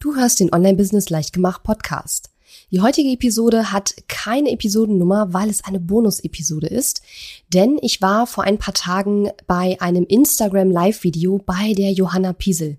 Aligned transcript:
Du 0.00 0.14
hörst 0.14 0.38
den 0.38 0.54
Online-Business 0.54 1.10
leicht 1.10 1.32
gemacht 1.32 1.64
Podcast. 1.64 2.30
Die 2.70 2.80
heutige 2.80 3.10
Episode 3.10 3.72
hat 3.72 3.96
keine 4.06 4.52
Episodennummer, 4.52 5.32
weil 5.32 5.50
es 5.50 5.64
eine 5.64 5.80
Bonus-Episode 5.80 6.68
ist. 6.68 7.02
Denn 7.52 7.80
ich 7.82 8.00
war 8.00 8.28
vor 8.28 8.44
ein 8.44 8.58
paar 8.58 8.74
Tagen 8.74 9.30
bei 9.48 9.76
einem 9.80 10.04
Instagram 10.04 10.70
Live-Video 10.70 11.38
bei 11.44 11.74
der 11.74 11.90
Johanna 11.90 12.32
Piesel. 12.32 12.78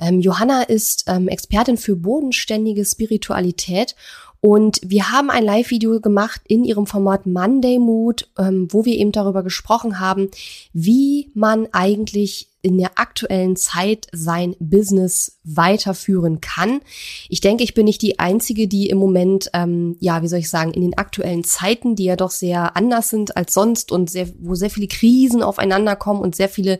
Ähm, 0.00 0.20
Johanna 0.20 0.62
ist 0.62 1.04
ähm, 1.06 1.28
Expertin 1.28 1.76
für 1.76 1.94
bodenständige 1.94 2.84
Spiritualität 2.84 3.94
und 4.40 4.80
wir 4.84 5.12
haben 5.12 5.30
ein 5.30 5.44
Live-Video 5.44 6.00
gemacht 6.00 6.40
in 6.48 6.64
ihrem 6.64 6.86
Format 6.86 7.26
Monday 7.26 7.78
Mood, 7.78 8.28
ähm, 8.36 8.66
wo 8.70 8.84
wir 8.84 8.96
eben 8.96 9.12
darüber 9.12 9.44
gesprochen 9.44 10.00
haben, 10.00 10.28
wie 10.72 11.30
man 11.34 11.68
eigentlich 11.72 12.48
in 12.68 12.78
der 12.78 12.98
aktuellen 12.98 13.56
Zeit 13.56 14.06
sein 14.12 14.54
Business 14.60 15.38
weiterführen 15.42 16.40
kann. 16.40 16.80
Ich 17.28 17.40
denke, 17.40 17.64
ich 17.64 17.74
bin 17.74 17.86
nicht 17.86 18.02
die 18.02 18.18
Einzige, 18.18 18.68
die 18.68 18.90
im 18.90 18.98
Moment, 18.98 19.50
ähm, 19.54 19.96
ja, 20.00 20.22
wie 20.22 20.28
soll 20.28 20.40
ich 20.40 20.50
sagen, 20.50 20.72
in 20.72 20.82
den 20.82 20.98
aktuellen 20.98 21.44
Zeiten, 21.44 21.96
die 21.96 22.04
ja 22.04 22.16
doch 22.16 22.30
sehr 22.30 22.76
anders 22.76 23.08
sind 23.08 23.36
als 23.36 23.54
sonst 23.54 23.90
und 23.90 24.10
sehr, 24.10 24.28
wo 24.38 24.54
sehr 24.54 24.68
viele 24.68 24.86
Krisen 24.86 25.42
aufeinander 25.42 25.96
kommen 25.96 26.20
und 26.20 26.36
sehr 26.36 26.50
viele 26.50 26.78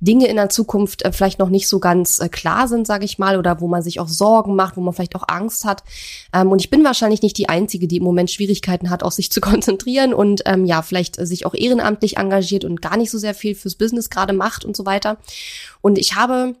Dinge 0.00 0.26
in 0.26 0.36
der 0.36 0.48
Zukunft 0.48 1.02
äh, 1.02 1.12
vielleicht 1.12 1.38
noch 1.38 1.50
nicht 1.50 1.68
so 1.68 1.78
ganz 1.78 2.18
äh, 2.18 2.28
klar 2.28 2.66
sind, 2.66 2.86
sage 2.86 3.04
ich 3.04 3.18
mal, 3.18 3.38
oder 3.38 3.60
wo 3.60 3.68
man 3.68 3.82
sich 3.82 4.00
auch 4.00 4.08
Sorgen 4.08 4.56
macht, 4.56 4.76
wo 4.76 4.80
man 4.80 4.94
vielleicht 4.94 5.14
auch 5.14 5.28
Angst 5.28 5.64
hat. 5.64 5.84
Ähm, 6.32 6.50
und 6.50 6.60
ich 6.60 6.70
bin 6.70 6.82
wahrscheinlich 6.82 7.22
nicht 7.22 7.38
die 7.38 7.48
Einzige, 7.48 7.86
die 7.86 7.98
im 7.98 8.04
Moment 8.04 8.30
Schwierigkeiten 8.30 8.90
hat, 8.90 9.04
auf 9.04 9.12
sich 9.12 9.30
zu 9.30 9.40
konzentrieren 9.50 10.12
und 10.12 10.42
ähm, 10.46 10.64
ja, 10.64 10.82
vielleicht 10.82 11.18
äh, 11.18 11.26
sich 11.26 11.46
auch 11.46 11.54
ehrenamtlich 11.54 12.16
engagiert 12.16 12.64
und 12.64 12.82
gar 12.82 12.96
nicht 12.96 13.10
so 13.10 13.18
sehr 13.18 13.34
viel 13.34 13.54
fürs 13.54 13.76
Business 13.76 14.10
gerade 14.10 14.32
macht 14.32 14.64
und 14.64 14.76
so 14.76 14.86
weiter. 14.86 15.18
Und 15.80 15.98
ich 15.98 16.14
habe 16.14 16.54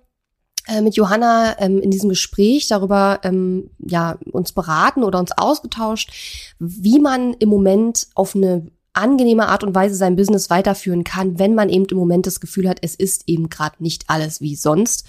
äh, 0.66 0.80
mit 0.82 0.96
Johanna 0.96 1.58
ähm, 1.58 1.80
in 1.80 1.90
diesem 1.90 2.08
Gespräch 2.08 2.68
darüber 2.68 3.20
ähm, 3.22 3.70
ja 3.78 4.18
uns 4.30 4.52
beraten 4.52 5.02
oder 5.02 5.18
uns 5.18 5.32
ausgetauscht, 5.32 6.12
wie 6.58 7.00
man 7.00 7.34
im 7.34 7.48
Moment 7.48 8.08
auf 8.14 8.34
eine 8.36 8.70
angenehme 8.92 9.48
Art 9.48 9.62
und 9.62 9.74
Weise 9.74 9.94
sein 9.94 10.16
Business 10.16 10.50
weiterführen 10.50 11.04
kann, 11.04 11.38
wenn 11.38 11.54
man 11.54 11.68
eben 11.68 11.84
im 11.84 11.96
Moment 11.96 12.26
das 12.26 12.40
Gefühl 12.40 12.68
hat, 12.68 12.78
es 12.82 12.94
ist 12.94 13.24
eben 13.26 13.48
gerade 13.48 13.76
nicht 13.78 14.04
alles 14.08 14.40
wie 14.40 14.56
sonst. 14.56 15.04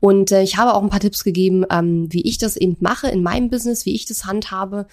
Und 0.00 0.32
äh, 0.32 0.42
ich 0.42 0.56
habe 0.56 0.74
auch 0.74 0.82
ein 0.82 0.90
paar 0.90 1.00
Tipps 1.00 1.22
gegeben, 1.22 1.64
ähm, 1.70 2.12
wie 2.12 2.22
ich 2.22 2.36
das 2.36 2.56
eben 2.56 2.76
mache 2.80 3.08
in 3.08 3.22
meinem 3.22 3.50
Business, 3.50 3.86
wie 3.86 3.94
ich 3.94 4.04
das 4.04 4.24
handhabe 4.24 4.86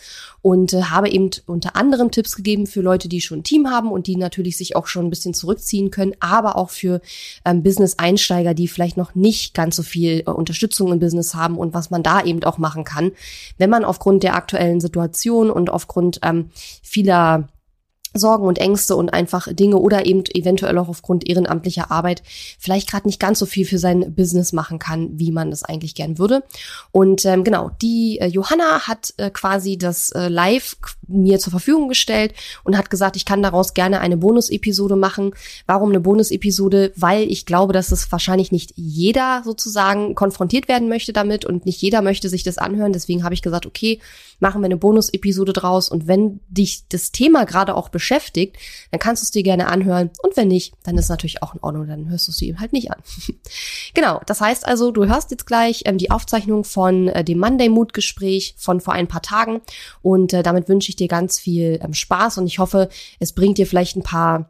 und 0.44 0.72
äh, 0.72 0.84
habe 0.84 1.10
eben 1.10 1.32
unter 1.48 1.76
anderem 1.76 2.12
Tipps 2.12 2.36
gegeben 2.36 2.68
für 2.68 2.82
Leute, 2.82 3.10
die 3.10 3.20
schon 3.20 3.40
ein 3.40 3.44
Team 3.44 3.72
haben 3.72 3.92
und 3.92 4.06
die 4.06 4.16
natürlich 4.16 4.56
sich 4.56 4.76
auch 4.76 4.86
schon 4.86 5.08
ein 5.08 5.10
bisschen 5.10 5.34
zurückziehen 5.34 5.90
können, 5.90 6.14
aber 6.20 6.58
auch 6.58 6.70
für 6.70 7.02
ähm, 7.44 7.64
Business-Einsteiger, 7.64 8.54
die 8.54 8.68
vielleicht 8.68 8.98
noch 8.98 9.16
nicht 9.16 9.56
ganz 9.56 9.78
so 9.78 9.84
viel 9.84 10.20
äh, 10.20 10.30
Unterstützung 10.30 10.94
im 10.94 11.00
Business 11.00 11.34
haben 11.34 11.58
und 11.58 11.74
was 11.74 11.90
man 11.90 12.04
da 12.04 12.24
eben 12.24 12.44
auch 12.44 12.60
machen 12.60 12.84
kann, 12.84 13.12
wenn 13.58 13.72
man 13.72 13.84
aufgrund 13.84 14.22
der 14.22 14.36
aktuellen 14.36 14.80
Situation 14.80 15.50
und 15.50 15.72
aufgrund 15.72 16.20
ähm, 16.22 16.52
vieler 16.84 17.50
Sorgen 18.14 18.46
und 18.46 18.58
Ängste 18.58 18.96
und 18.96 19.10
einfach 19.10 19.48
Dinge 19.52 19.78
oder 19.78 20.06
eben 20.06 20.24
eventuell 20.34 20.78
auch 20.78 20.90
aufgrund 20.90 21.28
ehrenamtlicher 21.28 21.92
Arbeit 21.92 22.24
vielleicht 22.58 22.90
gerade 22.90 23.08
nicht 23.08 23.20
ganz 23.20 23.40
so 23.40 23.46
viel 23.46 23.66
für 23.66 23.78
sein 23.78 24.16
Business 24.16 24.54
machen 24.54 24.80
kann, 24.80 25.20
wie 25.20 25.32
man 25.32 25.52
das 25.52 25.64
eigentlich 25.64 25.96
gern 25.96 26.18
würde. 26.18 26.44
Und 26.92 27.26
ähm, 27.26 27.44
genau, 27.44 27.72
die 27.82 28.20
äh, 28.20 28.28
Johanna 28.28 28.88
hat 28.88 29.14
äh, 29.18 29.30
quasi 29.30 29.78
das 29.78 30.12
äh, 30.12 30.28
Live 30.28 30.78
mir 31.08 31.40
zur 31.40 31.52
Verfügung 31.52 31.90
gestellt 31.90 32.34
und 32.64 32.78
hat 32.78 32.90
gesagt, 32.90 33.16
ich 33.16 33.26
kann 33.26 33.44
daraus 33.44 33.74
gerne 33.74 34.00
eine 34.00 34.18
Bonus-Episode 34.18 34.96
machen. 34.96 35.32
Warum 35.66 35.90
eine 35.90 36.00
Bonus-Episode? 36.00 36.92
Weil 36.96 37.24
ich 37.32 37.46
glaube, 37.46 37.74
dass 37.74 37.92
es 37.92 38.12
wahrscheinlich 38.12 38.52
nicht 38.52 38.74
jeder 38.76 39.42
sozusagen 39.44 40.16
konfrontiert 40.16 40.68
werden 40.68 40.90
möchte 40.90 41.14
damit 41.14 41.46
und 41.46 41.66
nicht 41.66 41.82
jeder 41.82 42.02
möchte 42.02 42.30
sich 42.30 42.44
das 42.44 42.58
anhören. 42.58 42.94
Deswegen 42.94 43.24
habe 43.24 43.34
ich 43.34 43.42
gesagt, 43.42 43.66
okay, 43.66 44.00
machen 44.40 44.62
wir 44.62 44.66
eine 44.66 44.78
Bonus-Episode 44.78 45.54
draus 45.54 45.90
und 45.90 46.08
wenn 46.08 46.40
dich 46.48 46.84
das 46.90 47.12
Thema 47.12 47.46
gerade 47.46 47.76
auch 47.76 47.90
beschäftigt, 48.00 48.58
dann 48.92 49.00
kannst 49.00 49.22
du 49.22 49.26
es 49.26 49.32
dir 49.32 49.44
gerne 49.44 49.68
anhören. 49.68 50.10
Und 50.24 50.38
wenn 50.38 50.48
nicht, 50.48 50.74
dann 50.84 50.98
ist 50.98 51.10
natürlich 51.10 51.44
auch 51.44 51.54
in 51.54 51.62
Ordnung, 51.62 51.88
dann 51.88 52.10
hörst 52.10 52.28
du 52.28 52.32
es 52.32 52.38
dir 52.38 52.48
eben 52.48 52.60
halt 52.60 52.72
nicht 52.72 52.92
an. 52.92 53.02
genau, 53.94 54.22
das 54.26 54.40
heißt 54.40 54.66
also, 54.66 54.92
du 54.92 55.06
hörst 55.06 55.32
jetzt 55.32 55.46
gleich 55.46 55.84
ähm, 55.86 55.98
die 55.98 56.12
Aufzeichnung 56.12 56.64
von 56.64 57.10
äh, 57.10 57.24
dem 57.24 57.40
Monday 57.40 57.68
Mood 57.68 57.94
Gespräch 57.94 58.56
von 58.58 58.80
vor 58.80 58.94
ein 58.94 59.08
paar 59.08 59.22
Tagen. 59.22 59.62
Und 60.02 60.34
äh, 60.34 60.44
damit 60.44 60.70
wünsche 60.70 60.90
ich 60.90 60.96
dir 60.96 61.10
ganz 61.10 61.40
viel 61.40 61.80
ähm, 61.84 61.94
Spaß 61.94 62.38
und 62.38 62.48
ich 62.48 62.60
hoffe, 62.60 62.90
es 63.20 63.34
bringt 63.34 63.58
dir 63.58 63.68
vielleicht 63.68 63.98
ein 63.98 64.04
paar 64.04 64.50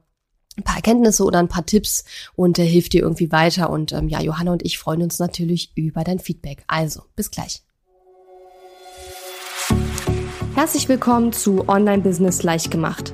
ein 0.58 0.64
paar 0.64 0.76
Erkenntnisse 0.76 1.24
oder 1.24 1.40
ein 1.40 1.48
paar 1.48 1.66
Tipps 1.66 2.04
und 2.36 2.60
äh, 2.60 2.66
hilft 2.66 2.92
dir 2.92 3.02
irgendwie 3.02 3.32
weiter. 3.32 3.70
Und 3.70 3.94
ähm, 3.94 4.10
ja, 4.10 4.22
Johanna 4.22 4.52
und 4.52 4.66
ich 4.66 4.78
freuen 4.78 5.02
uns 5.02 5.18
natürlich 5.18 5.72
über 5.76 6.04
dein 6.04 6.20
Feedback. 6.20 6.64
Also, 6.68 7.04
bis 7.16 7.32
gleich. 7.32 7.64
Herzlich 10.56 10.90
willkommen 10.90 11.32
zu 11.32 11.70
Online 11.70 12.02
Business 12.02 12.44
leicht 12.44 12.70
gemacht. 12.70 13.14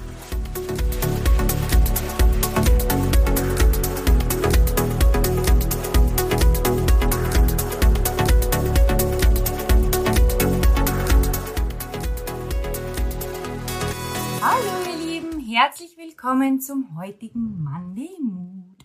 Herzlich 15.63 15.95
willkommen 15.95 16.59
zum 16.59 16.97
heutigen 16.97 17.63
Monday 17.63 18.09
Mood. 18.19 18.83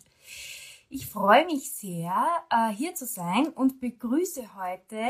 Ich 0.90 1.06
freue 1.06 1.46
mich 1.46 1.72
sehr, 1.72 2.12
äh, 2.50 2.68
hier 2.68 2.94
zu 2.94 3.06
sein 3.06 3.48
und 3.48 3.80
begrüße 3.80 4.54
heute 4.56 5.00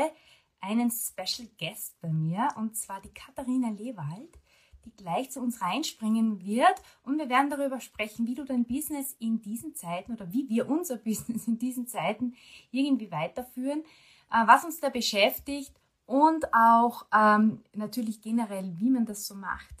einen 0.61 0.89
Special 0.91 1.49
Guest 1.59 1.99
bei 1.99 2.07
mir, 2.07 2.47
und 2.55 2.77
zwar 2.77 3.01
die 3.01 3.13
Katharina 3.13 3.71
Lewald, 3.71 4.39
die 4.85 4.95
gleich 4.95 5.29
zu 5.29 5.41
uns 5.41 5.61
reinspringen 5.61 6.39
wird. 6.39 6.81
Und 7.03 7.17
wir 7.17 7.27
werden 7.27 7.49
darüber 7.49 7.81
sprechen, 7.81 8.25
wie 8.27 8.35
du 8.35 8.45
dein 8.45 8.63
Business 8.63 9.17
in 9.19 9.41
diesen 9.41 9.75
Zeiten 9.75 10.13
oder 10.13 10.31
wie 10.31 10.47
wir 10.47 10.69
unser 10.69 10.95
Business 11.03 11.49
in 11.49 11.59
diesen 11.59 11.85
Zeiten 11.85 12.35
irgendwie 12.71 13.11
weiterführen, 13.11 13.83
äh, 14.31 14.47
was 14.47 14.63
uns 14.63 14.79
da 14.79 14.87
beschäftigt 14.87 15.73
und 16.05 16.45
auch 16.53 17.07
ähm, 17.13 17.61
natürlich 17.73 18.21
generell, 18.21 18.73
wie 18.77 18.89
man 18.89 19.05
das 19.05 19.27
so 19.27 19.35
macht. 19.35 19.76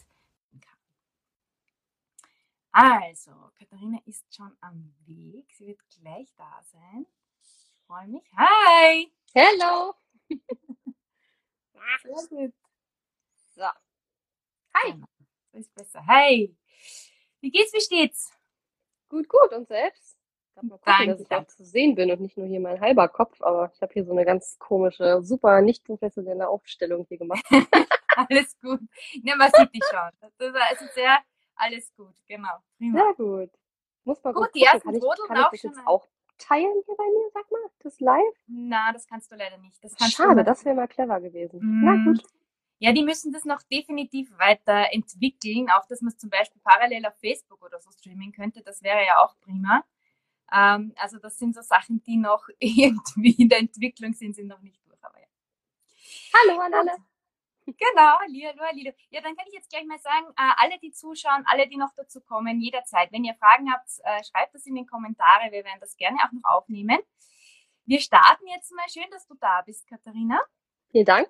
Also, 2.79 3.31
Katharina 3.57 3.97
ist 4.05 4.23
schon 4.35 4.55
am 4.61 4.93
Weg. 5.07 5.51
Sie 5.51 5.65
wird 5.65 5.79
gleich 5.99 6.31
da 6.35 6.61
sein. 6.61 7.07
Ich 7.41 7.73
freue 7.87 8.07
mich. 8.07 8.21
Hi! 8.37 9.11
Hello! 9.33 9.95
Sehr 11.73 12.29
gut. 12.29 12.53
So. 13.55 13.63
Hi! 14.75 14.91
Genau. 14.91 15.07
So 15.51 15.57
ist 15.57 15.73
besser. 15.73 16.05
Hi! 16.05 16.55
Wie 17.39 17.49
geht's, 17.49 17.73
wie 17.73 17.81
steht's? 17.81 18.31
Gut, 19.09 19.27
gut. 19.27 19.53
Und 19.53 19.67
selbst? 19.67 20.15
Ich 20.55 20.61
mal 20.61 20.77
gucken, 20.77 20.83
Danke. 20.85 21.11
dass 21.13 21.21
ich 21.21 21.31
auch 21.31 21.47
zu 21.47 21.65
sehen 21.65 21.95
bin 21.95 22.11
und 22.11 22.21
nicht 22.21 22.37
nur 22.37 22.45
hier 22.45 22.59
mein 22.59 22.79
halber 22.79 23.07
Kopf, 23.07 23.41
aber 23.41 23.71
ich 23.73 23.81
habe 23.81 23.93
hier 23.93 24.05
so 24.05 24.11
eine 24.11 24.23
ganz 24.23 24.59
komische, 24.59 25.23
super 25.23 25.61
nicht 25.61 25.83
professionelle 25.83 26.47
Aufstellung 26.47 27.07
hier 27.07 27.17
gemacht. 27.17 27.43
Alles 28.15 28.55
gut. 28.59 28.81
Ja, 29.23 29.35
man 29.35 29.51
sieht 29.51 29.73
dich 29.73 29.83
schon. 29.89 30.11
Das 30.37 30.79
ist 30.79 30.93
sehr 30.93 31.17
alles 31.57 31.93
gut, 31.95 32.15
genau. 32.27 32.57
Prima. 32.77 32.99
Sehr 32.99 33.13
gut. 33.13 33.51
Muss 34.03 34.23
man 34.23 34.33
gut, 34.33 34.49
die 34.55 34.63
ersten 34.63 34.81
kann 34.81 34.95
ich, 34.95 35.01
kann 35.27 35.37
ich 35.37 35.61
das 35.61 35.63
jetzt 35.63 35.85
auch 35.85 36.07
teilen 36.37 36.81
hier 36.85 36.95
bei 36.95 37.03
mir, 37.03 37.29
sag 37.33 37.51
mal, 37.51 37.59
das 37.79 37.99
live? 37.99 38.35
Na, 38.47 38.93
das 38.93 39.07
kannst 39.07 39.31
du 39.31 39.35
leider 39.35 39.57
nicht. 39.57 39.83
Das 39.83 39.95
Schade, 40.13 40.43
das 40.43 40.63
wäre 40.63 40.75
mal 40.75 40.87
clever 40.87 41.19
gewesen. 41.19 41.59
Mm. 41.61 41.83
Na 41.83 42.03
gut. 42.03 42.23
Ja, 42.79 42.93
die 42.93 43.03
müssen 43.03 43.33
das 43.33 43.43
noch 43.43 43.61
definitiv 43.63 44.31
weiterentwickeln, 44.37 45.69
auch 45.71 45.87
dass 45.87 46.01
man 46.01 46.09
es 46.09 46.17
zum 46.17 46.29
Beispiel 46.29 46.61
parallel 46.63 47.07
auf 47.07 47.17
Facebook 47.19 47.63
oder 47.63 47.79
so 47.79 47.89
streamen 47.91 48.31
könnte, 48.31 48.61
das 48.61 48.83
wäre 48.83 49.03
ja 49.03 49.23
auch 49.23 49.35
prima. 49.39 49.83
Ähm, 50.51 50.93
also 50.97 51.17
das 51.17 51.37
sind 51.37 51.55
so 51.55 51.61
Sachen, 51.61 52.03
die 52.03 52.17
noch 52.17 52.47
irgendwie 52.59 53.31
in 53.31 53.49
der 53.49 53.59
Entwicklung 53.59 54.13
sind, 54.13 54.35
sind 54.35 54.47
noch 54.47 54.61
nicht 54.61 54.79
durch, 54.85 55.03
aber 55.03 55.19
ja. 55.19 55.25
Hallo 56.33 56.59
an 56.59 56.73
alle. 56.73 56.91
Genau, 57.67 58.17
hallo, 58.21 58.61
hallo. 58.61 58.91
Ja, 59.09 59.19
dann 59.19 59.35
kann 59.35 59.45
ich 59.47 59.53
jetzt 59.53 59.69
gleich 59.69 59.85
mal 59.85 59.99
sagen, 59.99 60.27
äh, 60.37 60.53
alle, 60.55 60.79
die 60.79 60.91
zuschauen, 60.91 61.43
alle, 61.47 61.67
die 61.67 61.75
noch 61.75 61.93
dazu 61.97 62.21
kommen, 62.21 62.61
jederzeit. 62.61 63.11
Wenn 63.11 63.25
ihr 63.25 63.35
Fragen 63.35 63.69
habt, 63.71 63.89
äh, 64.03 64.23
schreibt 64.23 64.55
das 64.55 64.65
in 64.65 64.75
den 64.75 64.87
Kommentare. 64.87 65.51
Wir 65.51 65.65
werden 65.65 65.79
das 65.81 65.97
gerne 65.97 66.17
auch 66.23 66.31
noch 66.31 66.49
aufnehmen. 66.49 66.99
Wir 67.85 67.99
starten 67.99 68.47
jetzt 68.47 68.71
mal. 68.73 68.85
Schön, 68.89 69.09
dass 69.11 69.27
du 69.27 69.35
da 69.35 69.63
bist, 69.65 69.85
Katharina. 69.85 70.39
Vielen 70.91 71.05
Dank. 71.05 71.29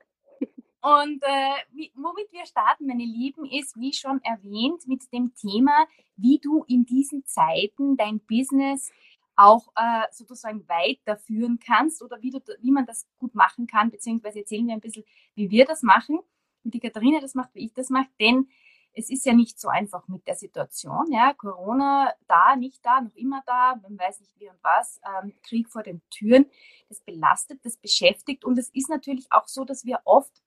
Und 0.81 1.23
äh, 1.23 1.55
wie, 1.71 1.91
womit 1.95 2.31
wir 2.31 2.45
starten, 2.45 2.85
meine 2.85 3.03
Lieben, 3.03 3.45
ist, 3.45 3.75
wie 3.75 3.93
schon 3.93 4.21
erwähnt, 4.21 4.87
mit 4.87 5.11
dem 5.11 5.33
Thema, 5.33 5.87
wie 6.17 6.37
du 6.37 6.63
in 6.67 6.85
diesen 6.85 7.25
Zeiten 7.25 7.97
dein 7.97 8.19
Business 8.19 8.91
auch 9.37 9.71
äh, 9.75 10.07
sozusagen 10.11 10.67
weiterführen 10.67 11.59
kannst 11.59 12.01
oder 12.01 12.21
wie, 12.21 12.31
du, 12.31 12.39
wie 12.59 12.71
man 12.71 12.85
das 12.85 13.07
gut 13.19 13.35
machen 13.35 13.67
kann, 13.67 13.91
beziehungsweise 13.91 14.39
erzählen 14.39 14.67
wir 14.67 14.73
ein 14.73 14.81
bisschen, 14.81 15.05
wie 15.35 15.49
wir 15.49 15.65
das 15.65 15.83
machen, 15.83 16.19
wie 16.63 16.71
die 16.71 16.79
Katharina 16.79 17.19
das 17.21 17.35
macht, 17.35 17.53
wie 17.53 17.65
ich 17.65 17.73
das 17.73 17.89
mache, 17.89 18.09
denn 18.19 18.49
es 18.93 19.11
ist 19.11 19.27
ja 19.27 19.33
nicht 19.33 19.59
so 19.59 19.67
einfach 19.67 20.07
mit 20.07 20.25
der 20.27 20.33
Situation. 20.33 21.11
Ja, 21.11 21.33
Corona 21.33 22.13
da, 22.27 22.55
nicht 22.55 22.83
da, 22.83 22.99
noch 22.99 23.13
immer 23.13 23.43
da, 23.45 23.75
man 23.75 23.97
weiß 23.97 24.21
nicht 24.21 24.39
wie 24.39 24.49
und 24.49 24.57
was, 24.63 24.99
ähm, 25.23 25.33
Krieg 25.43 25.69
vor 25.69 25.83
den 25.83 26.01
Türen, 26.09 26.47
das 26.89 27.01
belastet, 27.01 27.63
das 27.63 27.77
beschäftigt 27.77 28.43
und 28.43 28.57
es 28.57 28.69
ist 28.69 28.89
natürlich 28.89 29.31
auch 29.31 29.47
so, 29.47 29.65
dass 29.65 29.85
wir 29.85 30.01
oft 30.03 30.41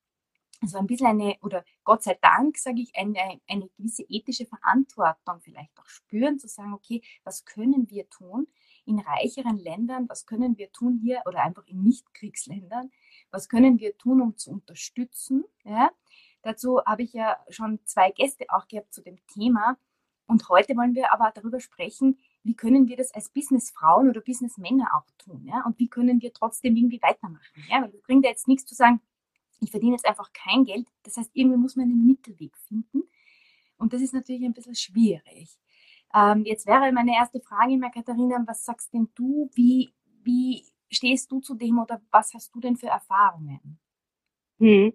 also 0.62 0.78
ein 0.78 0.86
bisschen 0.86 1.06
eine, 1.06 1.36
oder 1.40 1.64
Gott 1.84 2.02
sei 2.02 2.18
Dank, 2.20 2.58
sage 2.58 2.82
ich, 2.82 2.94
eine, 2.94 3.40
eine 3.48 3.68
gewisse 3.78 4.02
ethische 4.08 4.44
Verantwortung 4.44 5.40
vielleicht 5.40 5.78
auch 5.78 5.86
spüren, 5.86 6.38
zu 6.38 6.48
sagen, 6.48 6.74
okay, 6.74 7.02
was 7.24 7.46
können 7.46 7.88
wir 7.88 8.10
tun 8.10 8.46
in 8.90 8.98
reicheren 8.98 9.56
Ländern, 9.56 10.08
was 10.08 10.26
können 10.26 10.58
wir 10.58 10.70
tun 10.72 10.98
hier 11.00 11.22
oder 11.24 11.42
einfach 11.42 11.66
in 11.66 11.82
Nicht-Kriegsländern, 11.82 12.90
was 13.30 13.48
können 13.48 13.78
wir 13.78 13.96
tun, 13.96 14.20
um 14.20 14.36
zu 14.36 14.50
unterstützen. 14.50 15.44
Ja? 15.64 15.90
Dazu 16.42 16.80
habe 16.84 17.02
ich 17.04 17.12
ja 17.12 17.36
schon 17.48 17.78
zwei 17.84 18.10
Gäste 18.10 18.46
auch 18.48 18.66
gehabt 18.66 18.92
zu 18.92 19.00
dem 19.00 19.24
Thema. 19.28 19.78
Und 20.26 20.48
heute 20.48 20.76
wollen 20.76 20.94
wir 20.94 21.12
aber 21.12 21.32
darüber 21.34 21.60
sprechen, 21.60 22.18
wie 22.42 22.54
können 22.54 22.88
wir 22.88 22.96
das 22.96 23.12
als 23.12 23.28
Businessfrauen 23.30 24.08
oder 24.08 24.20
Businessmänner 24.20 24.88
auch 24.94 25.10
tun, 25.18 25.44
ja? 25.44 25.64
Und 25.66 25.78
wie 25.78 25.88
können 25.88 26.22
wir 26.22 26.32
trotzdem 26.32 26.76
irgendwie 26.76 27.02
weitermachen, 27.02 27.64
ja? 27.68 27.82
Weil 27.82 27.92
es 27.92 28.02
bringt 28.02 28.24
ja 28.24 28.30
jetzt 28.30 28.46
nichts 28.46 28.64
zu 28.64 28.74
sagen, 28.74 29.00
ich 29.60 29.70
verdiene 29.70 29.92
jetzt 29.92 30.06
einfach 30.06 30.32
kein 30.32 30.64
Geld. 30.64 30.86
Das 31.02 31.16
heißt, 31.16 31.30
irgendwie 31.34 31.58
muss 31.58 31.76
man 31.76 31.86
einen 31.86 32.06
Mittelweg 32.06 32.56
finden. 32.56 33.02
Und 33.76 33.92
das 33.92 34.02
ist 34.02 34.14
natürlich 34.14 34.44
ein 34.44 34.54
bisschen 34.54 34.76
schwierig. 34.76 35.58
Ähm, 36.14 36.44
jetzt 36.44 36.66
wäre 36.66 36.90
meine 36.92 37.14
erste 37.14 37.40
Frage 37.40 37.74
immer, 37.74 37.90
Katharina, 37.90 38.42
was 38.46 38.64
sagst 38.64 38.92
denn 38.92 39.08
du? 39.14 39.50
Wie, 39.54 39.92
wie 40.22 40.64
stehst 40.90 41.30
du 41.30 41.40
zu 41.40 41.54
dem 41.54 41.78
oder 41.78 42.00
was 42.10 42.34
hast 42.34 42.54
du 42.54 42.60
denn 42.60 42.76
für 42.76 42.88
Erfahrungen? 42.88 43.78
Hm. 44.58 44.92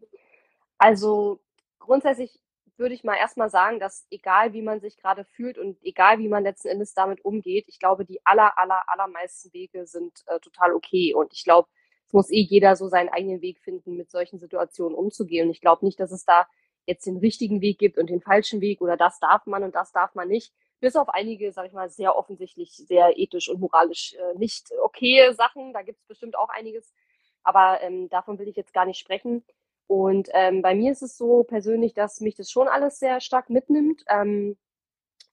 Also 0.78 1.40
grundsätzlich 1.80 2.40
würde 2.78 2.94
ich 2.94 3.04
mal 3.04 3.16
erstmal 3.16 3.50
sagen, 3.50 3.80
dass 3.80 4.06
egal 4.10 4.54
wie 4.54 4.62
man 4.62 4.82
sich 4.82 4.98
gerade 4.98 5.24
fühlt 5.24 5.58
und 5.58 5.82
egal 5.82 6.20
wie 6.20 6.28
man 6.28 6.44
letzten 6.44 6.68
Endes 6.68 6.94
damit 6.94 7.24
umgeht, 7.24 7.66
ich 7.68 7.80
glaube, 7.80 8.06
die 8.06 8.20
aller, 8.26 8.58
aller, 8.58 8.84
allermeisten 8.88 9.54
Wege 9.54 9.88
sind 9.88 10.24
äh, 10.26 10.40
total 10.40 10.74
okay. 10.74 11.14
Und 11.14 11.32
ich 11.34 11.46
glaube, 11.46 11.70
es 12.06 12.14
muss 12.14 12.30
eh 12.30 12.42
jeder 12.42 12.76
so 12.76 12.88
seinen 12.88 13.10
eigenen 13.10 13.42
Weg 13.42 13.60
finden, 13.60 13.96
mit 13.96 14.12
solchen 14.12 14.40
Situationen 14.40 14.96
umzugehen. 14.96 15.48
Und 15.48 15.52
ich 15.52 15.62
glaube 15.62 15.86
nicht, 15.86 16.00
dass 16.00 16.12
es 16.12 16.26
da 16.26 16.48
jetzt 16.86 17.06
den 17.06 17.18
richtigen 17.18 17.62
Weg 17.62 17.80
gibt 17.80 17.98
und 17.98 18.10
den 18.10 18.22
falschen 18.22 18.62
Weg 18.62 18.82
oder 18.82 18.98
das 18.98 19.20
darf 19.20 19.46
man 19.46 19.64
und 19.64 19.74
das 19.74 19.92
darf 19.92 20.14
man 20.14 20.28
nicht. 20.28 20.54
Bis 20.86 20.96
auf 20.96 21.10
einige, 21.10 21.52
sag 21.52 21.66
ich 21.66 21.74
mal, 21.74 21.90
sehr 21.90 22.16
offensichtlich, 22.16 22.72
sehr 22.78 23.18
ethisch 23.18 23.50
und 23.50 23.60
moralisch 23.60 24.14
äh, 24.14 24.38
nicht 24.38 24.70
okay 24.84 25.34
Sachen. 25.34 25.74
Da 25.74 25.82
gibt 25.82 26.00
es 26.00 26.06
bestimmt 26.06 26.38
auch 26.38 26.50
einiges. 26.50 26.94
Aber 27.42 27.82
ähm, 27.82 28.08
davon 28.10 28.38
will 28.38 28.48
ich 28.48 28.56
jetzt 28.56 28.72
gar 28.72 28.86
nicht 28.86 29.00
sprechen. 29.00 29.44
Und 29.88 30.30
ähm, 30.34 30.62
bei 30.62 30.76
mir 30.76 30.92
ist 30.92 31.02
es 31.02 31.18
so 31.18 31.44
persönlich, 31.44 31.96
dass 31.96 32.22
mich 32.22 32.36
das 32.36 32.52
schon 32.52 32.68
alles 32.68 33.00
sehr 33.00 33.20
stark 33.20 33.50
mitnimmt 33.50 34.04
ähm, 34.08 34.58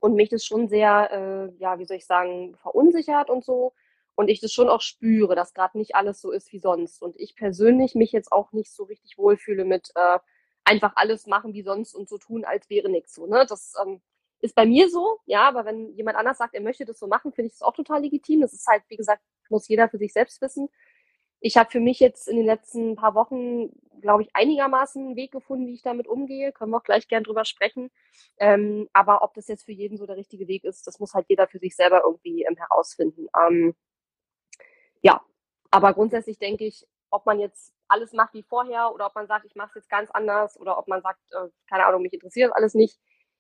und 0.00 0.14
mich 0.14 0.30
das 0.30 0.42
schon 0.42 0.68
sehr, 0.68 1.10
äh, 1.12 1.54
ja, 1.58 1.78
wie 1.78 1.84
soll 1.84 1.98
ich 1.98 2.06
sagen, 2.06 2.56
verunsichert 2.62 3.28
und 3.28 3.44
so. 3.44 3.74
Und 4.14 4.30
ich 4.30 4.40
das 4.40 4.54
schon 4.54 4.70
auch 4.70 4.80
spüre, 4.80 5.34
dass 5.34 5.52
gerade 5.52 5.76
nicht 5.76 5.94
alles 5.94 6.22
so 6.22 6.30
ist 6.30 6.50
wie 6.54 6.60
sonst. 6.60 7.02
Und 7.02 7.14
ich 7.20 7.36
persönlich 7.36 7.94
mich 7.94 8.12
jetzt 8.12 8.32
auch 8.32 8.52
nicht 8.52 8.72
so 8.72 8.84
richtig 8.84 9.18
wohlfühle 9.18 9.66
mit 9.66 9.92
äh, 9.96 10.18
einfach 10.64 10.92
alles 10.96 11.26
machen 11.26 11.52
wie 11.52 11.62
sonst 11.62 11.94
und 11.94 12.08
so 12.08 12.16
tun, 12.16 12.46
als 12.46 12.70
wäre 12.70 12.88
nichts 12.88 13.14
so. 13.14 13.26
Ne? 13.26 13.44
Das 13.46 13.74
ähm, 13.82 14.00
ist 14.42 14.54
bei 14.56 14.66
mir 14.66 14.90
so, 14.90 15.18
ja, 15.24 15.48
aber 15.48 15.64
wenn 15.64 15.94
jemand 15.94 16.18
anders 16.18 16.38
sagt, 16.38 16.54
er 16.54 16.60
möchte 16.60 16.84
das 16.84 16.98
so 16.98 17.06
machen, 17.06 17.32
finde 17.32 17.46
ich 17.46 17.52
das 17.54 17.62
auch 17.62 17.74
total 17.74 18.02
legitim. 18.02 18.40
Das 18.40 18.52
ist 18.52 18.66
halt, 18.66 18.82
wie 18.88 18.96
gesagt, 18.96 19.22
muss 19.48 19.68
jeder 19.68 19.88
für 19.88 19.98
sich 19.98 20.12
selbst 20.12 20.42
wissen. 20.42 20.68
Ich 21.40 21.56
habe 21.56 21.70
für 21.70 21.80
mich 21.80 22.00
jetzt 22.00 22.28
in 22.28 22.36
den 22.36 22.46
letzten 22.46 22.96
paar 22.96 23.14
Wochen, 23.14 23.70
glaube 24.00 24.22
ich, 24.22 24.30
einigermaßen 24.34 25.04
einen 25.04 25.16
Weg 25.16 25.32
gefunden, 25.32 25.66
wie 25.66 25.74
ich 25.74 25.82
damit 25.82 26.08
umgehe. 26.08 26.52
Können 26.52 26.72
wir 26.72 26.78
auch 26.78 26.84
gleich 26.84 27.08
gern 27.08 27.24
drüber 27.24 27.44
sprechen. 27.44 27.90
Ähm, 28.38 28.88
aber 28.92 29.22
ob 29.22 29.34
das 29.34 29.48
jetzt 29.48 29.64
für 29.64 29.72
jeden 29.72 29.96
so 29.96 30.06
der 30.06 30.16
richtige 30.16 30.48
Weg 30.48 30.64
ist, 30.64 30.86
das 30.86 30.98
muss 30.98 31.14
halt 31.14 31.26
jeder 31.28 31.46
für 31.46 31.58
sich 31.58 31.76
selber 31.76 32.02
irgendwie 32.04 32.42
ähm, 32.42 32.56
herausfinden. 32.56 33.28
Ähm, 33.40 33.74
ja, 35.02 35.20
aber 35.70 35.94
grundsätzlich 35.94 36.38
denke 36.38 36.64
ich, 36.64 36.86
ob 37.10 37.26
man 37.26 37.38
jetzt 37.38 37.72
alles 37.88 38.12
macht 38.12 38.34
wie 38.34 38.42
vorher 38.42 38.92
oder 38.92 39.06
ob 39.06 39.14
man 39.14 39.26
sagt, 39.26 39.44
ich 39.44 39.54
mache 39.54 39.68
es 39.68 39.74
jetzt 39.76 39.90
ganz 39.90 40.10
anders 40.10 40.58
oder 40.58 40.78
ob 40.78 40.88
man 40.88 41.02
sagt, 41.02 41.20
äh, 41.32 41.48
keine 41.68 41.86
Ahnung, 41.86 42.02
mich 42.02 42.12
interessiert 42.12 42.52
alles 42.54 42.74
nicht. 42.74 42.98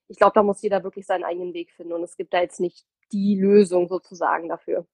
Ich 0.08 0.18
glaube, 0.18 0.32
da 0.34 0.42
muss 0.42 0.62
jeder 0.62 0.82
wirklich 0.84 1.06
seinen 1.06 1.24
eigenen 1.24 1.54
Weg 1.54 1.72
finden 1.72 1.92
und 1.92 2.02
es 2.02 2.16
gibt 2.16 2.32
da 2.34 2.40
jetzt 2.40 2.60
nicht 2.60 2.84
die 3.12 3.36
Lösung 3.36 3.88
sozusagen 3.88 4.48
dafür. 4.48 4.86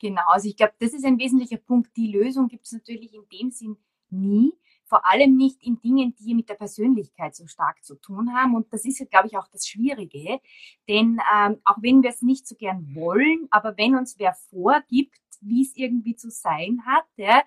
Genau, 0.00 0.22
also 0.26 0.48
ich 0.48 0.56
glaube, 0.56 0.74
das 0.78 0.92
ist 0.92 1.04
ein 1.04 1.18
wesentlicher 1.18 1.56
Punkt. 1.56 1.96
Die 1.96 2.12
Lösung 2.12 2.48
gibt 2.48 2.66
es 2.66 2.72
natürlich 2.72 3.14
in 3.14 3.28
dem 3.32 3.50
Sinn 3.50 3.76
nie, 4.10 4.52
vor 4.84 5.04
allem 5.06 5.36
nicht 5.36 5.62
in 5.62 5.80
Dingen, 5.80 6.14
die 6.18 6.34
mit 6.34 6.48
der 6.48 6.54
Persönlichkeit 6.54 7.34
so 7.34 7.46
stark 7.46 7.84
zu 7.84 7.96
tun 7.96 8.32
haben. 8.32 8.54
Und 8.54 8.72
das 8.72 8.84
ist, 8.84 9.04
glaube 9.10 9.26
ich, 9.26 9.36
auch 9.36 9.48
das 9.48 9.66
Schwierige. 9.66 10.40
Denn 10.88 11.20
ähm, 11.34 11.60
auch 11.64 11.76
wenn 11.80 12.02
wir 12.02 12.10
es 12.10 12.22
nicht 12.22 12.46
so 12.46 12.54
gern 12.54 12.94
wollen, 12.94 13.48
aber 13.50 13.76
wenn 13.76 13.96
uns 13.96 14.18
wer 14.18 14.34
vorgibt, 14.34 15.20
wie 15.40 15.62
es 15.62 15.76
irgendwie 15.76 16.16
zu 16.16 16.30
sein 16.30 16.82
hat, 16.86 17.04
ja, 17.16 17.42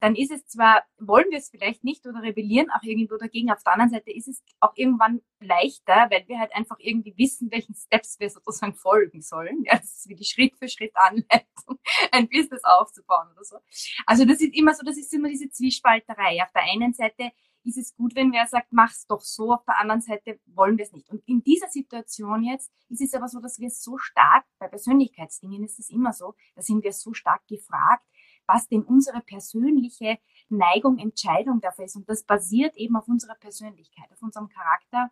dann 0.00 0.16
ist 0.16 0.30
es 0.30 0.46
zwar, 0.46 0.82
wollen 0.98 1.30
wir 1.30 1.38
es 1.38 1.50
vielleicht 1.50 1.84
nicht 1.84 2.06
oder 2.06 2.22
rebellieren 2.22 2.70
auch 2.70 2.82
irgendwo 2.82 3.16
dagegen, 3.16 3.52
auf 3.52 3.62
der 3.62 3.74
anderen 3.74 3.90
Seite 3.90 4.10
ist 4.10 4.28
es 4.28 4.42
auch 4.58 4.72
irgendwann 4.74 5.20
leichter, 5.40 6.08
weil 6.10 6.26
wir 6.26 6.38
halt 6.38 6.54
einfach 6.54 6.76
irgendwie 6.78 7.14
wissen, 7.16 7.50
welchen 7.50 7.74
Steps 7.74 8.18
wir 8.18 8.30
sozusagen 8.30 8.74
folgen 8.74 9.20
sollen. 9.20 9.62
Ja, 9.64 9.76
das 9.76 9.98
ist 9.98 10.08
wie 10.08 10.14
die 10.14 10.24
Schritt 10.24 10.56
für 10.56 10.68
Schritt 10.68 10.92
Anleitung, 10.94 11.78
ein 12.12 12.28
Business 12.28 12.62
aufzubauen 12.64 13.28
oder 13.32 13.44
so. 13.44 13.58
Also 14.06 14.24
das 14.24 14.40
ist 14.40 14.54
immer 14.54 14.74
so, 14.74 14.84
das 14.84 14.96
ist 14.96 15.12
immer 15.12 15.28
diese 15.28 15.50
Zwiespalterei. 15.50 16.42
Auf 16.42 16.52
der 16.52 16.62
einen 16.62 16.94
Seite 16.94 17.30
ist 17.64 17.76
es 17.76 17.94
gut, 17.94 18.14
wenn 18.14 18.32
wer 18.32 18.46
sagt, 18.46 18.72
mach's 18.72 19.06
doch 19.06 19.20
so, 19.20 19.52
auf 19.52 19.64
der 19.64 19.78
anderen 19.78 20.00
Seite 20.00 20.40
wollen 20.46 20.78
wir 20.78 20.84
es 20.84 20.92
nicht. 20.92 21.10
Und 21.10 21.22
in 21.26 21.42
dieser 21.42 21.68
Situation 21.68 22.42
jetzt 22.42 22.72
ist 22.88 23.02
es 23.02 23.14
aber 23.14 23.28
so, 23.28 23.40
dass 23.40 23.58
wir 23.58 23.70
so 23.70 23.98
stark, 23.98 24.46
bei 24.58 24.68
Persönlichkeitsdingen 24.68 25.64
ist 25.64 25.78
es 25.78 25.90
immer 25.90 26.12
so, 26.12 26.34
da 26.54 26.62
sind 26.62 26.82
wir 26.82 26.92
so 26.92 27.12
stark 27.12 27.46
gefragt, 27.46 28.04
was 28.52 28.68
denn 28.68 28.82
unsere 28.82 29.20
persönliche 29.20 30.18
Neigung, 30.48 30.98
Entscheidung 30.98 31.60
dafür 31.60 31.84
ist. 31.84 31.96
Und 31.96 32.08
das 32.08 32.24
basiert 32.24 32.76
eben 32.76 32.96
auf 32.96 33.06
unserer 33.06 33.36
Persönlichkeit, 33.36 34.10
auf 34.10 34.22
unserem 34.22 34.48
Charakter, 34.48 35.10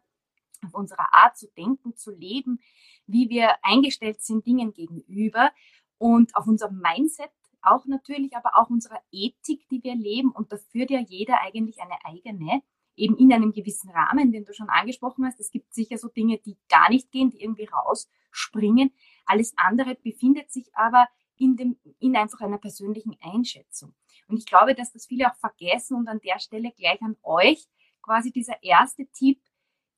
auf 0.67 0.74
unserer 0.74 1.15
Art 1.15 1.36
zu 1.36 1.46
denken, 1.56 1.94
zu 1.96 2.10
leben, 2.10 2.60
wie 3.06 3.29
wir 3.29 3.56
eingestellt 3.62 4.20
sind 4.22 4.44
Dingen 4.46 4.72
gegenüber 4.72 5.53
und 5.98 6.34
auf 6.34 6.46
unserem 6.46 6.81
Mindset 6.81 7.31
auch 7.62 7.86
natürlich, 7.86 8.36
aber 8.36 8.56
auch 8.56 8.70
unserer 8.70 9.01
Ethik, 9.12 9.69
die 9.69 9.82
wir 9.82 9.94
leben. 9.94 10.31
Und 10.32 10.53
da 10.53 10.56
führt 10.56 10.91
ja 10.91 11.01
jeder 11.01 11.41
eigentlich 11.41 11.81
eine 11.81 12.05
eigene, 12.05 12.62
eben 12.96 13.17
in 13.17 13.32
einem 13.32 13.53
gewissen 13.53 13.91
Rahmen, 13.91 14.32
den 14.32 14.44
du 14.44 14.53
schon 14.53 14.69
angesprochen 14.69 15.24
hast. 15.24 15.39
Es 15.39 15.51
gibt 15.51 15.72
sicher 15.74 15.98
so 15.98 16.08
Dinge, 16.08 16.39
die 16.39 16.56
gar 16.69 16.89
nicht 16.91 17.12
gehen, 17.12 17.31
die 17.31 17.41
irgendwie 17.43 17.67
rausspringen. 17.67 18.93
Alles 19.27 19.53
andere 19.56 19.94
befindet 19.94 20.51
sich 20.51 20.74
aber 20.74 21.06
in, 21.38 21.56
dem, 21.56 21.78
in 21.98 22.16
einfach 22.16 22.40
einer 22.40 22.58
persönlichen 22.58 23.16
Einschätzung. 23.20 23.94
Und 24.26 24.36
ich 24.36 24.46
glaube, 24.46 24.74
dass 24.74 24.92
das 24.92 25.06
viele 25.06 25.30
auch 25.30 25.36
vergessen 25.36 25.96
und 25.96 26.08
an 26.08 26.20
der 26.20 26.38
Stelle 26.38 26.72
gleich 26.72 27.00
an 27.02 27.16
euch 27.22 27.66
quasi 28.02 28.32
dieser 28.32 28.62
erste 28.62 29.06
Tipp, 29.06 29.40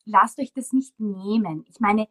lasst 0.04 0.38
euch 0.38 0.52
das 0.52 0.72
nicht 0.72 0.98
nehmen. 0.98 1.64
Ich 1.68 1.80
meine, 1.80 2.08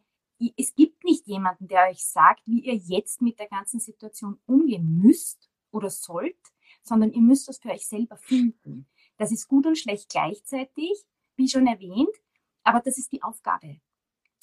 es 0.56 0.74
gibt 0.74 1.04
nicht 1.04 1.26
jemanden, 1.26 1.68
der 1.68 1.88
euch 1.90 2.04
sagt, 2.04 2.40
wie 2.46 2.60
ihr 2.60 2.74
jetzt 2.74 3.20
mit 3.20 3.38
der 3.38 3.48
ganzen 3.48 3.80
Situation 3.80 4.40
umgehen 4.46 5.00
müsst 5.02 5.50
oder 5.70 5.90
sollt, 5.90 6.38
sondern 6.82 7.12
ihr 7.12 7.20
müsst 7.20 7.48
das 7.48 7.58
für 7.58 7.70
euch 7.70 7.86
selber 7.86 8.16
finden. 8.16 8.88
Das 9.18 9.32
ist 9.32 9.48
gut 9.48 9.66
und 9.66 9.76
schlecht 9.76 10.08
gleichzeitig, 10.10 11.04
wie 11.36 11.48
schon 11.48 11.66
erwähnt, 11.66 12.14
aber 12.62 12.80
das 12.80 12.96
ist 12.96 13.12
die 13.12 13.22
Aufgabe. 13.22 13.80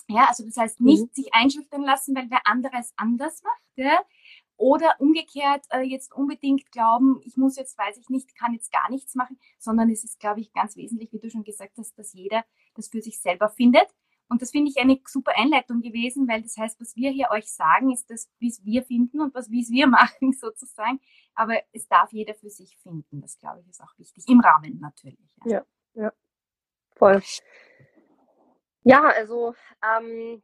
Ja, 0.08 0.26
also 0.26 0.46
das 0.46 0.56
heißt 0.56 0.80
nicht 0.80 1.02
mhm. 1.02 1.14
sich 1.14 1.34
einschüchtern 1.34 1.82
lassen, 1.82 2.16
weil 2.16 2.30
wer 2.30 2.46
anderes 2.46 2.94
anders 2.96 3.44
macht, 3.44 3.64
ja, 3.76 4.00
oder 4.58 4.96
umgekehrt 5.00 5.66
äh, 5.70 5.82
jetzt 5.82 6.14
unbedingt 6.14 6.72
glauben, 6.72 7.22
ich 7.24 7.38
muss 7.38 7.56
jetzt, 7.56 7.78
weiß 7.78 7.98
ich 7.98 8.10
nicht, 8.10 8.36
kann 8.36 8.54
jetzt 8.54 8.72
gar 8.72 8.90
nichts 8.90 9.16
machen, 9.16 9.40
sondern 9.60 9.90
es 9.90 10.04
ist, 10.04 10.20
glaube 10.20 10.42
ich, 10.42 10.52
ganz 10.52 10.76
wesentlich, 10.76 11.14
wie 11.14 11.20
du 11.20 11.30
schon 11.30 11.44
gesagt 11.44 11.78
hast, 11.78 11.98
dass 11.98 12.14
jeder 12.14 12.44
das 12.76 12.88
für 12.90 13.02
sich 13.02 13.20
selber 13.20 13.50
findet. 13.50 13.88
Und 14.30 14.42
das 14.42 14.52
finde 14.52 14.70
ich 14.70 14.78
eine 14.78 15.00
super 15.06 15.32
Einleitung 15.38 15.82
gewesen, 15.82 16.28
weil 16.28 16.42
das 16.42 16.58
heißt, 16.58 16.82
was 16.82 16.96
wir 16.96 17.12
hier 17.12 17.30
euch 17.32 17.50
sagen, 17.50 17.92
ist 17.92 18.10
das, 18.10 18.30
wie 18.40 18.50
es 18.50 18.64
wir 18.66 18.84
finden 18.84 19.22
und 19.22 19.34
was 19.34 19.50
wie 19.50 19.62
es 19.62 19.70
wir 19.70 19.88
machen 19.88 20.34
sozusagen. 20.34 21.00
Aber 21.34 21.62
es 21.72 21.88
darf 21.88 22.12
jeder 22.12 22.34
für 22.34 22.50
sich 22.50 22.78
finden. 22.78 23.22
Das 23.22 23.38
glaube 23.40 23.62
ich 23.62 23.70
ist 23.70 23.82
auch 23.82 23.98
wichtig. 23.98 24.26
Im 24.28 24.42
Rahmen 24.42 24.80
natürlich. 24.80 25.36
Ja, 25.46 25.66
ja, 25.94 26.04
ja. 26.04 26.14
voll. 26.96 27.22
Ja, 28.84 29.04
also 29.04 29.54
ähm, 29.84 30.42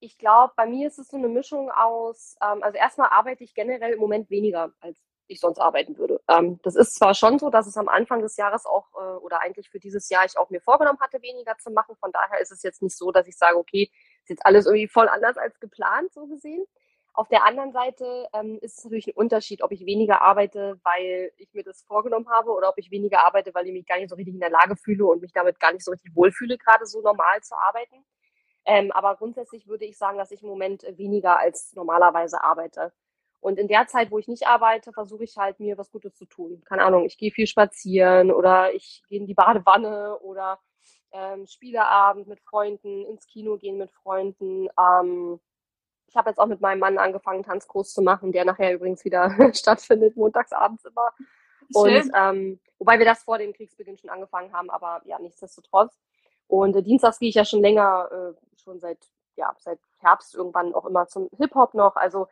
ich 0.00 0.18
glaube, 0.18 0.52
bei 0.56 0.66
mir 0.66 0.88
ist 0.88 0.98
es 0.98 1.08
so 1.08 1.16
eine 1.16 1.28
Mischung 1.28 1.70
aus, 1.70 2.36
ähm, 2.42 2.62
also 2.62 2.78
erstmal 2.78 3.10
arbeite 3.10 3.44
ich 3.44 3.54
generell 3.54 3.94
im 3.94 4.00
Moment 4.00 4.30
weniger 4.30 4.72
als 4.80 4.98
ich 5.28 5.40
sonst 5.40 5.58
arbeiten 5.58 5.98
würde. 5.98 6.20
Ähm, 6.28 6.58
das 6.62 6.74
ist 6.74 6.94
zwar 6.94 7.14
schon 7.14 7.38
so, 7.38 7.50
dass 7.50 7.66
es 7.66 7.76
am 7.76 7.88
Anfang 7.88 8.22
des 8.22 8.36
Jahres 8.36 8.66
auch 8.66 8.86
äh, 8.94 9.18
oder 9.18 9.42
eigentlich 9.42 9.68
für 9.68 9.78
dieses 9.78 10.08
Jahr 10.08 10.24
ich 10.24 10.38
auch 10.38 10.50
mir 10.50 10.60
vorgenommen 10.60 11.00
hatte, 11.00 11.22
weniger 11.22 11.56
zu 11.58 11.70
machen. 11.70 11.96
Von 12.00 12.12
daher 12.12 12.40
ist 12.40 12.50
es 12.50 12.62
jetzt 12.62 12.82
nicht 12.82 12.96
so, 12.96 13.12
dass 13.12 13.26
ich 13.26 13.36
sage, 13.36 13.56
okay, 13.56 13.90
ist 14.22 14.30
jetzt 14.30 14.46
alles 14.46 14.66
irgendwie 14.66 14.88
voll 14.88 15.08
anders 15.08 15.36
als 15.36 15.60
geplant, 15.60 16.12
so 16.12 16.26
gesehen. 16.26 16.64
Auf 17.12 17.28
der 17.28 17.44
anderen 17.44 17.72
Seite 17.72 18.28
ähm, 18.32 18.58
ist 18.62 18.78
es 18.78 18.84
natürlich 18.84 19.08
ein 19.08 19.16
Unterschied, 19.16 19.62
ob 19.62 19.72
ich 19.72 19.84
weniger 19.84 20.22
arbeite, 20.22 20.78
weil 20.84 21.32
ich 21.36 21.52
mir 21.52 21.64
das 21.64 21.82
vorgenommen 21.82 22.28
habe 22.30 22.50
oder 22.50 22.68
ob 22.68 22.78
ich 22.78 22.90
weniger 22.90 23.26
arbeite, 23.26 23.52
weil 23.54 23.66
ich 23.66 23.72
mich 23.72 23.86
gar 23.86 23.98
nicht 23.98 24.10
so 24.10 24.16
richtig 24.16 24.34
in 24.34 24.40
der 24.40 24.50
Lage 24.50 24.76
fühle 24.76 25.04
und 25.04 25.20
mich 25.20 25.32
damit 25.32 25.58
gar 25.58 25.72
nicht 25.72 25.84
so 25.84 25.90
richtig 25.90 26.14
wohlfühle, 26.14 26.56
gerade 26.58 26.86
so 26.86 27.02
normal 27.02 27.40
zu 27.42 27.56
arbeiten. 27.56 28.04
Ähm, 28.68 28.92
aber 28.92 29.16
grundsätzlich 29.16 29.66
würde 29.66 29.86
ich 29.86 29.96
sagen, 29.96 30.18
dass 30.18 30.30
ich 30.30 30.42
im 30.42 30.48
Moment 30.50 30.84
weniger 30.98 31.38
als 31.38 31.74
normalerweise 31.74 32.44
arbeite. 32.44 32.92
Und 33.40 33.58
in 33.58 33.66
der 33.66 33.86
Zeit, 33.86 34.10
wo 34.10 34.18
ich 34.18 34.28
nicht 34.28 34.46
arbeite, 34.46 34.92
versuche 34.92 35.24
ich 35.24 35.38
halt 35.38 35.58
mir 35.58 35.78
was 35.78 35.90
Gutes 35.90 36.14
zu 36.14 36.26
tun. 36.26 36.62
Keine 36.66 36.82
Ahnung, 36.82 37.06
ich 37.06 37.16
gehe 37.16 37.30
viel 37.30 37.46
spazieren 37.46 38.30
oder 38.30 38.74
ich 38.74 39.02
gehe 39.08 39.20
in 39.20 39.26
die 39.26 39.34
Badewanne 39.66 40.18
oder 40.18 40.58
ähm, 41.12 41.46
Spieleabend 41.46 42.28
mit 42.28 42.40
Freunden, 42.40 43.06
ins 43.06 43.26
Kino 43.26 43.56
gehen 43.56 43.78
mit 43.78 43.90
Freunden. 43.90 44.68
Ähm, 44.78 45.40
ich 46.06 46.16
habe 46.16 46.28
jetzt 46.28 46.38
auch 46.38 46.46
mit 46.46 46.60
meinem 46.60 46.80
Mann 46.80 46.98
angefangen, 46.98 47.44
Tanzkurs 47.44 47.94
zu 47.94 48.02
machen, 48.02 48.32
der 48.32 48.44
nachher 48.44 48.74
übrigens 48.74 49.02
wieder 49.02 49.30
stattfindet, 49.54 50.14
montagsabends 50.14 50.84
immer. 50.84 51.10
Schön. 51.74 52.02
Und 52.02 52.12
ähm, 52.14 52.60
wobei 52.78 52.98
wir 52.98 53.06
das 53.06 53.22
vor 53.22 53.38
dem 53.38 53.54
Kriegsbeginn 53.54 53.96
schon 53.96 54.10
angefangen 54.10 54.52
haben, 54.52 54.68
aber 54.68 55.00
ja, 55.06 55.18
nichtsdestotrotz. 55.18 55.98
Und 56.48 56.76
äh, 56.76 56.82
dienstags 56.82 57.18
gehe 57.18 57.28
ich 57.28 57.34
ja 57.34 57.46
schon 57.46 57.60
länger, 57.60 58.08
äh, 58.10 58.47
schon 58.68 58.80
seit, 58.80 58.98
ja, 59.36 59.54
seit 59.58 59.80
Herbst 59.98 60.34
irgendwann 60.34 60.74
auch 60.74 60.84
immer 60.84 61.06
zum 61.06 61.30
Hip-Hop 61.38 61.74
noch. 61.74 61.96
Also 61.96 62.28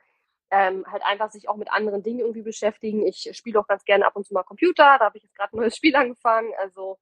ähm, 0.51 0.85
halt 0.91 1.03
einfach 1.05 1.31
sich 1.31 1.49
auch 1.49 1.57
mit 1.57 1.73
anderen 1.73 2.03
Dingen 2.03 2.21
irgendwie 2.21 2.43
beschäftigen. 2.43 3.07
Ich 3.07 3.31
spiele 3.33 3.59
auch 3.59 3.67
ganz 3.67 3.85
gerne 3.85 4.07
ab 4.07 4.15
und 4.17 4.27
zu 4.27 4.35
mal 4.35 4.45
Computer, 4.45 4.97
da 4.99 5.07
habe 5.07 5.17
ich 5.17 5.25
jetzt 5.25 5.35
gerade 5.35 5.57
ein 5.57 5.61
neues 5.61 5.77
Spiel 5.77 5.97
angefangen. 5.97 6.53
Also 6.59 6.99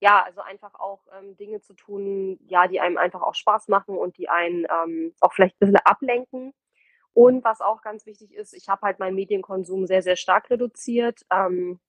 ja, 0.00 0.22
also 0.22 0.40
einfach 0.40 0.74
auch 0.74 1.00
ähm, 1.18 1.36
Dinge 1.36 1.60
zu 1.60 1.74
tun, 1.74 2.38
ja, 2.46 2.68
die 2.68 2.80
einem 2.80 2.98
einfach 2.98 3.22
auch 3.22 3.34
Spaß 3.34 3.68
machen 3.68 3.96
und 3.96 4.16
die 4.16 4.28
einen 4.28 4.66
ähm, 4.70 5.14
auch 5.20 5.32
vielleicht 5.32 5.56
ein 5.56 5.58
bisschen 5.60 5.84
ablenken. 5.84 6.54
Und 7.14 7.44
was 7.44 7.60
auch 7.60 7.82
ganz 7.82 8.06
wichtig 8.06 8.32
ist, 8.32 8.54
ich 8.54 8.68
habe 8.68 8.82
halt 8.82 9.00
meinen 9.00 9.16
Medienkonsum 9.16 9.86
sehr, 9.86 10.02
sehr 10.02 10.16
stark 10.16 10.50
reduziert. 10.50 11.22
Ähm, 11.30 11.80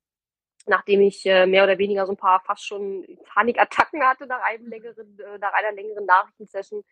nachdem 0.70 1.02
ich 1.02 1.26
äh, 1.26 1.46
mehr 1.46 1.64
oder 1.64 1.78
weniger 1.78 2.06
so 2.06 2.14
ein 2.14 2.18
paar 2.18 2.40
fast 2.42 2.66
schon 2.66 3.06
Panikattacken 3.26 4.02
hatte 4.04 4.28
nach 4.28 4.42
einem 4.42 4.68
längeren, 4.68 5.20
äh, 5.20 5.38
nach 5.40 5.54
einer 5.54 5.72
längeren 5.74 6.06
Nachrichtensession, 6.06 6.84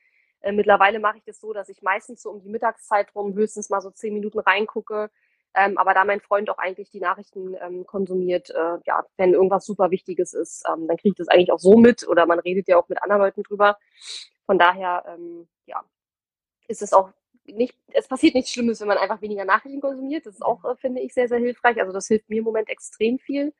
äh, 0.41 0.51
mittlerweile 0.51 0.99
mache 0.99 1.17
ich 1.17 1.23
das 1.23 1.39
so, 1.39 1.53
dass 1.53 1.69
ich 1.69 1.81
meistens 1.81 2.21
so 2.21 2.31
um 2.31 2.41
die 2.41 2.49
Mittagszeit 2.49 3.13
rum 3.15 3.33
höchstens 3.33 3.69
mal 3.69 3.81
so 3.81 3.91
zehn 3.91 4.13
Minuten 4.13 4.39
reingucke. 4.39 5.09
Ähm, 5.55 5.77
aber 5.77 5.93
da 5.93 6.05
mein 6.05 6.19
Freund 6.19 6.49
auch 6.49 6.57
eigentlich 6.57 6.91
die 6.91 6.99
Nachrichten 6.99 7.55
ähm, 7.61 7.85
konsumiert, 7.85 8.49
äh, 8.51 8.77
ja, 8.85 9.05
wenn 9.15 9.33
irgendwas 9.33 9.65
super 9.65 9.89
Wichtiges 9.91 10.33
ist, 10.33 10.63
ähm, 10.67 10.87
dann 10.87 10.97
kriege 10.97 11.13
ich 11.13 11.17
das 11.17 11.29
eigentlich 11.29 11.51
auch 11.51 11.59
so 11.59 11.77
mit 11.77 12.07
oder 12.07 12.25
man 12.25 12.39
redet 12.39 12.67
ja 12.67 12.77
auch 12.77 12.89
mit 12.89 13.01
anderen 13.01 13.21
Leuten 13.21 13.43
drüber. 13.43 13.77
Von 14.45 14.59
daher, 14.59 15.03
ähm, 15.07 15.47
ja, 15.65 15.83
ist 16.67 16.81
es 16.81 16.93
auch 16.93 17.11
nicht, 17.45 17.75
es 17.93 18.07
passiert 18.07 18.35
nichts 18.35 18.51
Schlimmes, 18.51 18.81
wenn 18.81 18.87
man 18.87 18.97
einfach 18.97 19.21
weniger 19.21 19.45
Nachrichten 19.45 19.81
konsumiert. 19.81 20.25
Das 20.25 20.35
ist 20.35 20.41
auch, 20.41 20.63
äh, 20.65 20.75
finde 20.75 21.01
ich, 21.01 21.13
sehr, 21.13 21.27
sehr 21.27 21.39
hilfreich. 21.39 21.79
Also 21.79 21.93
das 21.93 22.07
hilft 22.07 22.29
mir 22.29 22.39
im 22.39 22.43
Moment 22.43 22.69
extrem 22.69 23.19
viel. 23.19 23.53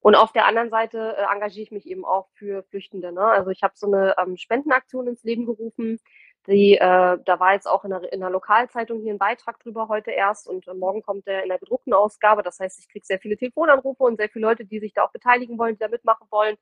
Und 0.00 0.14
auf 0.14 0.32
der 0.32 0.46
anderen 0.46 0.70
Seite 0.70 1.16
äh, 1.16 1.24
engagiere 1.32 1.64
ich 1.64 1.70
mich 1.72 1.86
eben 1.86 2.04
auch 2.04 2.28
für 2.34 2.62
Flüchtende. 2.64 3.12
Ne? 3.12 3.22
Also 3.22 3.50
ich 3.50 3.62
habe 3.62 3.74
so 3.76 3.86
eine 3.86 4.14
ähm, 4.18 4.36
Spendenaktion 4.36 5.08
ins 5.08 5.24
Leben 5.24 5.46
gerufen. 5.46 5.98
Die, 6.46 6.76
äh, 6.76 6.78
da 7.24 7.40
war 7.40 7.52
jetzt 7.52 7.66
auch 7.66 7.84
in 7.84 7.90
der, 7.90 8.10
in 8.12 8.20
der 8.20 8.30
Lokalzeitung 8.30 9.02
hier 9.02 9.12
ein 9.12 9.18
Beitrag 9.18 9.58
drüber 9.58 9.88
heute 9.88 10.12
erst 10.12 10.48
und 10.48 10.66
äh, 10.66 10.74
morgen 10.74 11.02
kommt 11.02 11.26
der 11.26 11.42
in 11.42 11.48
der 11.48 11.58
gedruckten 11.58 11.92
Ausgabe. 11.92 12.42
Das 12.42 12.58
heißt, 12.58 12.78
ich 12.78 12.88
kriege 12.88 13.04
sehr 13.04 13.18
viele 13.18 13.36
Telefonanrufe 13.36 14.04
und 14.04 14.16
sehr 14.16 14.28
viele 14.30 14.46
Leute, 14.46 14.64
die 14.64 14.78
sich 14.78 14.94
da 14.94 15.04
auch 15.04 15.12
beteiligen 15.12 15.58
wollen, 15.58 15.74
die 15.74 15.80
da 15.80 15.88
mitmachen 15.88 16.26
wollen. 16.30 16.56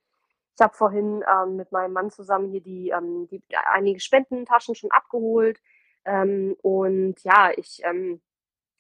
Ich 0.59 0.62
habe 0.64 0.75
vorhin 0.75 1.23
ähm, 1.31 1.57
mit 1.57 1.71
meinem 1.71 1.93
Mann 1.93 2.11
zusammen 2.11 2.50
hier 2.50 2.62
die, 2.62 2.88
ähm, 2.88 3.28
die 3.31 3.43
einige 3.55 4.00
Spendentaschen 4.00 4.75
schon 4.75 4.90
abgeholt. 4.90 5.61
Ähm, 6.07 6.57
und 6.62 7.23
ja, 7.23 7.52
ich 7.55 7.81
ähm, 7.85 8.23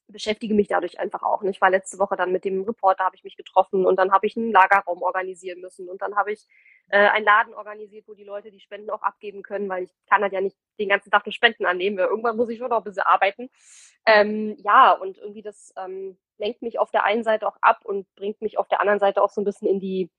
beschäftige 0.08 0.54
mich 0.54 0.68
dadurch 0.68 0.98
einfach 0.98 1.22
auch. 1.22 1.42
Ich 1.42 1.60
war 1.60 1.70
letzte 1.70 1.98
Woche 1.98 2.16
dann 2.16 2.32
mit 2.32 2.44
dem 2.44 2.62
Reporter, 2.62 3.04
habe 3.04 3.16
ich 3.16 3.24
mich 3.24 3.36
getroffen 3.36 3.84
und 3.84 3.98
dann 3.98 4.12
habe 4.12 4.26
ich 4.26 4.36
einen 4.36 4.52
Lagerraum 4.52 5.02
organisieren 5.02 5.60
müssen 5.60 5.88
und 5.88 6.02
dann 6.02 6.16
habe 6.16 6.32
ich 6.32 6.46
äh, 6.88 7.08
einen 7.08 7.24
Laden 7.24 7.54
organisiert, 7.54 8.06
wo 8.06 8.14
die 8.14 8.24
Leute 8.24 8.50
die 8.50 8.60
Spenden 8.60 8.90
auch 8.90 9.02
abgeben 9.02 9.42
können, 9.42 9.68
weil 9.68 9.84
ich 9.84 9.90
kann 10.08 10.22
halt 10.22 10.32
ja 10.32 10.40
nicht 10.40 10.56
den 10.78 10.88
ganzen 10.88 11.10
Tag 11.10 11.26
nur 11.26 11.32
Spenden 11.32 11.66
annehmen, 11.66 11.98
weil 11.98 12.06
irgendwann 12.06 12.36
muss 12.36 12.48
ich 12.48 12.58
schon 12.58 12.70
noch 12.70 12.78
ein 12.78 12.84
bisschen 12.84 13.02
arbeiten. 13.02 13.50
Ähm, 14.06 14.56
ja, 14.58 14.92
und 14.92 15.18
irgendwie 15.18 15.42
das 15.42 15.72
ähm, 15.76 16.16
lenkt 16.38 16.62
mich 16.62 16.78
auf 16.78 16.90
der 16.90 17.04
einen 17.04 17.24
Seite 17.24 17.46
auch 17.48 17.56
ab 17.60 17.84
und 17.84 18.06
bringt 18.14 18.40
mich 18.40 18.58
auf 18.58 18.68
der 18.68 18.80
anderen 18.80 19.00
Seite 19.00 19.22
auch 19.22 19.30
so 19.30 19.40
ein 19.40 19.44
bisschen 19.44 19.68
in 19.68 19.80
die 19.80 20.10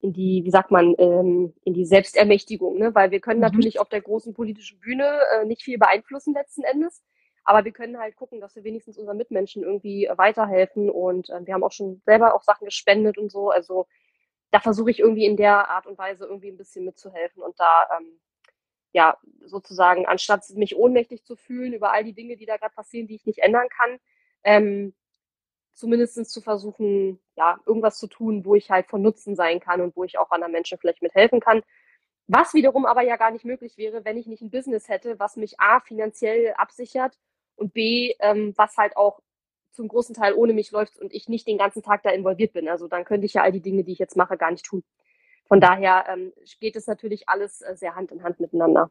in 0.00 0.12
die, 0.12 0.42
wie 0.44 0.50
sagt 0.50 0.70
man, 0.70 0.94
ähm, 0.98 1.54
in 1.64 1.74
die 1.74 1.84
Selbstermächtigung, 1.84 2.78
ne? 2.78 2.94
weil 2.94 3.10
wir 3.10 3.20
können 3.20 3.40
mhm. 3.40 3.46
natürlich 3.46 3.80
auf 3.80 3.88
der 3.88 4.00
großen 4.00 4.32
politischen 4.32 4.78
Bühne 4.78 5.20
äh, 5.34 5.44
nicht 5.44 5.62
viel 5.62 5.78
beeinflussen 5.78 6.34
letzten 6.34 6.62
Endes. 6.62 7.02
Aber 7.48 7.64
wir 7.64 7.72
können 7.72 7.98
halt 7.98 8.14
gucken, 8.14 8.42
dass 8.42 8.56
wir 8.56 8.64
wenigstens 8.64 8.98
unseren 8.98 9.16
Mitmenschen 9.16 9.62
irgendwie 9.62 10.06
weiterhelfen. 10.14 10.90
Und 10.90 11.30
äh, 11.30 11.46
wir 11.46 11.54
haben 11.54 11.64
auch 11.64 11.72
schon 11.72 12.02
selber 12.04 12.34
auch 12.34 12.42
Sachen 12.42 12.66
gespendet 12.66 13.16
und 13.16 13.32
so. 13.32 13.48
Also 13.48 13.86
da 14.50 14.60
versuche 14.60 14.90
ich 14.90 14.98
irgendwie 14.98 15.24
in 15.24 15.38
der 15.38 15.70
Art 15.70 15.86
und 15.86 15.96
Weise 15.96 16.26
irgendwie 16.26 16.50
ein 16.50 16.58
bisschen 16.58 16.84
mitzuhelfen 16.84 17.42
und 17.42 17.58
da 17.58 17.88
ähm, 17.96 18.20
ja 18.92 19.16
sozusagen, 19.46 20.04
anstatt 20.04 20.44
mich 20.50 20.76
ohnmächtig 20.76 21.24
zu 21.24 21.36
fühlen 21.36 21.72
über 21.72 21.90
all 21.90 22.04
die 22.04 22.12
Dinge, 22.12 22.36
die 22.36 22.44
da 22.44 22.58
gerade 22.58 22.74
passieren, 22.74 23.06
die 23.06 23.14
ich 23.14 23.24
nicht 23.24 23.38
ändern 23.38 23.68
kann, 23.70 23.98
ähm, 24.44 24.94
zumindest 25.72 26.30
zu 26.30 26.42
versuchen, 26.42 27.18
ja, 27.34 27.58
irgendwas 27.64 27.96
zu 27.96 28.08
tun, 28.08 28.44
wo 28.44 28.56
ich 28.56 28.70
halt 28.70 28.88
von 28.88 29.00
Nutzen 29.00 29.36
sein 29.36 29.58
kann 29.58 29.80
und 29.80 29.96
wo 29.96 30.04
ich 30.04 30.18
auch 30.18 30.30
anderen 30.32 30.52
Menschen 30.52 30.76
vielleicht 30.76 31.00
mithelfen 31.00 31.40
kann. 31.40 31.62
Was 32.26 32.52
wiederum 32.52 32.84
aber 32.84 33.00
ja 33.00 33.16
gar 33.16 33.30
nicht 33.30 33.46
möglich 33.46 33.78
wäre, 33.78 34.04
wenn 34.04 34.18
ich 34.18 34.26
nicht 34.26 34.42
ein 34.42 34.50
Business 34.50 34.90
hätte, 34.90 35.18
was 35.18 35.36
mich 35.36 35.58
A 35.60 35.80
finanziell 35.80 36.52
absichert 36.58 37.18
und 37.58 37.74
B, 37.74 38.14
ähm, 38.20 38.54
was 38.56 38.76
halt 38.76 38.96
auch 38.96 39.20
zum 39.72 39.88
großen 39.88 40.14
Teil 40.14 40.34
ohne 40.34 40.54
mich 40.54 40.70
läuft 40.70 40.98
und 40.98 41.12
ich 41.12 41.28
nicht 41.28 41.46
den 41.46 41.58
ganzen 41.58 41.82
Tag 41.82 42.02
da 42.02 42.10
involviert 42.10 42.52
bin. 42.52 42.68
Also 42.68 42.88
dann 42.88 43.04
könnte 43.04 43.26
ich 43.26 43.34
ja 43.34 43.42
all 43.42 43.52
die 43.52 43.60
Dinge, 43.60 43.84
die 43.84 43.92
ich 43.92 43.98
jetzt 43.98 44.16
mache, 44.16 44.36
gar 44.36 44.50
nicht 44.50 44.64
tun. 44.64 44.82
Von 45.46 45.60
daher 45.60 46.06
ähm, 46.08 46.32
geht 46.60 46.76
es 46.76 46.86
natürlich 46.86 47.28
alles 47.28 47.62
äh, 47.62 47.76
sehr 47.76 47.94
Hand 47.94 48.10
in 48.12 48.22
Hand 48.22 48.40
miteinander. 48.40 48.90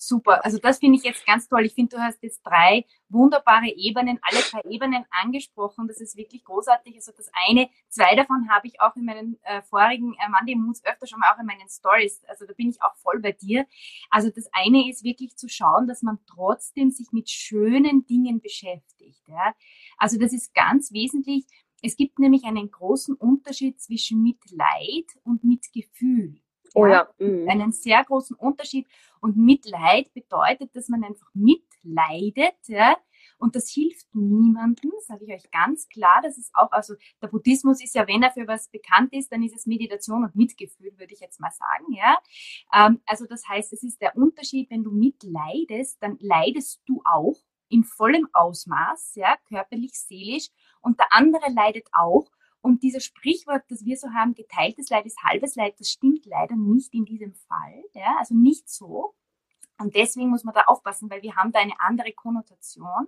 Super. 0.00 0.44
Also 0.44 0.58
das 0.58 0.78
finde 0.78 0.96
ich 0.96 1.02
jetzt 1.02 1.26
ganz 1.26 1.48
toll. 1.48 1.66
Ich 1.66 1.74
finde, 1.74 1.96
du 1.96 2.02
hast 2.02 2.22
jetzt 2.22 2.40
drei 2.44 2.84
wunderbare 3.08 3.66
Ebenen, 3.66 4.20
alle 4.22 4.40
drei 4.42 4.60
Ebenen 4.70 5.04
angesprochen. 5.10 5.88
Das 5.88 6.00
ist 6.00 6.16
wirklich 6.16 6.44
großartig. 6.44 6.94
Also 6.94 7.10
das 7.16 7.28
eine, 7.48 7.68
zwei 7.88 8.14
davon 8.14 8.48
habe 8.48 8.68
ich 8.68 8.80
auch 8.80 8.94
in 8.94 9.04
meinen 9.04 9.40
äh, 9.42 9.60
vorigen 9.62 10.14
äh, 10.14 10.28
Monday 10.28 10.54
Moods 10.54 10.84
öfter 10.84 11.08
schon 11.08 11.18
mal 11.18 11.34
auch 11.34 11.40
in 11.40 11.46
meinen 11.46 11.68
Stories. 11.68 12.22
Also 12.28 12.46
da 12.46 12.52
bin 12.52 12.70
ich 12.70 12.80
auch 12.80 12.94
voll 12.94 13.18
bei 13.18 13.32
dir. 13.32 13.66
Also 14.08 14.30
das 14.30 14.48
eine 14.52 14.88
ist 14.88 15.02
wirklich 15.02 15.36
zu 15.36 15.48
schauen, 15.48 15.88
dass 15.88 16.02
man 16.02 16.20
trotzdem 16.32 16.92
sich 16.92 17.08
mit 17.10 17.28
schönen 17.28 18.06
Dingen 18.06 18.40
beschäftigt. 18.40 19.26
Ja? 19.26 19.52
Also 19.96 20.16
das 20.16 20.32
ist 20.32 20.54
ganz 20.54 20.92
wesentlich. 20.92 21.44
Es 21.82 21.96
gibt 21.96 22.20
nämlich 22.20 22.44
einen 22.44 22.70
großen 22.70 23.16
Unterschied 23.16 23.80
zwischen 23.80 24.22
Mitleid 24.22 25.06
und 25.24 25.42
Mitgefühl. 25.42 26.40
Oh 26.74 26.86
ja. 26.86 27.08
Mhm. 27.18 27.48
Einen 27.48 27.72
sehr 27.72 28.04
großen 28.04 28.36
Unterschied. 28.36 28.86
Und 29.20 29.36
Mitleid 29.36 30.12
bedeutet, 30.14 30.74
dass 30.74 30.88
man 30.88 31.04
einfach 31.04 31.28
mitleidet, 31.34 32.56
ja. 32.66 32.96
Und 33.38 33.54
das 33.54 33.70
hilft 33.70 34.14
niemandem, 34.14 34.90
sage 35.00 35.24
ich 35.24 35.32
euch 35.32 35.50
ganz 35.50 35.88
klar. 35.88 36.20
Das 36.22 36.38
ist 36.38 36.50
auch, 36.54 36.72
also 36.72 36.94
der 37.22 37.28
Buddhismus 37.28 37.82
ist 37.82 37.94
ja, 37.94 38.06
wenn 38.06 38.22
er 38.22 38.32
für 38.32 38.48
was 38.48 38.68
bekannt 38.68 39.12
ist, 39.12 39.30
dann 39.32 39.42
ist 39.42 39.54
es 39.54 39.66
Meditation 39.66 40.24
und 40.24 40.34
Mitgefühl, 40.34 40.92
würde 40.98 41.14
ich 41.14 41.20
jetzt 41.20 41.40
mal 41.40 41.50
sagen, 41.52 41.92
ja. 41.92 42.16
Ähm, 42.74 43.00
also 43.06 43.26
das 43.26 43.46
heißt, 43.48 43.72
es 43.72 43.82
ist 43.82 44.00
der 44.00 44.16
Unterschied, 44.16 44.70
wenn 44.70 44.82
du 44.82 44.90
mitleidest, 44.90 46.02
dann 46.02 46.16
leidest 46.20 46.82
du 46.86 47.02
auch 47.04 47.36
in 47.68 47.84
vollem 47.84 48.28
Ausmaß, 48.32 49.14
ja, 49.16 49.36
körperlich, 49.48 49.92
seelisch, 49.92 50.48
und 50.80 50.98
der 50.98 51.12
andere 51.12 51.50
leidet 51.52 51.88
auch 51.92 52.30
und 52.60 52.82
dieses 52.82 53.04
Sprichwort, 53.04 53.62
das 53.68 53.84
wir 53.84 53.96
so 53.96 54.08
haben, 54.10 54.34
geteiltes 54.34 54.90
Leid 54.90 55.06
ist 55.06 55.22
halbes 55.22 55.54
Leid, 55.54 55.74
das 55.78 55.90
stimmt 55.90 56.26
leider 56.26 56.56
nicht 56.56 56.92
in 56.92 57.04
diesem 57.04 57.34
Fall. 57.34 57.84
Ja, 57.94 58.16
also 58.18 58.34
nicht 58.34 58.68
so. 58.68 59.14
Und 59.78 59.94
deswegen 59.94 60.28
muss 60.28 60.44
man 60.44 60.54
da 60.54 60.62
aufpassen, 60.62 61.08
weil 61.08 61.22
wir 61.22 61.36
haben 61.36 61.52
da 61.52 61.60
eine 61.60 61.78
andere 61.80 62.12
Konnotation. 62.12 63.06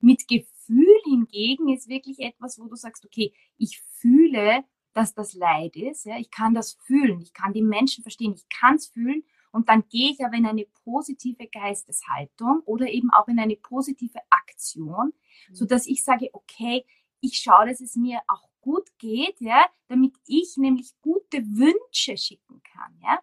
Mit 0.00 0.28
Gefühl 0.28 0.94
hingegen 1.04 1.68
ist 1.68 1.88
wirklich 1.88 2.20
etwas, 2.20 2.58
wo 2.58 2.66
du 2.66 2.76
sagst, 2.76 3.04
okay, 3.04 3.32
ich 3.56 3.80
fühle, 3.80 4.64
dass 4.92 5.14
das 5.14 5.34
Leid 5.34 5.76
ist. 5.76 6.04
Ja, 6.04 6.18
ich 6.18 6.30
kann 6.30 6.54
das 6.54 6.74
fühlen. 6.84 7.20
Ich 7.20 7.32
kann 7.32 7.52
die 7.52 7.62
Menschen 7.62 8.02
verstehen. 8.02 8.34
Ich 8.34 8.48
kann 8.48 8.76
es 8.76 8.88
fühlen. 8.88 9.24
Und 9.50 9.68
dann 9.68 9.84
gehe 9.88 10.10
ich 10.10 10.24
aber 10.24 10.36
in 10.36 10.46
eine 10.46 10.66
positive 10.84 11.46
Geisteshaltung 11.46 12.60
oder 12.64 12.88
eben 12.88 13.10
auch 13.10 13.28
in 13.28 13.38
eine 13.38 13.56
positive 13.56 14.18
Aktion, 14.28 15.12
mhm. 15.48 15.54
so 15.54 15.64
dass 15.64 15.86
ich 15.86 16.02
sage, 16.02 16.28
okay, 16.32 16.84
ich 17.20 17.38
schaue, 17.38 17.66
dass 17.66 17.80
es 17.80 17.94
mir 17.96 18.20
auch 18.26 18.48
gut 18.64 18.88
geht, 18.98 19.38
ja, 19.42 19.66
damit 19.88 20.14
ich 20.26 20.56
nämlich 20.56 20.94
gute 21.02 21.38
Wünsche 21.44 22.16
schicken 22.16 22.62
kann, 22.62 22.98
ja. 23.02 23.20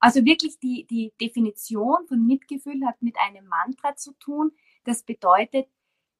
Also 0.00 0.24
wirklich 0.24 0.58
die, 0.58 0.86
die 0.90 1.14
Definition 1.20 2.06
von 2.08 2.26
Mitgefühl 2.26 2.84
hat 2.84 3.00
mit 3.00 3.16
einem 3.18 3.46
Mantra 3.46 3.94
zu 3.94 4.12
tun. 4.14 4.50
Das 4.84 5.04
bedeutet, 5.04 5.68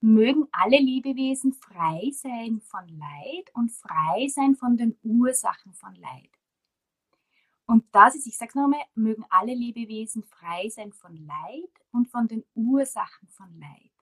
mögen 0.00 0.46
alle 0.52 0.78
Lebewesen 0.78 1.52
frei 1.52 2.10
sein 2.12 2.60
von 2.60 2.86
Leid 2.88 3.50
und 3.52 3.72
frei 3.72 4.28
sein 4.28 4.54
von 4.54 4.76
den 4.76 4.96
Ursachen 5.02 5.74
von 5.74 5.94
Leid. 5.96 6.30
Und 7.66 7.84
das 7.92 8.14
ist, 8.14 8.28
ich 8.28 8.36
sage 8.38 8.50
es 8.50 8.54
nochmal, 8.54 8.84
mögen 8.94 9.24
alle 9.28 9.52
Lebewesen 9.52 10.22
frei 10.22 10.68
sein 10.68 10.92
von 10.92 11.16
Leid 11.16 11.70
und 11.90 12.08
von 12.08 12.28
den 12.28 12.44
Ursachen 12.54 13.28
von 13.28 13.52
Leid. 13.58 13.95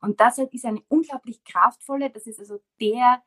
Und 0.00 0.20
das 0.20 0.38
ist 0.38 0.64
eine 0.64 0.82
unglaublich 0.88 1.42
kraftvolle, 1.44 2.10
das 2.10 2.26
ist 2.26 2.40
also 2.40 2.58
der 2.80 3.22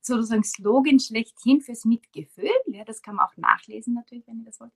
sozusagen 0.00 0.44
Slogan 0.44 1.00
schlechthin 1.00 1.60
fürs 1.60 1.84
Mitgefühl. 1.84 2.50
Ja, 2.66 2.84
das 2.84 3.02
kann 3.02 3.16
man 3.16 3.26
auch 3.26 3.36
nachlesen 3.36 3.94
natürlich, 3.94 4.26
wenn 4.26 4.38
ihr 4.38 4.44
das 4.44 4.60
wollt. 4.60 4.72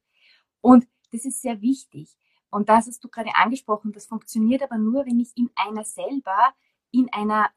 Und 0.61 0.87
das 1.12 1.25
ist 1.25 1.40
sehr 1.40 1.61
wichtig. 1.61 2.16
Und 2.50 2.68
das 2.68 2.87
hast 2.87 3.02
du 3.04 3.09
gerade 3.09 3.35
angesprochen, 3.35 3.92
das 3.92 4.06
funktioniert 4.06 4.62
aber 4.62 4.76
nur, 4.76 5.06
wenn 5.06 5.20
ich 5.20 5.30
in 5.37 5.50
einer 5.54 5.85
selber, 5.85 6.52
in 6.90 7.12
einer 7.12 7.50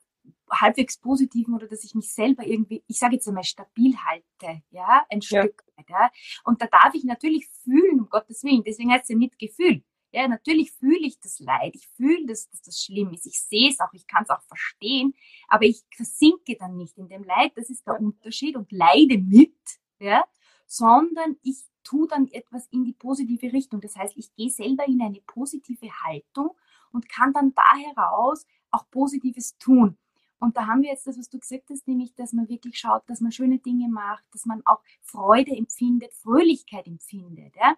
halbwegs 0.50 0.98
positiven 0.98 1.54
oder 1.56 1.68
dass 1.68 1.84
ich 1.84 1.96
mich 1.96 2.14
selber 2.14 2.46
irgendwie, 2.46 2.84
ich 2.88 3.00
sage 3.00 3.16
jetzt 3.16 3.28
einmal, 3.28 3.44
stabil 3.44 3.96
halte, 4.06 4.62
ja, 4.70 5.06
ein 5.10 5.20
ja. 5.22 5.42
Stück 5.42 5.64
weit, 5.76 5.90
ja. 5.90 6.12
Und 6.44 6.62
da 6.62 6.68
darf 6.68 6.94
ich 6.94 7.04
natürlich 7.04 7.48
fühlen, 7.64 8.02
um 8.02 8.10
Gottes 8.10 8.44
Willen, 8.44 8.64
deswegen 8.64 8.92
heißt 8.92 9.04
es 9.04 9.10
ja 9.10 9.18
Mitgefühl. 9.18 9.84
Ja, 10.14 10.28
natürlich 10.28 10.72
fühle 10.72 11.08
ich 11.08 11.20
das 11.20 11.40
Leid, 11.40 11.76
ich 11.76 11.88
fühle, 11.88 12.28
dass, 12.28 12.48
dass 12.48 12.62
das 12.62 12.84
schlimm 12.84 13.12
ist, 13.14 13.26
ich 13.26 13.42
sehe 13.42 13.70
es 13.70 13.80
auch, 13.80 13.92
ich 13.94 14.06
kann 14.06 14.22
es 14.22 14.30
auch 14.30 14.44
verstehen, 14.44 15.16
aber 15.48 15.66
ich 15.66 15.82
versinke 15.90 16.56
dann 16.56 16.78
nicht 16.78 17.00
in 17.00 17.10
dem 17.10 17.24
Leid, 17.24 17.54
das 17.56 17.72
ist 17.72 17.88
der 17.88 18.00
Unterschied 18.00 18.56
und 18.56 18.72
leide 18.72 19.18
mit, 19.18 19.58
ja, 20.00 20.24
sondern 20.68 21.38
ich 21.42 21.64
tue 21.84 22.08
dann 22.08 22.28
etwas 22.28 22.68
in 22.68 22.84
die 22.84 22.94
positive 22.94 23.52
Richtung. 23.52 23.82
Das 23.82 23.96
heißt, 23.96 24.16
ich 24.16 24.34
gehe 24.36 24.52
selber 24.52 24.88
in 24.88 25.02
eine 25.02 25.20
positive 25.26 25.90
Haltung 26.04 26.52
und 26.92 27.10
kann 27.10 27.34
dann 27.34 27.54
da 27.56 27.76
heraus 27.76 28.46
auch 28.70 28.90
Positives 28.92 29.58
tun. 29.58 29.98
Und 30.40 30.58
da 30.58 30.68
haben 30.68 30.82
wir 30.82 30.90
jetzt 30.90 31.08
das, 31.08 31.18
was 31.18 31.30
du 31.30 31.40
gesagt 31.40 31.70
hast, 31.70 31.88
nämlich, 31.88 32.14
dass 32.16 32.34
man 32.34 32.50
wirklich 32.50 32.78
schaut, 32.78 33.04
dass 33.08 33.22
man 33.22 33.32
schöne 33.32 33.60
Dinge 33.60 33.88
macht, 33.88 34.26
dass 34.32 34.46
man 34.46 34.62
auch 34.66 34.82
Freude 35.02 35.56
empfindet, 35.56 36.14
Fröhlichkeit 36.14 36.86
empfindet. 36.86 37.56
Ja? 37.56 37.76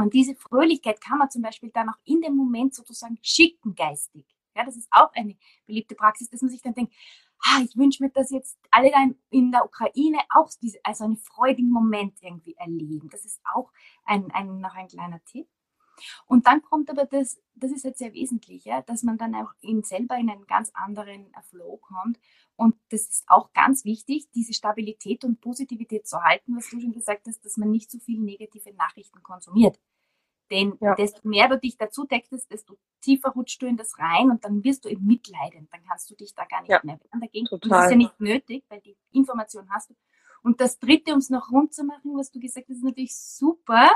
Und 0.00 0.14
diese 0.14 0.34
Fröhlichkeit 0.34 1.00
kann 1.00 1.18
man 1.18 1.30
zum 1.30 1.42
Beispiel 1.42 1.70
dann 1.70 1.88
auch 1.88 1.98
in 2.04 2.20
dem 2.20 2.34
Moment 2.34 2.74
sozusagen 2.74 3.18
schicken 3.22 3.74
geistig. 3.74 4.26
Ja, 4.56 4.64
das 4.64 4.76
ist 4.76 4.88
auch 4.90 5.12
eine 5.14 5.36
beliebte 5.66 5.94
Praxis, 5.94 6.28
dass 6.28 6.42
man 6.42 6.50
sich 6.50 6.62
dann 6.62 6.74
denkt, 6.74 6.92
ah, 7.42 7.60
ich 7.62 7.76
wünsche 7.76 8.02
mir, 8.02 8.10
dass 8.10 8.30
jetzt 8.30 8.58
alle 8.70 8.90
da 8.90 8.98
in 9.30 9.52
der 9.52 9.64
Ukraine 9.64 10.18
auch 10.34 10.50
diese, 10.60 10.78
also 10.82 11.04
einen 11.04 11.16
freudigen 11.16 11.70
Moment 11.70 12.14
irgendwie 12.20 12.54
erleben. 12.54 13.08
Das 13.10 13.24
ist 13.24 13.40
auch 13.54 13.70
ein, 14.04 14.30
ein, 14.32 14.60
noch 14.60 14.74
ein 14.74 14.88
kleiner 14.88 15.22
Tipp. 15.24 15.46
Und 16.26 16.46
dann 16.46 16.62
kommt 16.62 16.90
aber 16.90 17.04
das, 17.04 17.42
das 17.54 17.70
ist 17.72 17.84
jetzt 17.84 17.98
sehr 17.98 18.14
wesentlich, 18.14 18.64
ja, 18.64 18.82
dass 18.82 19.02
man 19.02 19.18
dann 19.18 19.34
auch 19.34 19.52
in 19.60 19.82
selber 19.82 20.16
in 20.16 20.30
einen 20.30 20.46
ganz 20.46 20.70
anderen 20.74 21.32
Flow 21.42 21.76
kommt. 21.76 22.18
Und 22.56 22.74
das 22.90 23.08
ist 23.08 23.24
auch 23.28 23.52
ganz 23.52 23.84
wichtig, 23.84 24.30
diese 24.34 24.54
Stabilität 24.54 25.24
und 25.24 25.40
Positivität 25.40 26.06
zu 26.06 26.22
halten, 26.22 26.56
was 26.56 26.70
du 26.70 26.80
schon 26.80 26.92
gesagt 26.92 27.26
hast, 27.26 27.44
dass 27.44 27.56
man 27.56 27.70
nicht 27.70 27.90
so 27.90 27.98
viel 27.98 28.20
negative 28.20 28.72
Nachrichten 28.74 29.22
konsumiert. 29.22 29.78
Denn 30.50 30.76
ja. 30.80 30.94
desto 30.94 31.26
mehr 31.26 31.48
du 31.48 31.58
dich 31.58 31.76
dazu 31.76 32.04
deckst, 32.04 32.32
desto 32.50 32.76
tiefer 33.00 33.30
rutschst 33.30 33.62
du 33.62 33.66
in 33.66 33.76
das 33.76 33.98
rein 33.98 34.30
und 34.30 34.44
dann 34.44 34.64
wirst 34.64 34.84
du 34.84 34.88
eben 34.88 35.06
mitleidend. 35.06 35.72
Dann 35.72 35.82
kannst 35.86 36.10
du 36.10 36.14
dich 36.14 36.34
da 36.34 36.44
gar 36.44 36.60
nicht 36.60 36.70
ja. 36.70 36.80
mehr 36.82 36.98
wehren 36.98 37.20
dagegen. 37.20 37.46
Total. 37.46 37.62
Und 37.62 37.72
das 37.72 37.84
ist 37.84 37.90
ja 37.90 37.96
nicht 37.96 38.20
nötig, 38.20 38.64
weil 38.68 38.80
die 38.80 38.96
Information 39.12 39.68
hast 39.70 39.90
du. 39.90 39.94
Und 40.42 40.60
das 40.60 40.78
dritte, 40.78 41.12
um 41.12 41.18
es 41.18 41.30
noch 41.30 41.50
rund 41.50 41.74
zu 41.74 41.84
machen, 41.84 42.16
was 42.16 42.30
du 42.30 42.40
gesagt 42.40 42.68
hast, 42.68 42.76
ist 42.76 42.84
natürlich 42.84 43.14
super, 43.14 43.90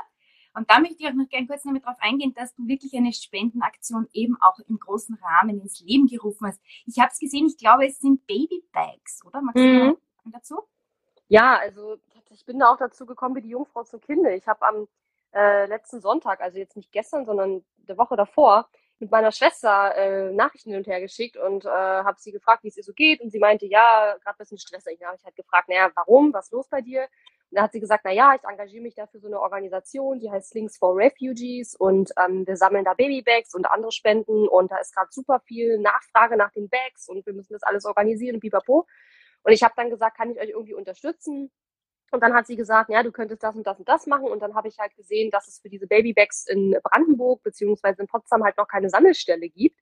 und 0.54 0.70
da 0.70 0.78
möchte 0.78 0.96
ich 1.00 1.08
auch 1.08 1.14
noch 1.14 1.28
gerne 1.28 1.48
kurz 1.48 1.64
damit 1.64 1.84
darauf 1.84 1.98
eingehen, 2.00 2.32
dass 2.32 2.54
du 2.54 2.66
wirklich 2.68 2.94
eine 2.94 3.12
Spendenaktion 3.12 4.08
eben 4.12 4.36
auch 4.40 4.58
im 4.60 4.78
großen 4.78 5.16
Rahmen 5.16 5.60
ins 5.60 5.80
Leben 5.80 6.06
gerufen 6.06 6.46
hast. 6.46 6.60
Ich 6.86 6.98
habe 7.00 7.10
es 7.12 7.18
gesehen, 7.18 7.46
ich 7.46 7.58
glaube, 7.58 7.86
es 7.86 7.98
sind 7.98 8.24
Babybags, 8.26 9.24
oder? 9.26 9.42
Magst 9.42 9.62
mhm. 9.62 9.96
du 10.24 10.30
dazu? 10.30 10.60
Ja, 11.26 11.56
also 11.56 11.96
ich 12.30 12.44
bin 12.44 12.60
da 12.60 12.72
auch 12.72 12.76
dazu 12.76 13.04
gekommen 13.04 13.34
wie 13.34 13.42
die 13.42 13.48
Jungfrau 13.48 13.82
zum 13.82 14.00
Kinde. 14.00 14.34
Ich 14.34 14.46
habe 14.46 14.64
am 14.64 14.88
äh, 15.34 15.66
letzten 15.66 16.00
Sonntag, 16.00 16.40
also 16.40 16.58
jetzt 16.58 16.76
nicht 16.76 16.92
gestern, 16.92 17.26
sondern 17.26 17.64
der 17.76 17.98
Woche 17.98 18.16
davor, 18.16 18.68
mit 19.00 19.10
meiner 19.10 19.32
Schwester 19.32 19.94
äh, 19.96 20.32
Nachrichten 20.32 20.70
hin 20.70 20.78
und 20.78 20.86
her 20.86 21.00
geschickt 21.00 21.36
und 21.36 21.64
äh, 21.64 21.68
habe 21.68 22.16
sie 22.20 22.32
gefragt, 22.32 22.62
wie 22.62 22.68
es 22.68 22.76
ihr 22.76 22.84
so 22.84 22.92
geht. 22.92 23.20
Und 23.20 23.30
sie 23.30 23.38
meinte, 23.38 23.66
ja, 23.66 24.16
gerade 24.22 24.36
ein 24.36 24.38
bisschen 24.38 24.58
stressig. 24.58 24.98
Da 25.00 25.06
habe 25.06 25.16
ich 25.16 25.24
halt 25.24 25.36
gefragt, 25.36 25.68
naja, 25.68 25.90
warum? 25.94 26.32
Was 26.32 26.46
ist 26.46 26.52
los 26.52 26.68
bei 26.68 26.80
dir? 26.80 27.02
Und 27.50 27.58
da 27.58 27.62
hat 27.62 27.72
sie 27.72 27.80
gesagt, 27.80 28.02
na 28.04 28.12
ja, 28.12 28.34
ich 28.34 28.44
engagiere 28.44 28.82
mich 28.82 28.94
da 28.94 29.06
für 29.06 29.18
so 29.18 29.26
eine 29.26 29.40
Organisation, 29.40 30.20
die 30.20 30.30
heißt 30.30 30.50
Slings 30.50 30.78
for 30.78 30.96
Refugees 30.96 31.74
und 31.76 32.12
ähm, 32.16 32.46
wir 32.46 32.56
sammeln 32.56 32.84
da 32.84 32.94
Babybags 32.94 33.54
und 33.54 33.66
andere 33.66 33.92
Spenden 33.92 34.48
und 34.48 34.70
da 34.72 34.78
ist 34.78 34.94
gerade 34.94 35.10
super 35.12 35.40
viel 35.40 35.78
Nachfrage 35.78 36.36
nach 36.36 36.50
den 36.52 36.68
Bags 36.68 37.08
und 37.08 37.26
wir 37.26 37.32
müssen 37.32 37.52
das 37.52 37.62
alles 37.62 37.84
organisieren 37.84 38.40
pipapo. 38.40 38.86
Und 39.42 39.52
ich 39.52 39.62
habe 39.62 39.74
dann 39.76 39.90
gesagt, 39.90 40.16
kann 40.16 40.30
ich 40.30 40.40
euch 40.40 40.48
irgendwie 40.48 40.74
unterstützen? 40.74 41.52
Und 42.14 42.20
dann 42.20 42.32
hat 42.34 42.46
sie 42.46 42.56
gesagt, 42.56 42.90
ja, 42.90 43.02
du 43.02 43.12
könntest 43.12 43.42
das 43.42 43.56
und 43.56 43.66
das 43.66 43.78
und 43.78 43.88
das 43.88 44.06
machen. 44.06 44.28
Und 44.28 44.40
dann 44.40 44.54
habe 44.54 44.68
ich 44.68 44.78
halt 44.78 44.94
gesehen, 44.94 45.30
dass 45.30 45.48
es 45.48 45.58
für 45.58 45.68
diese 45.68 45.86
Babybags 45.86 46.46
in 46.46 46.76
Brandenburg 46.82 47.42
beziehungsweise 47.42 48.02
in 48.02 48.08
Potsdam 48.08 48.44
halt 48.44 48.56
noch 48.56 48.68
keine 48.68 48.88
Sammelstelle 48.88 49.48
gibt. 49.48 49.80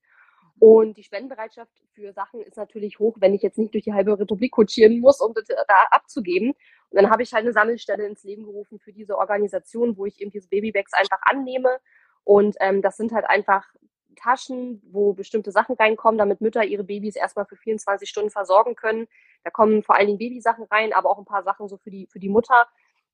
Und 0.59 0.97
die 0.97 1.03
Spendenbereitschaft 1.03 1.73
für 1.93 2.13
Sachen 2.13 2.41
ist 2.41 2.57
natürlich 2.57 2.99
hoch, 2.99 3.17
wenn 3.19 3.35
ich 3.35 3.43
jetzt 3.43 3.59
nicht 3.59 3.75
durch 3.75 3.85
die 3.85 3.95
halbe 3.95 4.19
Republik 4.19 4.53
kutschieren 4.53 5.01
muss, 5.01 5.21
um 5.21 5.35
das 5.35 5.45
da 5.47 5.87
abzugeben. 5.91 6.51
Und 6.51 7.03
dann 7.03 7.11
habe 7.11 7.23
ich 7.23 7.33
halt 7.33 7.45
eine 7.45 7.53
Sammelstelle 7.53 8.07
ins 8.07 8.23
Leben 8.23 8.45
gerufen 8.45 8.79
für 8.79 8.93
diese 8.93 9.19
Organisation, 9.19 9.97
wo 9.97 10.07
ich 10.07 10.21
eben 10.21 10.31
diese 10.31 10.49
Babybags 10.49 10.93
einfach 10.95 11.19
annehme. 11.23 11.81
Und 12.25 12.57
ähm, 12.61 12.81
das 12.81 12.97
sind 12.97 13.13
halt 13.13 13.25
einfach 13.29 13.67
Taschen, 14.15 14.83
wo 14.87 15.13
bestimmte 15.13 15.51
Sachen 15.51 15.75
reinkommen, 15.75 16.19
damit 16.19 16.41
Mütter 16.41 16.65
ihre 16.65 16.85
Babys 16.85 17.17
erstmal 17.17 17.47
für 17.47 17.57
24 17.57 18.09
Stunden 18.09 18.31
versorgen 18.31 18.77
können. 18.77 19.09
Da 19.45 19.51
kommen 19.51 19.83
vor 19.83 19.97
allen 19.97 20.07
Dingen 20.07 20.19
Babysachen 20.19 20.65
rein, 20.71 20.93
aber 20.93 21.11
auch 21.11 21.19
ein 21.19 21.25
paar 21.25 21.43
Sachen 21.43 21.69
so 21.69 21.77
für 21.77 21.91
die, 21.91 22.07
für 22.07 22.19
die 22.19 22.29
Mutter. 22.29 22.67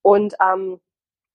Und 0.02 0.34
ähm, 0.40 0.80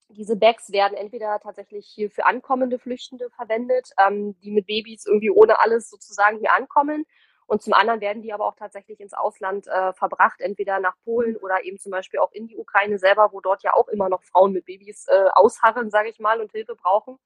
diese 0.10 0.36
Bags 0.36 0.72
werden 0.72 0.98
entweder 0.98 1.40
tatsächlich 1.40 1.88
hier 1.88 2.10
für 2.12 2.26
ankommende 2.26 2.80
Flüchtende 2.80 3.30
verwendet, 3.32 3.90
ähm, 4.00 4.38
die 4.42 4.52
mit 4.52 4.68
Babys 4.68 5.06
irgendwie 5.06 5.32
ohne 5.32 5.60
alles 5.60 5.90
sozusagen 5.90 6.40
hier 6.40 6.54
ankommen. 6.54 7.06
Und 7.46 7.62
zum 7.62 7.74
anderen 7.74 8.00
werden 8.00 8.22
die 8.22 8.32
aber 8.32 8.46
auch 8.46 8.56
tatsächlich 8.56 9.00
ins 9.00 9.14
Ausland 9.14 9.68
äh, 9.68 9.94
verbracht, 9.94 10.40
entweder 10.40 10.80
nach 10.80 10.96
Polen 11.04 11.36
oder 11.36 11.64
eben 11.66 11.78
zum 11.78 11.92
Beispiel 11.92 12.20
auch 12.20 12.32
in 12.32 12.48
die 12.48 12.58
Ukraine 12.58 12.98
selber, 12.98 13.30
wo 13.34 13.42
dort 13.42 13.64
ja 13.64 13.74
auch 13.74 13.90
immer 13.90 14.08
noch 14.10 14.24
Frauen 14.24 14.54
mit 14.54 14.66
Babys 14.66 15.08
äh, 15.08 15.26
ausharren, 15.34 15.90
sage 15.90 16.10
ich 16.10 16.20
mal, 16.20 16.40
und 16.40 16.52
Hilfe 16.52 16.76
brauchen. 16.76 17.20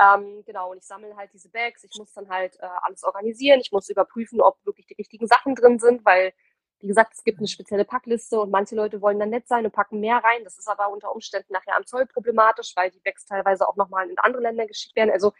Ähm, 0.00 0.44
genau, 0.46 0.70
und 0.70 0.78
ich 0.78 0.86
sammle 0.86 1.16
halt 1.16 1.32
diese 1.32 1.48
Bags. 1.50 1.82
Ich 1.82 1.98
muss 1.98 2.12
dann 2.12 2.28
halt 2.28 2.56
äh, 2.60 2.68
alles 2.82 3.02
organisieren. 3.02 3.60
Ich 3.60 3.72
muss 3.72 3.88
überprüfen, 3.88 4.40
ob 4.40 4.64
wirklich 4.64 4.86
die 4.86 4.94
richtigen 4.94 5.26
Sachen 5.26 5.56
drin 5.56 5.80
sind, 5.80 6.04
weil 6.04 6.32
wie 6.80 6.86
gesagt, 6.86 7.14
es 7.14 7.24
gibt 7.24 7.38
eine 7.38 7.48
spezielle 7.48 7.84
Packliste 7.84 8.40
und 8.40 8.50
manche 8.50 8.76
Leute 8.76 9.00
wollen 9.00 9.18
dann 9.18 9.30
nett 9.30 9.48
sein 9.48 9.64
und 9.64 9.72
packen 9.72 10.00
mehr 10.00 10.16
rein. 10.16 10.44
Das 10.44 10.58
ist 10.58 10.68
aber 10.68 10.90
unter 10.90 11.12
Umständen 11.12 11.52
nachher 11.52 11.76
am 11.76 11.86
Zoll 11.86 12.06
problematisch, 12.06 12.72
weil 12.76 12.90
die 12.90 13.00
Bags 13.00 13.26
teilweise 13.26 13.68
auch 13.68 13.76
nochmal 13.76 14.08
in 14.08 14.18
andere 14.18 14.42
Länder 14.42 14.66
geschickt 14.66 14.94
werden. 14.94 15.10
Also 15.10 15.32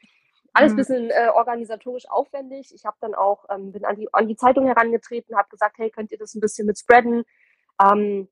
alles 0.53 0.72
ein 0.72 0.74
mhm. 0.74 0.77
bisschen 0.79 1.11
äh, 1.11 1.29
organisatorisch 1.33 2.09
aufwendig. 2.11 2.74
Ich 2.74 2.85
habe 2.85 2.96
dann 3.01 3.14
auch, 3.14 3.44
ähm, 3.51 3.72
bin 3.72 3.85
an 3.85 3.96
die, 3.96 4.12
an 4.12 4.27
die 4.27 4.37
Zeitung 4.37 4.66
herangetreten, 4.66 5.37
habe 5.37 5.48
gesagt, 5.48 5.79
hey, 5.79 5.90
könnt 5.90 6.11
ihr 6.11 6.18
das 6.18 6.35
ein 6.35 6.40
bisschen 6.40 6.66
mit 6.66 6.79
spreaden? 6.79 7.24
Ähm, 7.81 8.29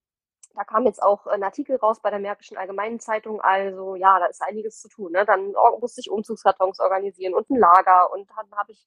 da 0.54 0.64
kam 0.64 0.86
jetzt 0.86 1.02
auch 1.02 1.26
ein 1.26 1.42
Artikel 1.42 1.76
raus 1.76 2.00
bei 2.00 2.10
der 2.10 2.18
Märkischen 2.18 2.56
Allgemeinen 2.56 2.98
Zeitung. 2.98 3.40
Also 3.42 3.94
ja, 3.94 4.18
da 4.18 4.26
ist 4.26 4.42
einiges 4.42 4.80
zu 4.80 4.88
tun. 4.88 5.12
Ne? 5.12 5.24
Dann 5.26 5.52
musste 5.80 6.00
ich 6.00 6.10
Umzugskartons 6.10 6.80
organisieren 6.80 7.34
und 7.34 7.48
ein 7.50 7.58
Lager 7.58 8.10
und 8.12 8.28
dann 8.30 8.50
habe 8.58 8.72
ich 8.72 8.86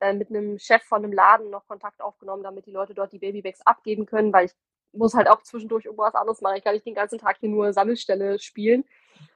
äh, 0.00 0.12
mit 0.12 0.30
einem 0.30 0.58
Chef 0.58 0.82
von 0.82 1.04
einem 1.04 1.12
Laden 1.12 1.50
noch 1.50 1.66
Kontakt 1.66 2.00
aufgenommen, 2.00 2.42
damit 2.42 2.66
die 2.66 2.72
Leute 2.72 2.94
dort 2.94 3.12
die 3.12 3.18
Babybags 3.18 3.60
abgeben 3.62 4.06
können, 4.06 4.32
weil 4.32 4.46
ich 4.46 4.52
muss 4.92 5.14
halt 5.14 5.28
auch 5.28 5.42
zwischendurch 5.42 5.84
irgendwas 5.84 6.14
anderes 6.14 6.40
machen. 6.40 6.56
Ich 6.56 6.64
kann 6.64 6.74
nicht 6.74 6.86
den 6.86 6.94
ganzen 6.94 7.18
Tag 7.18 7.36
hier 7.38 7.48
nur 7.48 7.72
Sammelstelle 7.72 8.38
spielen. 8.38 8.84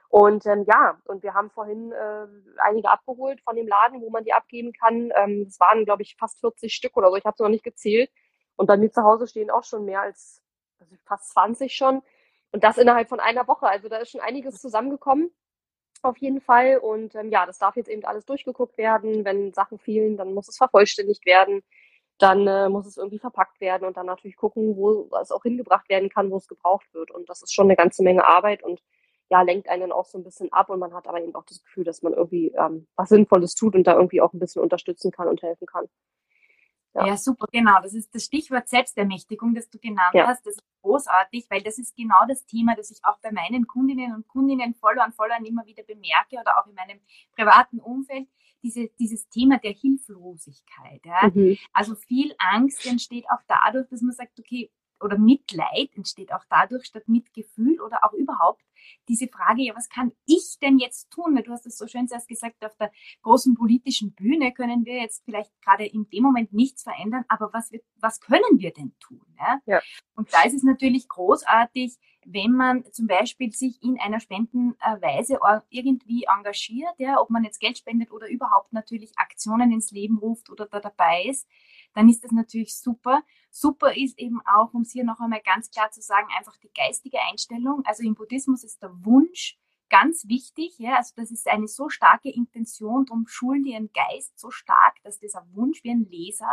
Und 0.09 0.45
ähm, 0.45 0.65
ja, 0.67 0.99
und 1.05 1.23
wir 1.23 1.33
haben 1.33 1.49
vorhin 1.49 1.91
äh, 1.91 2.27
einige 2.57 2.89
abgeholt 2.89 3.41
von 3.41 3.55
dem 3.55 3.67
Laden, 3.67 4.01
wo 4.01 4.09
man 4.09 4.23
die 4.23 4.33
abgeben 4.33 4.71
kann. 4.73 5.11
Ähm, 5.15 5.45
das 5.45 5.59
waren, 5.59 5.85
glaube 5.85 6.03
ich, 6.03 6.15
fast 6.17 6.39
40 6.39 6.73
Stück 6.73 6.95
oder 6.95 7.09
so. 7.09 7.15
Ich 7.15 7.25
habe 7.25 7.33
es 7.35 7.39
noch 7.39 7.49
nicht 7.49 7.63
gezählt. 7.63 8.09
Und 8.55 8.67
bei 8.67 8.77
mir 8.77 8.91
zu 8.91 9.03
Hause 9.03 9.27
stehen 9.27 9.49
auch 9.51 9.63
schon 9.63 9.85
mehr 9.85 10.01
als 10.01 10.41
also 10.79 10.95
fast 11.05 11.31
20 11.31 11.75
schon. 11.75 12.01
Und 12.51 12.63
das 12.63 12.77
innerhalb 12.77 13.09
von 13.09 13.19
einer 13.19 13.47
Woche. 13.47 13.67
Also 13.67 13.89
da 13.89 13.97
ist 13.97 14.11
schon 14.11 14.21
einiges 14.21 14.61
zusammengekommen 14.61 15.31
auf 16.05 16.17
jeden 16.17 16.41
Fall. 16.41 16.77
Und 16.77 17.15
ähm, 17.15 17.29
ja, 17.31 17.45
das 17.45 17.57
darf 17.57 17.75
jetzt 17.75 17.89
eben 17.89 18.05
alles 18.05 18.25
durchgeguckt 18.25 18.77
werden. 18.77 19.25
Wenn 19.25 19.53
Sachen 19.53 19.79
fehlen, 19.79 20.17
dann 20.17 20.33
muss 20.33 20.47
es 20.47 20.57
vervollständigt 20.57 21.25
werden. 21.25 21.61
Dann 22.17 22.47
äh, 22.47 22.69
muss 22.69 22.85
es 22.85 22.97
irgendwie 22.97 23.19
verpackt 23.19 23.59
werden 23.59 23.85
und 23.85 23.97
dann 23.97 24.05
natürlich 24.05 24.37
gucken, 24.37 24.77
wo 24.77 25.09
es 25.21 25.31
auch 25.31 25.43
hingebracht 25.43 25.89
werden 25.89 26.09
kann, 26.09 26.31
wo 26.31 26.37
es 26.37 26.47
gebraucht 26.47 26.87
wird. 26.93 27.11
Und 27.11 27.29
das 27.29 27.41
ist 27.41 27.53
schon 27.53 27.65
eine 27.67 27.75
ganze 27.75 28.03
Menge 28.03 28.25
Arbeit 28.25 28.63
und 28.63 28.81
ja, 29.29 29.41
lenkt 29.41 29.69
einen 29.69 29.81
dann 29.81 29.91
auch 29.91 30.05
so 30.05 30.17
ein 30.17 30.23
bisschen 30.23 30.51
ab 30.53 30.69
und 30.69 30.79
man 30.79 30.93
hat 30.93 31.07
aber 31.07 31.21
eben 31.21 31.35
auch 31.35 31.45
das 31.45 31.61
Gefühl, 31.63 31.83
dass 31.83 32.01
man 32.03 32.13
irgendwie 32.13 32.53
ähm, 32.57 32.87
was 32.95 33.09
Sinnvolles 33.09 33.55
tut 33.55 33.75
und 33.75 33.85
da 33.85 33.95
irgendwie 33.95 34.21
auch 34.21 34.33
ein 34.33 34.39
bisschen 34.39 34.61
unterstützen 34.61 35.11
kann 35.11 35.27
und 35.27 35.41
helfen 35.41 35.65
kann. 35.65 35.87
Ja. 36.95 37.07
ja. 37.07 37.17
super, 37.17 37.45
genau. 37.51 37.81
Das 37.81 37.93
ist 37.93 38.13
das 38.15 38.23
Stichwort 38.23 38.67
Selbstermächtigung, 38.67 39.53
das 39.53 39.69
du 39.69 39.77
genannt 39.79 40.13
ja. 40.13 40.27
hast. 40.27 40.45
Das 40.45 40.55
ist 40.55 40.63
großartig, 40.81 41.45
weil 41.49 41.61
das 41.61 41.77
ist 41.77 41.95
genau 41.95 42.25
das 42.27 42.45
Thema, 42.45 42.75
das 42.75 42.89
ich 42.89 42.99
auch 43.03 43.19
bei 43.19 43.31
meinen 43.31 43.67
Kundinnen 43.67 44.13
und 44.15 44.27
Kundinnen, 44.27 44.73
Followern, 44.75 45.11
Followern 45.11 45.45
immer 45.45 45.65
wieder 45.65 45.83
bemerke 45.83 46.37
oder 46.39 46.57
auch 46.57 46.67
in 46.67 46.75
meinem 46.75 46.99
privaten 47.35 47.79
Umfeld. 47.79 48.27
Diese, 48.63 48.89
dieses 48.97 49.29
Thema 49.29 49.59
der 49.59 49.73
Hilflosigkeit. 49.73 51.05
Ja? 51.05 51.29
Mhm. 51.31 51.55
Also 51.71 51.93
viel 51.93 52.33
Angst 52.39 52.83
entsteht 52.87 53.25
auch 53.29 53.43
dadurch, 53.47 53.87
dass 53.89 54.01
man 54.01 54.13
sagt, 54.13 54.39
okay, 54.39 54.71
oder 55.01 55.17
Mitleid 55.17 55.89
entsteht 55.95 56.33
auch 56.33 56.43
dadurch 56.49 56.85
statt 56.85 57.07
Mitgefühl 57.07 57.81
oder 57.81 58.03
auch 58.03 58.13
überhaupt 58.13 58.63
diese 59.07 59.27
Frage, 59.27 59.63
ja, 59.63 59.75
was 59.75 59.89
kann 59.89 60.11
ich 60.25 60.57
denn 60.61 60.77
jetzt 60.77 61.09
tun? 61.11 61.35
Weil 61.35 61.43
du 61.43 61.51
hast 61.51 61.65
es 61.65 61.77
so 61.77 61.87
schön 61.87 62.07
zuerst 62.07 62.27
gesagt, 62.27 62.63
auf 62.63 62.75
der 62.77 62.91
großen 63.21 63.55
politischen 63.55 64.13
Bühne 64.13 64.53
können 64.53 64.85
wir 64.85 65.01
jetzt 65.01 65.23
vielleicht 65.25 65.51
gerade 65.61 65.85
in 65.85 66.07
dem 66.09 66.23
Moment 66.23 66.53
nichts 66.53 66.83
verändern, 66.83 67.25
aber 67.27 67.51
was, 67.53 67.71
wird, 67.71 67.83
was 67.99 68.19
können 68.19 68.59
wir 68.59 68.71
denn 68.71 68.93
tun? 68.99 69.21
Ja? 69.39 69.59
ja? 69.65 69.81
Und 70.15 70.33
da 70.33 70.43
ist 70.43 70.53
es 70.53 70.63
natürlich 70.63 71.07
großartig, 71.07 71.97
wenn 72.25 72.51
man 72.51 72.83
zum 72.91 73.05
Beispiel 73.07 73.51
sich 73.51 73.81
in 73.83 73.99
einer 73.99 74.19
Spendenweise 74.19 75.39
irgendwie 75.69 76.23
engagiert, 76.23 76.95
ja, 76.97 77.19
ob 77.19 77.29
man 77.29 77.43
jetzt 77.43 77.59
Geld 77.59 77.77
spendet 77.77 78.11
oder 78.11 78.27
überhaupt 78.27 78.73
natürlich 78.73 79.11
Aktionen 79.17 79.71
ins 79.71 79.91
Leben 79.91 80.17
ruft 80.17 80.49
oder 80.49 80.65
da 80.65 80.79
dabei 80.79 81.25
ist, 81.25 81.47
dann 81.95 82.09
ist 82.09 82.23
das 82.23 82.31
natürlich 82.31 82.77
super. 82.77 83.23
Super 83.49 83.95
ist 83.95 84.19
eben 84.19 84.41
auch, 84.45 84.73
um 84.73 84.81
es 84.81 84.91
hier 84.91 85.05
noch 85.05 85.19
einmal 85.19 85.41
ganz 85.41 85.71
klar 85.71 85.89
zu 85.91 86.01
sagen, 86.01 86.27
einfach 86.37 86.57
die 86.57 86.71
geistige 86.75 87.19
Einstellung. 87.21 87.83
Also 87.85 88.03
im 88.03 88.15
Buddhismus 88.15 88.63
ist 88.63 88.81
der 88.81 88.91
Wunsch 89.05 89.57
ganz 89.89 90.27
wichtig. 90.27 90.77
Ja? 90.77 90.97
Also 90.97 91.13
das 91.15 91.31
ist 91.31 91.47
eine 91.47 91.67
so 91.67 91.89
starke 91.89 92.29
Intention, 92.29 93.05
darum 93.05 93.27
schulen 93.27 93.63
die 93.63 93.71
ihren 93.71 93.91
Geist 93.93 94.37
so 94.37 94.51
stark, 94.51 95.01
dass 95.03 95.19
dieser 95.19 95.47
Wunsch 95.53 95.83
wie 95.83 95.91
ein 95.91 96.05
Leser 96.09 96.51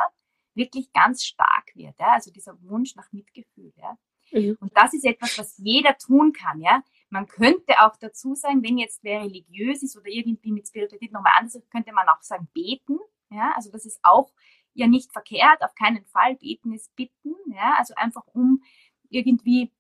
wirklich 0.55 0.93
ganz 0.93 1.25
stark 1.25 1.75
wird. 1.75 1.99
Ja? 1.99 2.13
Also 2.13 2.31
dieser 2.31 2.61
Wunsch 2.63 2.95
nach 2.95 3.11
Mitgefühl. 3.13 3.73
Ja? 3.77 3.99
Mhm. 4.31 4.57
Und 4.61 4.77
das 4.77 4.95
ist 4.95 5.05
etwas, 5.05 5.39
was 5.39 5.59
jeder 5.59 5.97
tun 5.99 6.33
kann. 6.33 6.61
Ja? 6.61 6.85
Man 7.11 7.27
könnte 7.27 7.81
auch 7.81 7.97
dazu 7.97 8.37
sagen, 8.37 8.63
wenn 8.63 8.79
jetzt 8.79 9.03
wer 9.03 9.23
religiös 9.23 9.83
ist 9.83 9.97
oder 9.97 10.09
irgendwie 10.09 10.53
mit 10.53 10.69
Spiritualität 10.69 11.13
nochmal 11.13 11.33
anders, 11.37 11.61
könnte 11.71 11.93
man 11.93 12.09
auch 12.09 12.23
sagen, 12.23 12.49
beten. 12.55 12.99
Ja? 13.31 13.53
Also 13.57 13.73
das 13.73 13.87
ist 13.87 13.99
auch 14.03 14.33
ja 14.75 14.87
nicht 14.87 15.13
verkehrt, 15.13 15.63
auf 15.63 15.75
keinen 15.75 16.05
Fall. 16.07 16.37
Beten 16.37 16.73
ist 16.73 16.95
bitten, 16.97 17.35
ja, 17.47 17.75
also 17.79 17.95
einfach 17.97 18.27
um 18.33 18.63
irgendwie 19.11 19.71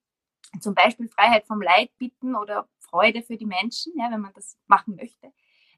zum 0.60 0.74
Beispiel 0.74 1.08
Freiheit 1.08 1.46
vom 1.46 1.62
Leid 1.62 1.90
bitten 1.98 2.34
oder 2.34 2.68
Freude 2.78 3.22
für 3.22 3.36
die 3.36 3.46
Menschen, 3.46 3.92
ja, 3.96 4.10
wenn 4.10 4.20
man 4.20 4.32
das 4.34 4.58
machen 4.66 4.96
möchte. 4.96 5.32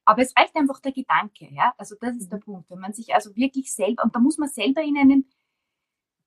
Aber 0.04 0.22
es 0.22 0.36
reicht 0.36 0.54
einfach 0.56 0.80
der 0.80 0.92
Gedanke, 0.92 1.48
ja. 1.52 1.72
Also 1.78 1.96
das 2.00 2.16
ist 2.16 2.30
der 2.30 2.38
mhm. 2.38 2.44
Punkt. 2.44 2.70
Wenn 2.70 2.80
man 2.80 2.92
sich 2.92 3.14
also 3.14 3.34
wirklich 3.36 3.72
selber, 3.72 4.04
und 4.04 4.14
da 4.14 4.20
muss 4.20 4.38
man 4.38 4.48
selber 4.48 4.82
in 4.82 4.98
einem 4.98 5.26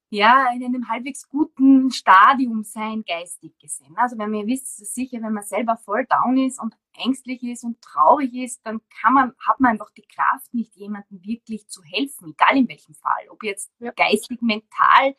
ja, 0.10 0.48
in 0.54 0.64
einem 0.64 0.88
halbwegs 0.88 1.28
guten 1.28 1.92
Stadium 1.92 2.64
sein, 2.64 3.04
geistig 3.06 3.58
gesehen. 3.60 3.96
Also 3.98 4.18
wenn 4.18 4.32
man 4.32 4.48
wisst, 4.48 4.78
sicher, 4.94 5.22
wenn 5.22 5.34
man 5.34 5.44
selber 5.44 5.78
voll 5.78 6.06
down 6.06 6.38
ist 6.38 6.62
und 6.62 6.76
ängstlich 6.98 7.44
ist 7.44 7.64
und 7.64 7.82
traurig 7.82 8.34
ist, 8.34 8.66
dann 8.66 8.82
kann 9.02 9.14
man, 9.14 9.34
hat 9.46 9.60
man 9.60 9.72
einfach 9.72 9.92
die 9.92 10.08
Kraft, 10.08 10.54
nicht 10.54 10.76
jemandem 10.76 11.24
wirklich 11.24 11.68
zu 11.68 11.84
helfen, 11.84 12.30
egal 12.30 12.58
in 12.58 12.70
welchem 12.70 12.96
Fall. 12.96 13.30
Ob 13.30 13.44
jetzt 13.44 13.72
ja. 13.80 13.92
geistig, 13.92 14.42
mental, 14.42 15.16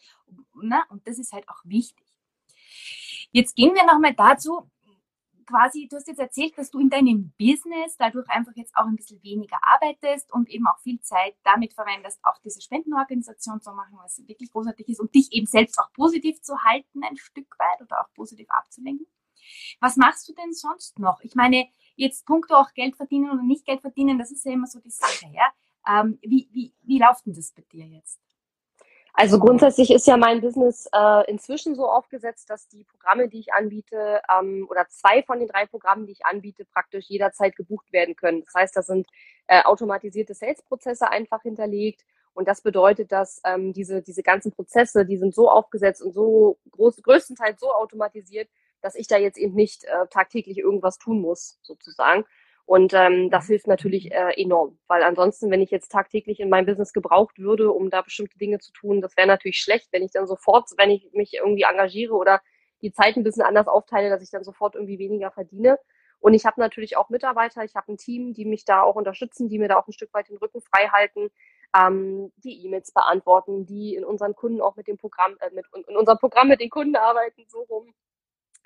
na, 0.54 0.84
und 0.88 1.06
das 1.06 1.18
ist 1.18 1.32
halt 1.32 1.48
auch 1.48 1.60
wichtig. 1.64 2.06
Jetzt 3.30 3.56
gehen 3.56 3.74
wir 3.74 3.84
nochmal 3.84 4.14
dazu, 4.14 4.70
quasi, 5.48 5.88
du 5.88 5.96
hast 5.96 6.06
jetzt 6.06 6.20
erzählt, 6.20 6.56
dass 6.58 6.70
du 6.70 6.78
in 6.78 6.90
deinem 6.90 7.32
Business 7.38 7.96
dadurch 7.96 8.28
einfach 8.28 8.52
jetzt 8.54 8.76
auch 8.76 8.86
ein 8.86 8.96
bisschen 8.96 9.22
weniger 9.22 9.58
arbeitest 9.62 10.32
und 10.32 10.48
eben 10.50 10.66
auch 10.66 10.78
viel 10.80 11.00
Zeit 11.00 11.34
damit 11.42 11.72
verwendest, 11.72 12.20
auch 12.22 12.38
diese 12.44 12.60
Spendenorganisation 12.60 13.60
zu 13.60 13.72
machen, 13.72 13.96
was 14.02 14.22
wirklich 14.28 14.52
großartig 14.52 14.88
ist 14.88 15.00
und 15.00 15.14
dich 15.14 15.32
eben 15.32 15.46
selbst 15.46 15.78
auch 15.78 15.90
positiv 15.94 16.40
zu 16.42 16.62
halten, 16.64 17.02
ein 17.02 17.16
Stück 17.16 17.58
weit 17.58 17.80
oder 17.80 18.02
auch 18.02 18.12
positiv 18.14 18.48
abzulenken. 18.50 19.06
Was 19.80 19.96
machst 19.96 20.28
du 20.28 20.34
denn 20.34 20.52
sonst 20.52 20.98
noch? 20.98 21.20
Ich 21.22 21.34
meine, 21.34 21.66
jetzt 21.96 22.26
punkto 22.26 22.54
auch 22.54 22.72
Geld 22.74 22.96
verdienen 22.96 23.30
oder 23.30 23.42
nicht 23.42 23.64
Geld 23.64 23.80
verdienen, 23.80 24.18
das 24.18 24.30
ist 24.30 24.44
ja 24.44 24.52
immer 24.52 24.66
so 24.66 24.80
die 24.80 24.90
Sache, 24.90 25.26
ja. 25.32 25.50
Ähm, 25.88 26.18
wie, 26.20 26.48
wie, 26.52 26.74
wie 26.82 26.98
läuft 26.98 27.24
denn 27.24 27.32
das 27.32 27.52
bei 27.52 27.62
dir 27.72 27.86
jetzt? 27.86 28.20
Also 29.20 29.40
grundsätzlich 29.40 29.90
ist 29.90 30.06
ja 30.06 30.16
mein 30.16 30.40
Business 30.40 30.88
äh, 30.94 31.28
inzwischen 31.28 31.74
so 31.74 31.88
aufgesetzt, 31.88 32.48
dass 32.50 32.68
die 32.68 32.84
Programme, 32.84 33.28
die 33.28 33.40
ich 33.40 33.52
anbiete, 33.52 34.22
ähm, 34.32 34.64
oder 34.70 34.86
zwei 34.88 35.24
von 35.24 35.40
den 35.40 35.48
drei 35.48 35.66
Programmen, 35.66 36.06
die 36.06 36.12
ich 36.12 36.24
anbiete, 36.24 36.64
praktisch 36.64 37.06
jederzeit 37.08 37.56
gebucht 37.56 37.92
werden 37.92 38.14
können. 38.14 38.44
Das 38.44 38.54
heißt, 38.54 38.76
da 38.76 38.82
sind 38.82 39.08
äh, 39.48 39.64
automatisierte 39.64 40.34
Sales-Prozesse 40.34 41.10
einfach 41.10 41.42
hinterlegt. 41.42 42.04
Und 42.32 42.46
das 42.46 42.60
bedeutet, 42.60 43.10
dass 43.10 43.40
ähm, 43.44 43.72
diese, 43.72 44.02
diese 44.02 44.22
ganzen 44.22 44.52
Prozesse, 44.52 45.04
die 45.04 45.16
sind 45.16 45.34
so 45.34 45.50
aufgesetzt 45.50 46.00
und 46.00 46.12
so 46.12 46.60
groß, 46.70 47.02
größtenteils 47.02 47.58
so 47.58 47.72
automatisiert, 47.72 48.48
dass 48.82 48.94
ich 48.94 49.08
da 49.08 49.16
jetzt 49.16 49.36
eben 49.36 49.56
nicht 49.56 49.82
äh, 49.82 50.06
tagtäglich 50.10 50.58
irgendwas 50.58 50.96
tun 50.96 51.20
muss, 51.20 51.58
sozusagen. 51.62 52.24
Und 52.68 52.92
ähm, 52.92 53.30
das 53.30 53.46
hilft 53.46 53.66
natürlich 53.66 54.12
äh, 54.12 54.34
enorm, 54.36 54.78
weil 54.88 55.02
ansonsten, 55.02 55.50
wenn 55.50 55.62
ich 55.62 55.70
jetzt 55.70 55.90
tagtäglich 55.90 56.38
in 56.38 56.50
meinem 56.50 56.66
Business 56.66 56.92
gebraucht 56.92 57.38
würde, 57.38 57.72
um 57.72 57.88
da 57.88 58.02
bestimmte 58.02 58.36
Dinge 58.36 58.58
zu 58.58 58.72
tun, 58.72 59.00
das 59.00 59.16
wäre 59.16 59.26
natürlich 59.26 59.56
schlecht, 59.56 59.88
wenn 59.90 60.02
ich 60.02 60.10
dann 60.10 60.26
sofort, 60.26 60.68
wenn 60.76 60.90
ich 60.90 61.08
mich 61.14 61.32
irgendwie 61.32 61.62
engagiere 61.62 62.12
oder 62.12 62.42
die 62.82 62.92
Zeit 62.92 63.16
ein 63.16 63.24
bisschen 63.24 63.42
anders 63.42 63.68
aufteile, 63.68 64.10
dass 64.10 64.22
ich 64.22 64.30
dann 64.30 64.44
sofort 64.44 64.74
irgendwie 64.74 64.98
weniger 64.98 65.30
verdiene. 65.30 65.78
Und 66.20 66.34
ich 66.34 66.44
habe 66.44 66.60
natürlich 66.60 66.98
auch 66.98 67.08
Mitarbeiter, 67.08 67.64
ich 67.64 67.74
habe 67.74 67.90
ein 67.90 67.96
Team, 67.96 68.34
die 68.34 68.44
mich 68.44 68.66
da 68.66 68.82
auch 68.82 68.96
unterstützen, 68.96 69.48
die 69.48 69.58
mir 69.58 69.68
da 69.68 69.78
auch 69.78 69.88
ein 69.88 69.94
Stück 69.94 70.12
weit 70.12 70.28
den 70.28 70.36
Rücken 70.36 70.60
frei 70.60 70.88
halten, 70.88 71.30
ähm, 71.74 72.30
die 72.36 72.66
E-Mails 72.66 72.92
beantworten, 72.92 73.64
die 73.64 73.94
in 73.94 74.04
unseren 74.04 74.34
Kunden 74.34 74.60
auch 74.60 74.76
mit 74.76 74.88
dem 74.88 74.98
Programm, 74.98 75.38
äh, 75.40 75.48
mit 75.54 75.64
in 75.88 75.96
unserem 75.96 76.18
Programm 76.18 76.48
mit 76.48 76.60
den 76.60 76.68
Kunden 76.68 76.96
arbeiten, 76.96 77.46
so 77.48 77.62
rum. 77.62 77.94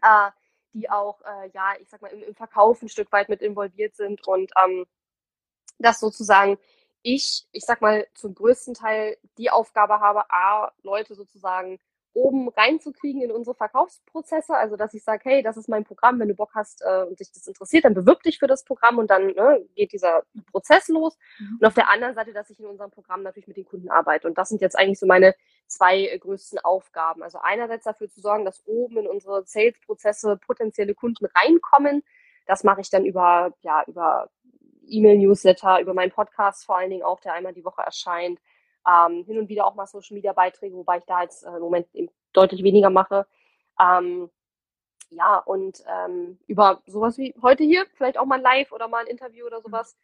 Äh, 0.02 0.32
die 0.74 0.90
auch, 0.90 1.20
äh, 1.22 1.50
ja, 1.52 1.74
ich 1.80 1.88
sag 1.88 2.02
mal, 2.02 2.08
im, 2.08 2.22
im 2.22 2.34
Verkauf 2.34 2.82
ein 2.82 2.88
Stück 2.88 3.12
weit 3.12 3.28
mit 3.28 3.42
involviert 3.42 3.94
sind 3.96 4.26
und 4.26 4.52
ähm, 4.64 4.86
dass 5.78 6.00
sozusagen 6.00 6.58
ich, 7.02 7.46
ich 7.52 7.64
sag 7.64 7.80
mal, 7.82 8.06
zum 8.14 8.34
größten 8.34 8.74
Teil 8.74 9.16
die 9.38 9.50
Aufgabe 9.50 10.00
habe, 10.00 10.30
A, 10.30 10.72
Leute 10.82 11.14
sozusagen 11.14 11.80
oben 12.14 12.48
reinzukriegen 12.48 13.22
in 13.22 13.30
unsere 13.30 13.54
Verkaufsprozesse. 13.54 14.54
Also 14.54 14.76
dass 14.76 14.94
ich 14.94 15.02
sage, 15.02 15.22
hey, 15.24 15.42
das 15.42 15.56
ist 15.56 15.68
mein 15.68 15.84
Programm, 15.84 16.18
wenn 16.18 16.28
du 16.28 16.34
Bock 16.34 16.50
hast 16.54 16.82
äh, 16.82 17.04
und 17.04 17.18
dich 17.20 17.32
das 17.32 17.46
interessiert, 17.46 17.84
dann 17.84 17.94
bewirb 17.94 18.22
dich 18.22 18.38
für 18.38 18.46
das 18.46 18.64
Programm 18.64 18.98
und 18.98 19.10
dann 19.10 19.28
ne, 19.28 19.64
geht 19.74 19.92
dieser 19.92 20.22
Prozess 20.50 20.88
los. 20.88 21.16
Mhm. 21.38 21.58
Und 21.60 21.66
auf 21.66 21.74
der 21.74 21.90
anderen 21.90 22.14
Seite, 22.14 22.32
dass 22.32 22.50
ich 22.50 22.60
in 22.60 22.66
unserem 22.66 22.90
Programm 22.90 23.22
natürlich 23.22 23.48
mit 23.48 23.56
den 23.56 23.64
Kunden 23.64 23.90
arbeite. 23.90 24.28
Und 24.28 24.38
das 24.38 24.48
sind 24.48 24.60
jetzt 24.60 24.78
eigentlich 24.78 24.98
so 24.98 25.06
meine 25.06 25.34
zwei 25.66 26.06
äh, 26.06 26.18
größten 26.18 26.58
Aufgaben. 26.60 27.22
Also 27.22 27.38
einerseits 27.42 27.84
dafür 27.84 28.08
zu 28.08 28.20
sorgen, 28.20 28.44
dass 28.44 28.62
oben 28.66 28.98
in 28.98 29.06
unsere 29.06 29.44
Sales-Prozesse 29.46 30.38
potenzielle 30.44 30.94
Kunden 30.94 31.26
reinkommen. 31.26 32.02
Das 32.46 32.64
mache 32.64 32.80
ich 32.80 32.90
dann 32.90 33.04
über, 33.04 33.54
ja, 33.60 33.84
über 33.86 34.28
E-Mail-Newsletter, 34.86 35.80
über 35.80 35.94
meinen 35.94 36.10
Podcast 36.10 36.66
vor 36.66 36.76
allen 36.76 36.90
Dingen 36.90 37.04
auch, 37.04 37.20
der 37.20 37.34
einmal 37.34 37.52
die 37.52 37.64
Woche 37.64 37.82
erscheint 37.82 38.40
ähm, 38.86 39.24
hin 39.24 39.38
und 39.38 39.48
wieder 39.48 39.66
auch 39.66 39.74
mal 39.74 39.86
Social 39.86 40.14
Media 40.14 40.32
Beiträge, 40.32 40.74
wobei 40.74 40.98
ich 40.98 41.04
da 41.04 41.22
jetzt 41.22 41.44
äh, 41.44 41.56
im 41.56 41.60
Moment 41.60 41.86
eben 41.94 42.10
deutlich 42.32 42.62
weniger 42.62 42.90
mache. 42.90 43.26
Ähm, 43.80 44.30
ja, 45.10 45.38
und 45.38 45.84
ähm, 45.86 46.38
über 46.46 46.80
sowas 46.86 47.18
wie 47.18 47.34
heute 47.42 47.64
hier, 47.64 47.84
vielleicht 47.94 48.18
auch 48.18 48.24
mal 48.24 48.40
live 48.40 48.72
oder 48.72 48.88
mal 48.88 49.02
ein 49.04 49.06
Interview 49.06 49.46
oder 49.46 49.60
sowas. 49.60 49.96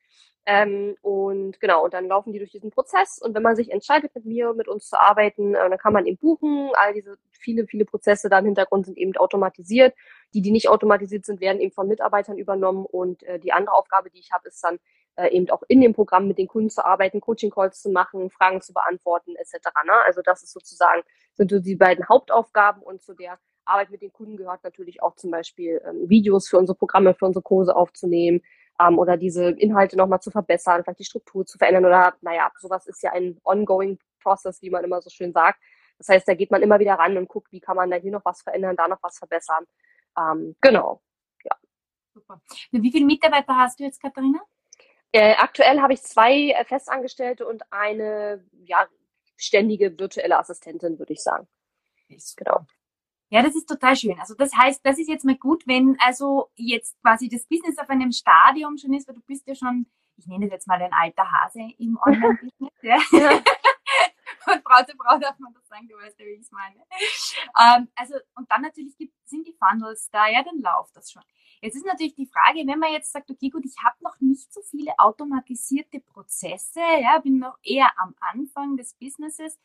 Ähm, 0.44 0.96
und 1.02 1.60
genau, 1.60 1.84
und 1.84 1.94
dann 1.94 2.08
laufen 2.08 2.32
die 2.32 2.38
durch 2.38 2.52
diesen 2.52 2.70
Prozess. 2.70 3.18
Und 3.18 3.34
wenn 3.34 3.42
man 3.42 3.56
sich 3.56 3.70
entscheidet, 3.70 4.14
mit 4.14 4.24
mir, 4.24 4.52
mit 4.54 4.68
uns 4.68 4.88
zu 4.88 5.00
arbeiten, 5.00 5.54
äh, 5.54 5.68
dann 5.68 5.78
kann 5.78 5.92
man 5.92 6.06
eben 6.06 6.18
buchen. 6.18 6.70
All 6.74 6.94
diese 6.94 7.18
viele, 7.32 7.66
viele 7.66 7.84
Prozesse 7.84 8.28
da 8.28 8.38
im 8.38 8.46
Hintergrund 8.46 8.86
sind 8.86 8.98
eben 8.98 9.16
automatisiert. 9.16 9.94
Die, 10.34 10.42
die 10.42 10.50
nicht 10.50 10.68
automatisiert 10.68 11.24
sind, 11.24 11.40
werden 11.40 11.60
eben 11.60 11.72
von 11.72 11.88
Mitarbeitern 11.88 12.38
übernommen. 12.38 12.86
Und 12.86 13.22
äh, 13.22 13.38
die 13.38 13.52
andere 13.52 13.76
Aufgabe, 13.76 14.10
die 14.10 14.18
ich 14.18 14.32
habe, 14.32 14.48
ist 14.48 14.62
dann 14.62 14.78
äh, 15.18 15.28
eben 15.30 15.50
auch 15.50 15.62
in 15.68 15.80
dem 15.80 15.94
Programm 15.94 16.28
mit 16.28 16.38
den 16.38 16.46
Kunden 16.46 16.70
zu 16.70 16.84
arbeiten, 16.84 17.20
Coaching-Calls 17.20 17.82
zu 17.82 17.90
machen, 17.90 18.30
Fragen 18.30 18.60
zu 18.60 18.72
beantworten 18.72 19.34
etc. 19.36 19.68
Ne? 19.84 19.92
Also 20.04 20.22
das 20.22 20.42
ist 20.42 20.52
sozusagen, 20.52 21.02
sind 21.34 21.50
so 21.50 21.58
die 21.58 21.74
beiden 21.74 22.08
Hauptaufgaben 22.08 22.82
und 22.82 23.02
zu 23.02 23.14
der 23.14 23.38
Arbeit 23.64 23.90
mit 23.90 24.00
den 24.00 24.12
Kunden 24.12 24.36
gehört 24.36 24.62
natürlich 24.62 25.02
auch 25.02 25.16
zum 25.16 25.30
Beispiel 25.30 25.82
ähm, 25.84 26.08
Videos 26.08 26.48
für 26.48 26.56
unsere 26.56 26.76
Programme, 26.76 27.14
für 27.14 27.26
unsere 27.26 27.42
Kurse 27.42 27.74
aufzunehmen 27.74 28.42
ähm, 28.80 28.98
oder 28.98 29.16
diese 29.16 29.50
Inhalte 29.50 29.96
nochmal 29.96 30.20
zu 30.20 30.30
verbessern, 30.30 30.84
vielleicht 30.84 31.00
die 31.00 31.04
Struktur 31.04 31.44
zu 31.44 31.58
verändern 31.58 31.84
oder 31.84 32.14
naja, 32.20 32.50
sowas 32.58 32.86
ist 32.86 33.02
ja 33.02 33.12
ein 33.12 33.40
ongoing 33.42 33.98
Process, 34.22 34.62
wie 34.62 34.70
man 34.70 34.84
immer 34.84 35.02
so 35.02 35.10
schön 35.10 35.32
sagt. 35.32 35.60
Das 35.98 36.08
heißt, 36.08 36.28
da 36.28 36.34
geht 36.34 36.52
man 36.52 36.62
immer 36.62 36.78
wieder 36.78 36.94
ran 36.94 37.16
und 37.16 37.28
guckt, 37.28 37.50
wie 37.50 37.60
kann 37.60 37.76
man 37.76 37.90
da 37.90 37.96
hier 37.96 38.12
noch 38.12 38.24
was 38.24 38.42
verändern, 38.42 38.76
da 38.76 38.86
noch 38.86 39.02
was 39.02 39.18
verbessern. 39.18 39.64
Ähm, 40.16 40.54
genau. 40.60 41.02
Ja. 41.42 41.56
Super. 42.14 42.40
Wie 42.70 42.92
viele 42.92 43.04
Mitarbeiter 43.04 43.56
hast 43.56 43.80
du 43.80 43.84
jetzt, 43.84 44.00
Katharina? 44.00 44.40
Äh, 45.12 45.34
aktuell 45.34 45.80
habe 45.80 45.94
ich 45.94 46.02
zwei 46.02 46.50
äh, 46.50 46.64
Festangestellte 46.64 47.46
und 47.46 47.62
eine 47.70 48.44
ja, 48.64 48.86
ständige 49.36 49.98
virtuelle 49.98 50.38
Assistentin, 50.38 50.98
würde 50.98 51.12
ich 51.12 51.22
sagen. 51.22 51.48
Genau. 52.36 52.66
Ja, 53.30 53.42
das 53.42 53.54
ist 53.54 53.66
total 53.66 53.94
schön. 53.96 54.18
Also 54.18 54.34
das 54.34 54.54
heißt, 54.54 54.84
das 54.84 54.98
ist 54.98 55.08
jetzt 55.08 55.24
mal 55.24 55.36
gut, 55.36 55.66
wenn 55.66 55.96
also 56.00 56.50
jetzt 56.54 57.00
quasi 57.02 57.28
das 57.28 57.46
Business 57.46 57.78
auf 57.78 57.90
einem 57.90 58.12
Stadium 58.12 58.78
schon 58.78 58.94
ist, 58.94 59.06
weil 59.06 59.14
du 59.14 59.22
bist 59.22 59.46
ja 59.46 59.54
schon, 59.54 59.86
ich 60.16 60.26
nenne 60.26 60.46
es 60.46 60.52
jetzt 60.52 60.66
mal 60.66 60.80
ein 60.80 60.92
alter 60.92 61.30
Hase 61.30 61.60
im 61.78 61.98
Online-Business. 62.02 62.72
ja. 62.82 62.98
Und 64.46 64.64
Brausebrau 64.64 65.18
darf 65.18 65.38
man 65.38 65.52
das 65.52 65.66
sagen, 65.68 65.88
du 65.88 65.96
weißt 65.96 66.18
ja, 66.18 66.26
wie 66.26 66.32
ich 66.32 66.40
es 66.40 66.50
meine. 66.50 66.82
Ähm, 67.58 67.88
also, 67.94 68.14
und 68.34 68.50
dann 68.50 68.62
natürlich 68.62 68.96
gibt, 68.96 69.14
sind 69.24 69.46
die 69.46 69.56
Funnels 69.58 70.08
da, 70.10 70.26
ja, 70.28 70.42
dann 70.42 70.60
läuft 70.60 70.96
das 70.96 71.10
schon. 71.10 71.22
Jetzt 71.60 71.76
ist 71.76 71.86
natürlich 71.86 72.14
die 72.14 72.26
Frage, 72.26 72.66
wenn 72.66 72.78
man 72.78 72.92
jetzt 72.92 73.12
sagt, 73.12 73.30
okay, 73.30 73.48
gut, 73.48 73.64
ich 73.64 73.76
habe 73.84 73.96
noch 74.00 74.20
nicht 74.20 74.52
so 74.52 74.60
viele 74.62 74.92
automatisierte 74.98 76.00
Prozesse, 76.00 76.80
ja, 76.80 77.18
bin 77.18 77.38
noch 77.38 77.58
eher 77.62 77.90
am 77.98 78.14
Anfang 78.20 78.76
des 78.76 78.94
Businesses. 78.94 79.58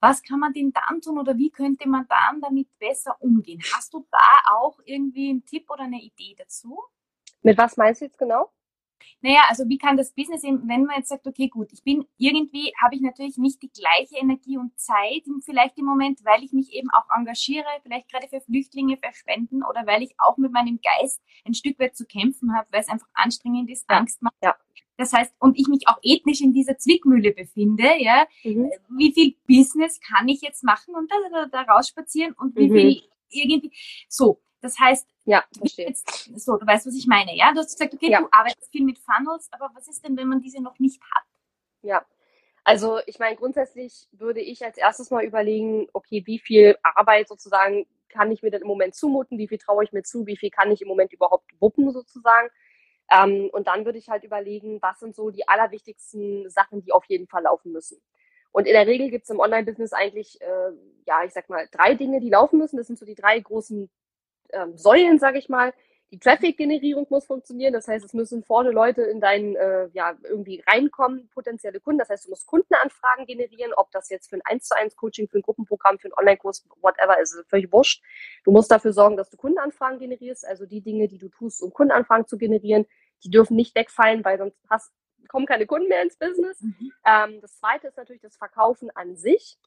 Was 0.00 0.22
kann 0.22 0.40
man 0.40 0.52
denn 0.52 0.72
dann 0.72 1.00
tun 1.00 1.18
oder 1.18 1.36
wie 1.36 1.50
könnte 1.50 1.88
man 1.88 2.06
dann 2.08 2.40
damit 2.40 2.68
besser 2.78 3.16
umgehen? 3.20 3.60
Hast 3.74 3.94
du 3.94 4.06
da 4.10 4.52
auch 4.52 4.78
irgendwie 4.84 5.30
einen 5.30 5.44
Tipp 5.44 5.70
oder 5.70 5.84
eine 5.84 6.00
Idee 6.00 6.34
dazu? 6.36 6.80
Mit 7.42 7.58
was 7.58 7.76
meinst 7.76 8.00
du 8.00 8.06
jetzt 8.06 8.18
genau? 8.18 8.50
Naja, 9.20 9.42
also 9.48 9.68
wie 9.68 9.78
kann 9.78 9.96
das 9.96 10.12
Business, 10.12 10.42
wenn 10.42 10.84
man 10.84 10.96
jetzt 10.96 11.08
sagt, 11.08 11.26
okay, 11.26 11.48
gut, 11.48 11.72
ich 11.72 11.82
bin 11.82 12.04
irgendwie, 12.18 12.72
habe 12.82 12.94
ich 12.94 13.00
natürlich 13.00 13.38
nicht 13.38 13.62
die 13.62 13.70
gleiche 13.70 14.16
Energie 14.16 14.58
und 14.58 14.78
Zeit 14.78 15.24
vielleicht 15.44 15.78
im 15.78 15.84
Moment, 15.84 16.24
weil 16.24 16.42
ich 16.44 16.52
mich 16.52 16.72
eben 16.72 16.90
auch 16.90 17.04
engagiere, 17.16 17.66
vielleicht 17.82 18.10
gerade 18.10 18.28
für 18.28 18.40
Flüchtlinge, 18.40 18.96
für 18.96 19.12
Spenden 19.12 19.62
oder 19.62 19.86
weil 19.86 20.02
ich 20.02 20.14
auch 20.18 20.36
mit 20.36 20.52
meinem 20.52 20.80
Geist 20.80 21.20
ein 21.44 21.54
Stück 21.54 21.78
weit 21.78 21.96
zu 21.96 22.04
kämpfen 22.04 22.54
habe, 22.54 22.66
weil 22.70 22.80
es 22.80 22.88
einfach 22.88 23.08
anstrengend 23.14 23.70
ist, 23.70 23.88
Angst 23.88 24.22
macht. 24.22 24.36
Ja. 24.42 24.54
Das 24.96 25.12
heißt, 25.12 25.34
und 25.38 25.58
ich 25.58 25.68
mich 25.68 25.88
auch 25.88 25.98
ethnisch 26.02 26.40
in 26.40 26.52
dieser 26.52 26.78
Zwickmühle 26.78 27.32
befinde, 27.32 27.88
ja, 27.98 28.26
mhm. 28.44 28.70
wie 28.96 29.12
viel 29.12 29.34
Business 29.46 30.00
kann 30.00 30.28
ich 30.28 30.40
jetzt 30.40 30.64
machen 30.64 30.94
und 30.94 31.10
da, 31.10 31.16
da, 31.30 31.46
da 31.46 31.72
rausspazieren 31.72 32.32
und 32.32 32.56
wie 32.56 32.68
mhm. 32.68 32.74
viel 32.74 33.02
irgendwie, 33.30 33.72
so. 34.08 34.40
Das 34.60 34.78
heißt, 34.78 35.06
ja, 35.24 35.44
verstehe. 35.58 35.88
Jetzt, 35.88 36.30
so, 36.36 36.56
du 36.56 36.66
weißt, 36.66 36.86
was 36.86 36.94
ich 36.94 37.06
meine, 37.06 37.36
ja? 37.36 37.52
Du 37.52 37.58
hast 37.58 37.78
gesagt, 37.78 37.94
okay, 37.94 38.10
ja. 38.10 38.20
du 38.20 38.28
arbeitest 38.30 38.70
viel 38.70 38.84
mit 38.84 38.98
Funnels, 38.98 39.48
aber 39.52 39.70
was 39.74 39.88
ist 39.88 40.04
denn, 40.04 40.16
wenn 40.16 40.28
man 40.28 40.40
diese 40.40 40.62
noch 40.62 40.78
nicht 40.78 41.00
hat? 41.14 41.24
Ja. 41.82 42.04
Also 42.64 42.98
ich 43.06 43.18
meine, 43.18 43.36
grundsätzlich 43.36 44.08
würde 44.12 44.40
ich 44.40 44.64
als 44.64 44.76
erstes 44.76 45.10
mal 45.10 45.24
überlegen, 45.24 45.86
okay, 45.92 46.22
wie 46.26 46.38
viel 46.38 46.76
Arbeit 46.82 47.28
sozusagen 47.28 47.86
kann 48.08 48.32
ich 48.32 48.42
mir 48.42 48.50
denn 48.50 48.62
im 48.62 48.66
Moment 48.66 48.94
zumuten, 48.94 49.38
wie 49.38 49.46
viel 49.46 49.58
traue 49.58 49.84
ich 49.84 49.92
mir 49.92 50.02
zu, 50.02 50.26
wie 50.26 50.36
viel 50.36 50.50
kann 50.50 50.70
ich 50.72 50.82
im 50.82 50.88
Moment 50.88 51.12
überhaupt 51.12 51.48
wuppen 51.60 51.92
sozusagen. 51.92 52.48
Ähm, 53.10 53.50
und 53.52 53.68
dann 53.68 53.84
würde 53.84 53.98
ich 53.98 54.08
halt 54.08 54.24
überlegen, 54.24 54.80
was 54.82 54.98
sind 54.98 55.14
so 55.14 55.30
die 55.30 55.46
allerwichtigsten 55.46 56.50
Sachen, 56.50 56.82
die 56.82 56.92
auf 56.92 57.04
jeden 57.04 57.28
Fall 57.28 57.44
laufen 57.44 57.72
müssen. 57.72 58.00
Und 58.50 58.66
in 58.66 58.72
der 58.72 58.86
Regel 58.86 59.10
gibt 59.10 59.24
es 59.24 59.30
im 59.30 59.38
Online-Business 59.38 59.92
eigentlich, 59.92 60.40
äh, 60.40 60.70
ja, 61.06 61.22
ich 61.24 61.32
sag 61.32 61.48
mal, 61.48 61.68
drei 61.70 61.94
Dinge, 61.94 62.20
die 62.20 62.30
laufen 62.30 62.58
müssen. 62.58 62.78
Das 62.78 62.86
sind 62.86 62.98
so 62.98 63.06
die 63.06 63.14
drei 63.14 63.38
großen 63.38 63.90
ähm, 64.52 64.76
Säulen, 64.76 65.18
sage 65.18 65.38
ich 65.38 65.48
mal. 65.48 65.72
Die 66.12 66.20
Traffic-Generierung 66.20 67.06
muss 67.10 67.26
funktionieren. 67.26 67.72
Das 67.72 67.88
heißt, 67.88 68.04
es 68.04 68.14
müssen 68.14 68.44
vorne 68.44 68.70
Leute 68.70 69.02
in 69.02 69.20
deinen, 69.20 69.56
äh, 69.56 69.88
ja, 69.92 70.16
irgendwie 70.22 70.62
reinkommen, 70.66 71.28
potenzielle 71.34 71.80
Kunden. 71.80 71.98
Das 71.98 72.08
heißt, 72.08 72.26
du 72.26 72.30
musst 72.30 72.46
Kundenanfragen 72.46 73.26
generieren, 73.26 73.72
ob 73.76 73.90
das 73.90 74.08
jetzt 74.08 74.30
für 74.30 74.36
ein 74.36 74.42
1 74.44 74.68
zu 74.68 74.76
1 74.76 74.94
Coaching, 74.94 75.28
für 75.28 75.38
ein 75.38 75.42
Gruppenprogramm, 75.42 75.98
für 75.98 76.06
einen 76.06 76.14
Online-Kurs, 76.14 76.64
whatever, 76.80 77.18
ist 77.20 77.36
völlig 77.48 77.72
wurscht. 77.72 78.04
Du 78.44 78.52
musst 78.52 78.70
dafür 78.70 78.92
sorgen, 78.92 79.16
dass 79.16 79.30
du 79.30 79.36
Kundenanfragen 79.36 79.98
generierst. 79.98 80.46
Also 80.46 80.64
die 80.64 80.80
Dinge, 80.80 81.08
die 81.08 81.18
du 81.18 81.28
tust, 81.28 81.60
um 81.60 81.72
Kundenanfragen 81.72 82.26
zu 82.26 82.38
generieren, 82.38 82.86
die 83.24 83.30
dürfen 83.30 83.56
nicht 83.56 83.74
wegfallen, 83.74 84.24
weil 84.24 84.38
sonst 84.38 84.56
hast, 84.70 84.92
kommen 85.26 85.46
keine 85.46 85.66
Kunden 85.66 85.88
mehr 85.88 86.02
ins 86.02 86.16
Business. 86.16 86.60
Mhm. 86.60 86.92
Ähm, 87.04 87.40
das 87.40 87.58
zweite 87.58 87.88
ist 87.88 87.96
natürlich 87.96 88.22
das 88.22 88.36
Verkaufen 88.36 88.90
an 88.94 89.16
sich. 89.16 89.58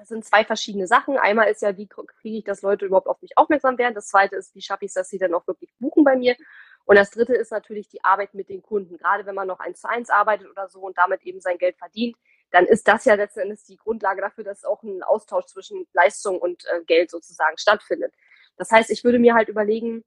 Das 0.00 0.08
sind 0.08 0.24
zwei 0.24 0.46
verschiedene 0.46 0.86
Sachen. 0.86 1.18
Einmal 1.18 1.50
ist 1.50 1.60
ja, 1.60 1.76
wie 1.76 1.86
kriege 1.86 2.38
ich, 2.38 2.44
dass 2.44 2.62
Leute 2.62 2.86
überhaupt 2.86 3.06
auf 3.06 3.20
mich 3.20 3.36
aufmerksam 3.36 3.76
werden. 3.76 3.94
Das 3.94 4.08
zweite 4.08 4.34
ist, 4.34 4.54
wie 4.54 4.62
schaffe 4.62 4.86
ich 4.86 4.88
es, 4.88 4.94
dass 4.94 5.10
sie 5.10 5.18
dann 5.18 5.34
auch 5.34 5.46
wirklich 5.46 5.74
buchen 5.78 6.04
bei 6.04 6.16
mir. 6.16 6.36
Und 6.86 6.96
das 6.96 7.10
dritte 7.10 7.34
ist 7.34 7.52
natürlich 7.52 7.86
die 7.90 8.02
Arbeit 8.02 8.32
mit 8.32 8.48
den 8.48 8.62
Kunden. 8.62 8.96
Gerade 8.96 9.26
wenn 9.26 9.34
man 9.34 9.46
noch 9.46 9.60
eins 9.60 9.82
zu 9.82 9.90
eins 9.90 10.08
arbeitet 10.08 10.48
oder 10.48 10.70
so 10.70 10.80
und 10.80 10.96
damit 10.96 11.22
eben 11.24 11.42
sein 11.42 11.58
Geld 11.58 11.76
verdient, 11.76 12.16
dann 12.50 12.64
ist 12.64 12.88
das 12.88 13.04
ja 13.04 13.12
letzten 13.12 13.40
Endes 13.40 13.64
die 13.64 13.76
Grundlage 13.76 14.22
dafür, 14.22 14.42
dass 14.42 14.64
auch 14.64 14.82
ein 14.82 15.02
Austausch 15.02 15.44
zwischen 15.44 15.86
Leistung 15.92 16.38
und 16.38 16.64
äh, 16.64 16.82
Geld 16.84 17.10
sozusagen 17.10 17.58
stattfindet. 17.58 18.14
Das 18.56 18.70
heißt, 18.70 18.88
ich 18.90 19.04
würde 19.04 19.18
mir 19.18 19.34
halt 19.34 19.50
überlegen, 19.50 20.02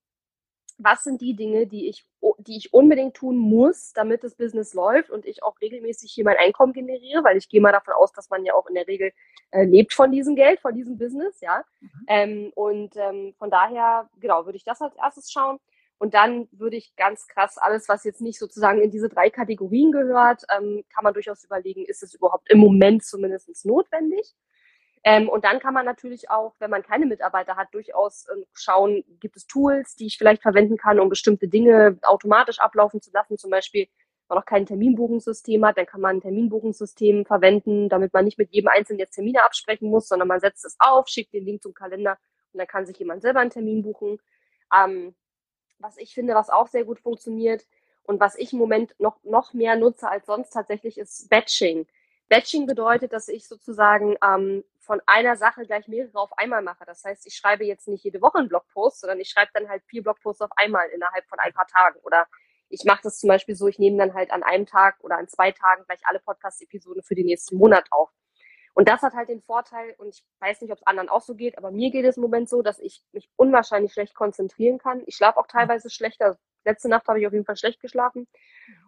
was 0.77 1.03
sind 1.03 1.21
die 1.21 1.35
Dinge, 1.35 1.67
die 1.67 1.87
ich, 1.87 2.05
die 2.39 2.57
ich 2.57 2.73
unbedingt 2.73 3.15
tun 3.15 3.37
muss, 3.37 3.93
damit 3.93 4.23
das 4.23 4.35
Business 4.35 4.73
läuft 4.73 5.09
und 5.09 5.25
ich 5.25 5.43
auch 5.43 5.59
regelmäßig 5.61 6.11
hier 6.11 6.25
mein 6.25 6.37
Einkommen 6.37 6.73
generiere, 6.73 7.23
weil 7.23 7.37
ich 7.37 7.49
gehe 7.49 7.61
mal 7.61 7.71
davon 7.71 7.93
aus, 7.93 8.11
dass 8.11 8.29
man 8.29 8.43
ja 8.45 8.53
auch 8.53 8.67
in 8.67 8.75
der 8.75 8.87
Regel 8.87 9.11
äh, 9.51 9.63
lebt 9.63 9.93
von 9.93 10.11
diesem 10.11 10.35
Geld, 10.35 10.59
von 10.59 10.73
diesem 10.73 10.97
Business, 10.97 11.39
ja. 11.41 11.63
Mhm. 11.79 11.89
Ähm, 12.07 12.51
und 12.55 12.95
ähm, 12.95 13.33
von 13.37 13.49
daher, 13.49 14.09
genau, 14.19 14.45
würde 14.45 14.57
ich 14.57 14.63
das 14.63 14.81
als 14.81 14.95
erstes 14.95 15.31
schauen. 15.31 15.59
Und 15.99 16.13
dann 16.15 16.49
würde 16.51 16.75
ich 16.75 16.95
ganz 16.97 17.27
krass 17.27 17.57
alles, 17.57 17.87
was 17.87 18.03
jetzt 18.03 18.19
nicht 18.19 18.37
sozusagen 18.37 18.81
in 18.81 18.91
diese 18.91 19.07
drei 19.07 19.29
Kategorien 19.29 19.91
gehört, 19.91 20.43
ähm, 20.53 20.83
kann 20.93 21.03
man 21.03 21.13
durchaus 21.13 21.45
überlegen, 21.45 21.85
ist 21.85 22.03
es 22.03 22.13
überhaupt 22.13 22.51
im 22.51 22.59
Moment 22.59 23.05
zumindest 23.05 23.65
notwendig? 23.65 24.33
Ähm, 25.05 25.27
und 25.27 25.43
dann 25.43 25.59
kann 25.59 25.73
man 25.73 25.85
natürlich 25.85 26.29
auch, 26.29 26.55
wenn 26.59 26.69
man 26.69 26.81
keine 26.81 27.05
Mitarbeiter 27.05 27.57
hat, 27.57 27.73
durchaus 27.73 28.25
äh, 28.27 28.45
schauen, 28.53 29.03
gibt 29.19 29.35
es 29.35 29.47
Tools, 29.47 29.95
die 29.95 30.05
ich 30.05 30.17
vielleicht 30.17 30.41
verwenden 30.41 30.77
kann, 30.77 30.99
um 30.99 31.09
bestimmte 31.09 31.47
Dinge 31.49 31.99
automatisch 32.03 32.59
ablaufen 32.59 33.01
zu 33.01 33.11
lassen. 33.11 33.37
Zum 33.37 33.51
Beispiel, 33.51 33.83
wenn 33.83 34.35
man 34.35 34.37
noch 34.37 34.45
kein 34.45 34.65
Terminbuchungssystem 34.65 35.65
hat, 35.65 35.77
dann 35.77 35.85
kann 35.85 35.99
man 35.99 36.17
ein 36.17 36.21
Terminbuchungssystem 36.21 37.25
verwenden, 37.25 37.89
damit 37.89 38.13
man 38.13 38.23
nicht 38.23 38.37
mit 38.37 38.51
jedem 38.51 38.69
Einzelnen 38.69 38.99
jetzt 38.99 39.15
Termine 39.15 39.43
absprechen 39.43 39.89
muss, 39.89 40.07
sondern 40.07 40.29
man 40.29 40.39
setzt 40.39 40.63
es 40.63 40.77
auf, 40.79 41.09
schickt 41.09 41.33
den 41.33 41.43
Link 41.43 41.61
zum 41.61 41.73
Kalender 41.73 42.17
und 42.53 42.59
dann 42.59 42.67
kann 42.67 42.85
sich 42.85 42.97
jemand 42.97 43.21
selber 43.21 43.41
einen 43.41 43.49
Termin 43.49 43.83
buchen. 43.83 44.19
Ähm, 44.73 45.15
was 45.79 45.97
ich 45.97 46.13
finde, 46.13 46.33
was 46.33 46.49
auch 46.49 46.67
sehr 46.67 46.85
gut 46.85 46.99
funktioniert 46.99 47.65
und 48.03 48.21
was 48.21 48.37
ich 48.37 48.53
im 48.53 48.59
Moment 48.59 48.95
noch, 48.99 49.21
noch 49.23 49.53
mehr 49.53 49.75
nutze 49.75 50.09
als 50.09 50.25
sonst 50.25 50.51
tatsächlich, 50.51 50.97
ist 50.97 51.29
Batching. 51.29 51.87
Batching 52.33 52.65
bedeutet, 52.65 53.13
dass 53.13 53.27
ich 53.27 53.47
sozusagen 53.47 54.17
ähm, 54.23 54.63
von 54.79 54.99
einer 55.05 55.35
Sache 55.35 55.67
gleich 55.67 55.87
mehrere 55.87 56.17
auf 56.17 56.35
einmal 56.35 56.63
mache. 56.63 56.83
Das 56.83 57.03
heißt, 57.03 57.27
ich 57.27 57.35
schreibe 57.35 57.63
jetzt 57.63 57.87
nicht 57.87 58.03
jede 58.03 58.23
Woche 58.23 58.39
einen 58.39 58.49
Blogpost, 58.49 59.01
sondern 59.01 59.19
ich 59.19 59.29
schreibe 59.29 59.51
dann 59.53 59.69
halt 59.69 59.83
vier 59.85 60.01
Blogposts 60.01 60.41
auf 60.41 60.49
einmal 60.55 60.89
innerhalb 60.89 61.27
von 61.27 61.37
ein 61.37 61.53
paar 61.53 61.67
Tagen. 61.67 61.99
Oder 61.99 62.25
ich 62.69 62.85
mache 62.85 63.01
das 63.03 63.19
zum 63.19 63.27
Beispiel 63.27 63.55
so, 63.55 63.67
ich 63.67 63.77
nehme 63.77 63.97
dann 63.97 64.15
halt 64.15 64.31
an 64.31 64.41
einem 64.41 64.65
Tag 64.65 64.95
oder 65.01 65.17
an 65.17 65.27
zwei 65.27 65.51
Tagen 65.51 65.83
gleich 65.85 65.99
alle 66.05 66.21
Podcast-Episoden 66.21 67.03
für 67.03 67.13
den 67.13 67.27
nächsten 67.27 67.55
Monat 67.55 67.85
auf. 67.91 68.09
Und 68.73 68.87
das 68.87 69.01
hat 69.03 69.13
halt 69.13 69.29
den 69.29 69.41
Vorteil, 69.41 69.93
und 69.97 70.09
ich 70.09 70.25
weiß 70.39 70.61
nicht, 70.61 70.71
ob 70.71 70.79
es 70.79 70.87
anderen 70.87 71.09
auch 71.09 71.21
so 71.21 71.35
geht, 71.35 71.57
aber 71.57 71.71
mir 71.71 71.91
geht 71.91 72.05
es 72.05 72.17
im 72.17 72.23
Moment 72.23 72.49
so, 72.49 72.61
dass 72.63 72.79
ich 72.79 73.03
mich 73.11 73.29
unwahrscheinlich 73.35 73.93
schlecht 73.93 74.15
konzentrieren 74.15 74.79
kann. 74.79 75.03
Ich 75.05 75.15
schlafe 75.15 75.39
auch 75.39 75.47
teilweise 75.47 75.89
schlechter. 75.89 76.37
Letzte 76.65 76.89
Nacht 76.89 77.07
habe 77.07 77.19
ich 77.19 77.27
auf 77.27 77.33
jeden 77.33 77.45
Fall 77.45 77.57
schlecht 77.57 77.81
geschlafen. 77.81 78.27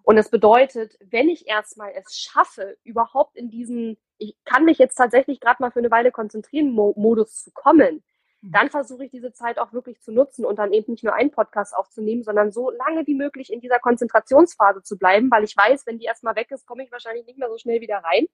Und 0.02 0.16
das 0.16 0.30
bedeutet, 0.30 0.98
wenn 1.02 1.30
ich 1.30 1.48
erstmal 1.48 1.92
es 1.94 2.18
schaffe, 2.18 2.78
überhaupt 2.84 3.36
in 3.36 3.50
diesen, 3.50 3.98
ich 4.18 4.36
kann 4.44 4.66
mich 4.66 4.80
jetzt 4.80 4.96
tatsächlich 4.96 5.40
gerade 5.40 5.62
mal 5.62 5.72
für 5.72 5.80
eine 5.80 5.92
Weile 5.92 6.12
konzentrieren, 6.12 6.72
Mo 6.72 6.94
Modus 6.98 7.44
zu 7.44 7.52
kommen, 7.52 8.04
mhm. 8.42 8.52
dann 8.52 8.70
versuche 8.72 9.06
ich 9.06 9.12
diese 9.12 9.34
Zeit 9.34 9.60
auch 9.60 9.72
wirklich 9.72 10.02
zu 10.02 10.12
nutzen 10.12 10.46
und 10.46 10.58
dann 10.58 10.74
eben 10.74 10.94
nicht 10.94 11.04
nur 11.04 11.14
einen 11.14 11.32
Podcast 11.32 11.76
aufzunehmen, 11.76 12.24
sondern 12.24 12.52
so 12.52 12.72
lange 12.72 13.06
wie 13.06 13.16
möglich 13.16 13.52
in 13.52 13.60
dieser 13.60 13.80
Konzentrationsphase 13.80 14.82
zu 14.82 14.98
bleiben, 14.98 15.30
weil 15.30 15.44
ich 15.44 15.56
weiß, 15.56 15.86
wenn 15.86 16.00
die 16.00 16.06
erstmal 16.06 16.36
weg 16.36 16.50
ist, 16.50 16.66
komme 16.66 16.84
ich 16.84 16.92
wahrscheinlich 16.92 17.28
nicht 17.28 17.38
mehr 17.38 17.50
so 17.50 17.58
schnell 17.58 17.82
wieder 17.82 17.98
rein 17.98 18.28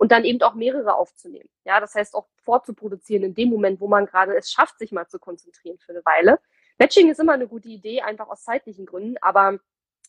und 0.00 0.12
dann 0.12 0.24
eben 0.24 0.40
auch 0.40 0.54
mehrere 0.54 0.94
aufzunehmen. 0.94 1.50
Ja, 1.64 1.78
das 1.78 1.94
heißt 1.94 2.14
auch 2.14 2.26
vorzuproduzieren 2.42 3.22
in 3.22 3.34
dem 3.34 3.50
Moment, 3.50 3.82
wo 3.82 3.86
man 3.86 4.06
gerade 4.06 4.34
es 4.34 4.50
schafft, 4.50 4.78
sich 4.78 4.92
mal 4.92 5.06
zu 5.06 5.18
konzentrieren 5.18 5.76
für 5.78 5.92
eine 5.92 6.02
Weile. 6.06 6.40
Batching 6.78 7.10
ist 7.10 7.20
immer 7.20 7.34
eine 7.34 7.46
gute 7.46 7.68
Idee, 7.68 8.00
einfach 8.00 8.28
aus 8.30 8.42
zeitlichen 8.42 8.86
Gründen, 8.86 9.16
aber 9.20 9.58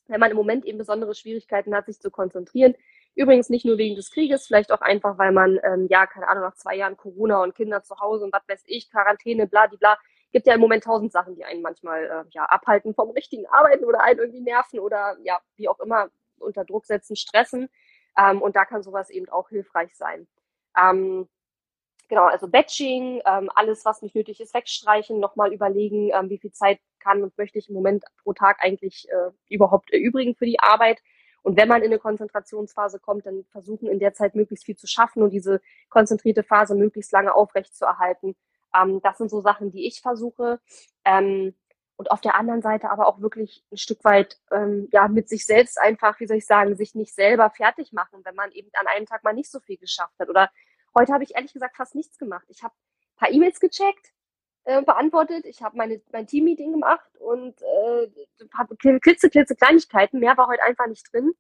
wenn 0.08 0.21
man 0.21 0.32
im 0.32 0.38
Moment 0.38 0.63
eben 0.63 0.77
besondere 0.77 1.13
Schwierigkeiten 1.13 1.75
hat, 1.75 1.88
sich 1.88 1.99
zu 1.99 2.10
konzentrieren, 2.10 2.73
übrigens 3.15 3.49
nicht 3.49 3.65
nur 3.65 3.77
wegen 3.77 3.97
des 3.97 4.12
Krieges, 4.12 4.47
vielleicht 4.47 4.71
auch 4.71 4.80
einfach, 4.80 5.17
weil 5.17 5.34
man, 5.34 5.60
ähm, 5.62 5.88
ja, 5.89 6.08
keine 6.08 6.30
Ahnung, 6.30 6.45
nach 6.45 6.56
zwei 6.56 6.77
Jahren 6.77 6.95
Corona 6.95 7.43
und 7.43 7.54
Kinder 7.54 7.84
zu 7.84 7.99
Hause 7.99 8.23
und 8.23 8.32
was 8.32 8.47
weiß 8.47 8.63
ich, 8.67 8.89
Quarantäne, 8.89 9.45
bla, 9.45 9.67
die 9.67 9.75
bla, 9.75 9.97
gibt 10.32 10.47
ja 10.47 10.54
im 10.54 10.62
Moment 10.62 10.86
tausend 10.86 11.12
Sachen, 11.12 11.36
die 11.36 11.43
einen 11.43 11.62
manchmal 11.62 12.06
äh, 12.06 12.23
ja 12.32 12.45
abhalten 12.45 12.93
vom 12.93 13.10
richtigen 13.10 13.45
Arbeiten 13.47 13.84
oder 13.84 14.01
einen 14.04 14.19
irgendwie 14.19 14.39
nerven 14.39 14.80
oder 14.80 15.17
ja, 15.21 15.41
wie 15.58 15.67
auch 15.67 15.82
immer 15.82 16.10
unter 16.39 16.63
Druck 16.63 16.86
setzen, 16.86 17.17
stressen. 17.17 17.67
Ähm, 18.17 18.41
und 18.41 18.56
da 18.56 18.65
kann 18.65 18.84
sowas 18.84 19.10
eben 19.10 19.30
auch 19.30 19.50
hilfreich 19.50 19.95
sein. 19.95 20.28
Ähm, 20.78 21.28
genau, 22.10 22.26
also 22.26 22.47
Batching, 22.47 23.21
ähm, 23.26 23.50
alles, 23.56 23.86
was 23.86 24.02
nicht 24.02 24.15
nötig 24.15 24.39
ist, 24.41 24.54
wegstreichen, 24.54 25.19
nochmal 25.19 25.54
überlegen, 25.54 26.12
ähm, 26.13 26.30
wie 26.30 26.39
viel 26.39 26.52
Zeit 26.52 26.80
kann 27.00 27.24
und 27.24 27.38
möchte 27.38 27.58
ich 27.58 27.69
im 27.69 27.76
Moment 27.76 28.04
pro 28.24 28.34
Tag 28.34 28.58
eigentlich 28.62 29.08
äh, 29.10 29.32
überhaupt 29.50 29.91
erübrigen 29.91 30.36
für 30.36 30.45
die 30.45 30.60
Arbeit. 30.60 31.02
Und 31.43 31.58
wenn 31.58 31.67
man 31.67 31.82
in 31.82 31.88
eine 31.88 32.00
Konzentrationsphase 32.00 33.00
kommt, 33.00 33.26
dann 33.26 33.45
versuchen 33.52 33.88
in 33.88 34.00
der 34.00 34.13
Zeit 34.13 34.36
möglichst 34.36 34.65
viel 34.65 34.76
zu 34.76 34.88
schaffen 34.88 35.24
und 35.24 35.32
diese 35.32 35.60
konzentrierte 35.89 36.43
Phase 36.43 36.76
möglichst 36.76 37.12
lange 37.12 37.34
aufrecht 37.34 37.76
zu 37.76 37.86
erhalten. 37.86 38.36
Ähm, 38.76 39.02
das 39.02 39.17
sind 39.17 39.30
so 39.30 39.41
Sachen, 39.41 39.71
die 39.71 39.88
ich 39.88 40.02
versuche. 40.02 40.60
Ähm, 41.04 41.56
und 42.01 42.09
auf 42.09 42.19
der 42.19 42.33
anderen 42.33 42.63
Seite 42.63 42.89
aber 42.89 43.05
auch 43.05 43.21
wirklich 43.21 43.63
ein 43.71 43.77
Stück 43.77 44.03
weit 44.03 44.39
ähm, 44.51 44.89
ja 44.91 45.07
mit 45.07 45.29
sich 45.29 45.45
selbst 45.45 45.79
einfach, 45.79 46.19
wie 46.19 46.25
soll 46.25 46.37
ich 46.37 46.47
sagen, 46.47 46.75
sich 46.75 46.95
nicht 46.95 47.13
selber 47.13 47.51
fertig 47.51 47.93
machen, 47.93 48.21
wenn 48.23 48.33
man 48.33 48.51
eben 48.53 48.71
an 48.73 48.87
einem 48.87 49.05
Tag 49.05 49.23
mal 49.23 49.35
nicht 49.35 49.51
so 49.51 49.59
viel 49.59 49.77
geschafft 49.77 50.15
hat. 50.17 50.27
Oder 50.27 50.49
heute 50.97 51.13
habe 51.13 51.23
ich 51.23 51.35
ehrlich 51.35 51.53
gesagt 51.53 51.77
fast 51.77 51.93
nichts 51.93 52.17
gemacht. 52.17 52.45
Ich 52.47 52.63
habe 52.63 52.73
ein 52.73 53.17
paar 53.17 53.31
E-Mails 53.31 53.59
gecheckt, 53.59 54.13
äh, 54.63 54.81
beantwortet, 54.81 55.45
ich 55.45 55.61
habe 55.61 55.77
mein 55.77 56.25
Team-Meeting 56.25 56.71
gemacht 56.71 57.15
und 57.19 57.61
äh, 57.61 58.07
ein 58.41 58.49
paar 58.49 58.67
klitze, 58.99 59.29
klitze 59.29 59.55
Kleinigkeiten. 59.55 60.17
Mehr 60.17 60.35
war 60.37 60.47
heute 60.47 60.63
einfach 60.63 60.87
nicht 60.87 61.13
drin. 61.13 61.33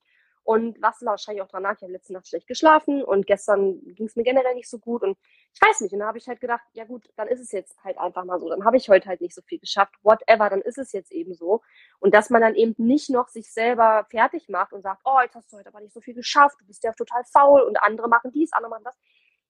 Und 0.43 0.81
was 0.81 1.01
wahrscheinlich 1.01 1.43
auch 1.43 1.47
dran 1.47 1.63
lag, 1.63 1.75
ich 1.77 1.83
habe 1.83 1.91
letzte 1.91 2.13
Nacht 2.13 2.27
schlecht 2.27 2.47
geschlafen 2.47 3.03
und 3.03 3.27
gestern 3.27 3.79
ging 3.93 4.07
es 4.07 4.15
mir 4.15 4.23
generell 4.23 4.55
nicht 4.55 4.69
so 4.69 4.79
gut 4.79 5.03
und 5.03 5.17
ich 5.53 5.61
weiß 5.61 5.81
nicht. 5.81 5.93
Und 5.93 5.99
dann 5.99 6.07
habe 6.07 6.17
ich 6.17 6.27
halt 6.27 6.41
gedacht, 6.41 6.63
ja 6.73 6.83
gut, 6.85 7.09
dann 7.15 7.27
ist 7.27 7.39
es 7.39 7.51
jetzt 7.51 7.77
halt 7.83 7.99
einfach 7.99 8.25
mal 8.25 8.39
so. 8.39 8.49
Dann 8.49 8.65
habe 8.65 8.77
ich 8.77 8.89
heute 8.89 9.07
halt 9.07 9.21
nicht 9.21 9.35
so 9.35 9.41
viel 9.43 9.59
geschafft. 9.59 9.93
Whatever, 10.01 10.49
dann 10.49 10.61
ist 10.61 10.79
es 10.79 10.93
jetzt 10.93 11.11
eben 11.11 11.35
so. 11.35 11.61
Und 11.99 12.15
dass 12.15 12.31
man 12.31 12.41
dann 12.41 12.55
eben 12.55 12.73
nicht 12.77 13.11
noch 13.11 13.27
sich 13.27 13.51
selber 13.53 14.07
fertig 14.09 14.49
macht 14.49 14.73
und 14.73 14.81
sagt, 14.81 15.01
oh, 15.05 15.19
jetzt 15.21 15.35
hast 15.35 15.53
du 15.53 15.57
heute 15.57 15.69
aber 15.69 15.81
nicht 15.81 15.93
so 15.93 16.01
viel 16.01 16.15
geschafft, 16.15 16.59
du 16.59 16.65
bist 16.65 16.83
ja 16.83 16.91
total 16.93 17.23
faul 17.25 17.61
und 17.61 17.81
andere 17.81 18.09
machen 18.09 18.31
dies, 18.31 18.51
andere 18.51 18.71
machen 18.71 18.85
das. 18.85 18.97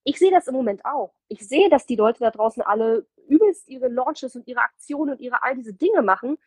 Ich 0.04 0.18
sehe 0.20 0.32
das 0.32 0.48
im 0.48 0.56
Moment 0.56 0.84
auch. 0.84 1.14
Ich 1.28 1.48
sehe, 1.48 1.70
dass 1.70 1.86
die 1.86 1.96
Leute 1.96 2.20
da 2.20 2.32
draußen 2.32 2.64
alle 2.64 3.08
übelst 3.28 3.68
ihre 3.70 3.88
Launches 3.88 4.36
und 4.36 4.48
ihre 4.48 4.62
Aktionen 4.62 5.12
und 5.12 5.22
ihre 5.22 5.44
all 5.44 5.56
diese 5.56 5.74
Dinge 5.74 6.02
machen. 6.02 6.38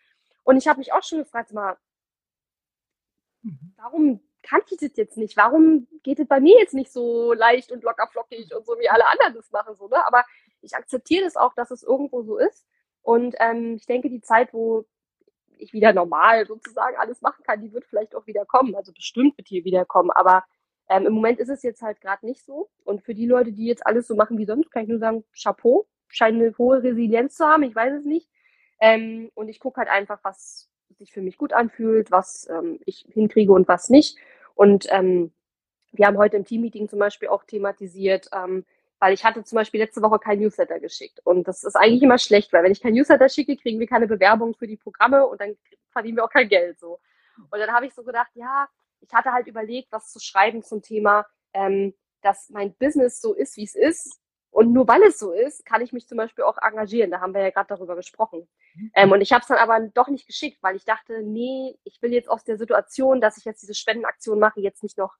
Und 0.42 0.56
ich 0.58 0.68
habe 0.68 0.78
mich 0.78 0.92
auch 0.92 1.02
schon 1.02 1.18
gefragt, 1.18 1.52
mal, 1.52 1.78
mhm. 3.42 3.74
warum 3.76 4.20
kann 4.44 4.60
ich 4.70 4.78
das 4.78 4.96
jetzt 4.96 5.16
nicht? 5.16 5.36
Warum 5.36 5.88
geht 6.02 6.20
es 6.20 6.28
bei 6.28 6.40
mir 6.40 6.58
jetzt 6.58 6.74
nicht 6.74 6.92
so 6.92 7.32
leicht 7.32 7.72
und 7.72 7.82
locker 7.82 8.06
flockig 8.06 8.54
und 8.54 8.66
so, 8.66 8.78
wie 8.78 8.88
alle 8.88 9.08
anderen 9.08 9.34
das 9.34 9.50
machen? 9.50 9.74
So, 9.74 9.88
ne? 9.88 10.06
Aber 10.06 10.24
ich 10.60 10.74
akzeptiere 10.74 11.24
das 11.24 11.36
auch, 11.36 11.54
dass 11.54 11.70
es 11.70 11.82
irgendwo 11.82 12.22
so 12.22 12.38
ist. 12.38 12.66
Und 13.02 13.34
ähm, 13.40 13.74
ich 13.76 13.86
denke, 13.86 14.08
die 14.08 14.20
Zeit, 14.20 14.52
wo 14.52 14.84
ich 15.58 15.72
wieder 15.72 15.92
normal 15.92 16.46
sozusagen 16.46 16.96
alles 16.96 17.22
machen 17.22 17.44
kann, 17.44 17.60
die 17.60 17.72
wird 17.72 17.86
vielleicht 17.86 18.14
auch 18.14 18.26
wieder 18.26 18.44
kommen. 18.44 18.74
Also 18.74 18.92
bestimmt 18.92 19.36
wird 19.38 19.48
hier 19.48 19.64
wieder 19.64 19.84
kommen. 19.84 20.10
Aber 20.10 20.44
ähm, 20.88 21.06
im 21.06 21.14
Moment 21.14 21.38
ist 21.38 21.48
es 21.48 21.62
jetzt 21.62 21.82
halt 21.82 22.00
gerade 22.00 22.26
nicht 22.26 22.44
so. 22.44 22.70
Und 22.84 23.02
für 23.02 23.14
die 23.14 23.26
Leute, 23.26 23.52
die 23.52 23.66
jetzt 23.66 23.86
alles 23.86 24.06
so 24.06 24.14
machen 24.14 24.38
wie 24.38 24.46
sonst, 24.46 24.70
kann 24.70 24.82
ich 24.82 24.88
nur 24.88 24.98
sagen, 24.98 25.24
Chapeau. 25.32 25.86
Scheint 26.08 26.40
eine 26.40 26.56
hohe 26.58 26.82
Resilienz 26.82 27.34
zu 27.34 27.44
haben, 27.44 27.64
ich 27.64 27.74
weiß 27.74 27.94
es 27.94 28.04
nicht. 28.04 28.28
Ähm, 28.80 29.30
und 29.34 29.48
ich 29.48 29.58
gucke 29.58 29.78
halt 29.78 29.88
einfach, 29.88 30.20
was 30.22 30.68
sich 30.98 31.12
für 31.12 31.22
mich 31.22 31.38
gut 31.38 31.52
anfühlt, 31.52 32.10
was 32.10 32.48
ähm, 32.48 32.78
ich 32.86 33.06
hinkriege 33.10 33.52
und 33.52 33.68
was 33.68 33.88
nicht. 33.88 34.18
Und 34.54 34.86
ähm, 34.90 35.32
wir 35.92 36.06
haben 36.06 36.18
heute 36.18 36.36
im 36.36 36.44
Teammeeting 36.44 36.88
zum 36.88 36.98
Beispiel 36.98 37.28
auch 37.28 37.44
thematisiert, 37.44 38.28
ähm, 38.32 38.64
weil 38.98 39.14
ich 39.14 39.24
hatte 39.24 39.44
zum 39.44 39.56
Beispiel 39.56 39.80
letzte 39.80 40.02
Woche 40.02 40.18
kein 40.18 40.40
Newsletter 40.40 40.80
geschickt. 40.80 41.20
Und 41.24 41.46
das 41.46 41.64
ist 41.64 41.76
eigentlich 41.76 42.02
immer 42.02 42.18
schlecht, 42.18 42.52
weil 42.52 42.64
wenn 42.64 42.72
ich 42.72 42.80
kein 42.80 42.94
Newsletter 42.94 43.28
schicke, 43.28 43.56
kriegen 43.56 43.78
wir 43.78 43.86
keine 43.86 44.06
Bewerbung 44.06 44.54
für 44.54 44.66
die 44.66 44.76
Programme 44.76 45.26
und 45.26 45.40
dann 45.40 45.56
verdienen 45.90 46.16
wir 46.16 46.24
auch 46.24 46.30
kein 46.30 46.48
Geld 46.48 46.78
so. 46.78 47.00
Und 47.50 47.58
dann 47.58 47.72
habe 47.72 47.86
ich 47.86 47.94
so 47.94 48.02
gedacht, 48.02 48.30
ja, 48.34 48.68
ich 49.00 49.12
hatte 49.12 49.32
halt 49.32 49.46
überlegt, 49.46 49.92
was 49.92 50.10
zu 50.10 50.20
schreiben 50.20 50.62
zum 50.62 50.82
Thema, 50.82 51.26
ähm, 51.52 51.94
dass 52.22 52.48
mein 52.50 52.74
Business 52.74 53.20
so 53.20 53.34
ist, 53.34 53.56
wie 53.56 53.64
es 53.64 53.74
ist. 53.74 54.20
Und 54.54 54.72
nur 54.72 54.86
weil 54.86 55.02
es 55.02 55.18
so 55.18 55.32
ist, 55.32 55.66
kann 55.66 55.82
ich 55.82 55.92
mich 55.92 56.06
zum 56.06 56.16
Beispiel 56.16 56.44
auch 56.44 56.58
engagieren. 56.62 57.10
Da 57.10 57.20
haben 57.20 57.34
wir 57.34 57.42
ja 57.42 57.50
gerade 57.50 57.66
darüber 57.66 57.96
gesprochen. 57.96 58.46
Mhm. 58.76 58.90
Ähm, 58.94 59.10
und 59.10 59.20
ich 59.20 59.32
habe 59.32 59.42
es 59.42 59.48
dann 59.48 59.58
aber 59.58 59.80
doch 59.80 60.06
nicht 60.06 60.28
geschickt, 60.28 60.58
weil 60.62 60.76
ich 60.76 60.84
dachte, 60.84 61.24
nee, 61.24 61.76
ich 61.82 62.00
will 62.02 62.12
jetzt 62.12 62.30
aus 62.30 62.44
der 62.44 62.56
Situation, 62.56 63.20
dass 63.20 63.36
ich 63.36 63.44
jetzt 63.44 63.62
diese 63.62 63.74
Spendenaktion 63.74 64.38
mache, 64.38 64.60
jetzt 64.60 64.84
nicht 64.84 64.96
noch 64.96 65.16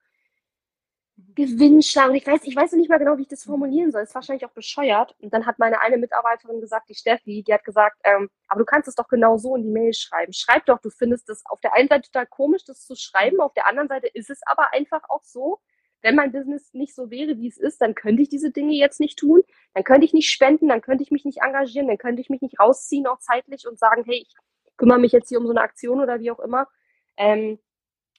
Gewinn 1.35 1.83
schlagen. 1.83 2.15
Ich 2.15 2.25
weiß, 2.25 2.43
ich 2.45 2.55
weiß 2.55 2.73
nicht 2.75 2.89
mal 2.89 3.01
genau, 3.01 3.19
wie 3.19 3.23
ich 3.23 3.29
das 3.29 3.43
formulieren 3.43 3.91
soll. 3.91 4.03
Ist 4.03 4.15
wahrscheinlich 4.15 4.47
auch 4.47 4.53
bescheuert. 4.53 5.17
Und 5.19 5.35
dann 5.35 5.47
hat 5.47 5.59
meine 5.59 5.81
eine 5.81 5.97
Mitarbeiterin 5.97 6.61
gesagt, 6.61 6.89
die 6.89 6.95
Steffi, 6.95 7.43
die 7.43 7.53
hat 7.53 7.65
gesagt, 7.65 7.99
ähm, 8.05 8.31
aber 8.47 8.61
du 8.61 8.65
kannst 8.65 8.87
es 8.87 8.95
doch 8.95 9.09
genau 9.09 9.37
so 9.37 9.57
in 9.57 9.65
die 9.65 9.71
Mail 9.71 9.95
schreiben. 9.95 10.33
Schreib 10.33 10.65
doch, 10.67 10.79
du 10.79 10.91
findest 10.91 11.29
es 11.29 11.43
auf 11.47 11.61
der 11.61 11.75
einen 11.75 11.89
Seite 11.89 12.09
total 12.09 12.27
komisch, 12.29 12.65
das 12.67 12.87
zu 12.87 12.95
schreiben, 12.95 13.41
auf 13.41 13.53
der 13.55 13.67
anderen 13.67 13.89
Seite 13.89 14.07
ist 14.07 14.31
es 14.31 14.43
aber 14.47 14.73
einfach 14.73 15.03
auch 15.11 15.25
so. 15.25 15.59
Wenn 16.05 16.17
mein 16.17 16.33
Business 16.33 16.75
nicht 16.75 16.95
so 16.95 17.11
wäre, 17.11 17.39
wie 17.39 17.49
es 17.49 17.57
ist, 17.57 17.81
dann 17.81 17.95
könnte 17.95 18.21
ich 18.21 18.29
diese 18.29 18.51
Dinge 18.51 18.75
jetzt 18.75 19.01
nicht 19.01 19.19
tun. 19.19 19.43
Dann 19.73 19.85
könnte 19.85 20.05
ich 20.05 20.13
nicht 20.13 20.29
spenden, 20.29 20.69
dann 20.69 20.83
könnte 20.83 21.03
ich 21.03 21.11
mich 21.11 21.25
nicht 21.25 21.41
engagieren, 21.41 21.89
dann 21.89 21.97
könnte 21.97 22.21
ich 22.21 22.29
mich 22.29 22.43
nicht 22.43 22.61
rausziehen, 22.61 23.07
auch 23.07 23.21
zeitlich 23.21 23.67
und 23.67 23.79
sagen, 23.79 24.05
hey, 24.05 24.27
ich 24.29 24.37
kümmere 24.77 24.99
mich 24.99 25.13
jetzt 25.13 25.31
hier 25.31 25.39
um 25.39 25.47
so 25.47 25.53
eine 25.53 25.63
Aktion 25.63 26.03
oder 26.03 26.21
wie 26.21 26.31
auch 26.31 26.41
immer. 26.41 26.69
Ähm, 27.17 27.59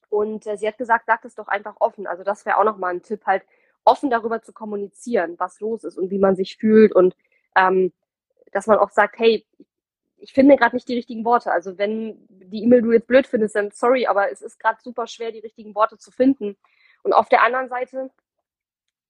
und 0.09 0.47
äh, 0.47 0.57
sie 0.57 0.67
hat 0.67 0.79
gesagt, 0.79 1.05
sag 1.05 1.23
es 1.25 1.35
doch 1.35 1.47
einfach 1.47 1.75
offen. 1.79 2.07
Also 2.07 2.23
das 2.23 2.43
wäre 2.47 2.57
auch 2.57 2.63
nochmal 2.63 2.91
ein 2.91 3.03
Tipp, 3.03 3.23
halt 3.27 3.43
offen 3.83 4.09
darüber 4.09 4.41
zu 4.41 4.51
kommunizieren, 4.51 5.35
was 5.37 5.59
los 5.59 5.83
ist 5.83 5.99
und 5.99 6.09
wie 6.09 6.17
man 6.17 6.35
sich 6.35 6.57
fühlt 6.57 6.91
und 6.91 7.15
ähm, 7.55 7.93
dass 8.51 8.65
man 8.65 8.79
auch 8.79 8.89
sagt, 8.89 9.19
hey, 9.19 9.45
ich 10.17 10.33
finde 10.33 10.55
gerade 10.55 10.75
nicht 10.75 10.89
die 10.89 10.95
richtigen 10.95 11.23
Worte. 11.23 11.51
Also 11.51 11.77
wenn 11.77 12.17
die 12.29 12.63
E-Mail 12.63 12.81
du 12.81 12.93
jetzt 12.93 13.05
blöd 13.05 13.27
findest, 13.27 13.55
dann 13.55 13.69
sorry, 13.69 14.07
aber 14.07 14.31
es 14.31 14.41
ist 14.41 14.59
gerade 14.59 14.81
super 14.81 15.05
schwer, 15.05 15.31
die 15.31 15.39
richtigen 15.39 15.75
Worte 15.75 15.99
zu 15.99 16.09
finden. 16.09 16.57
Und 17.05 17.13
auf 17.13 17.29
der 17.29 17.43
anderen 17.43 17.69
Seite, 17.69 18.09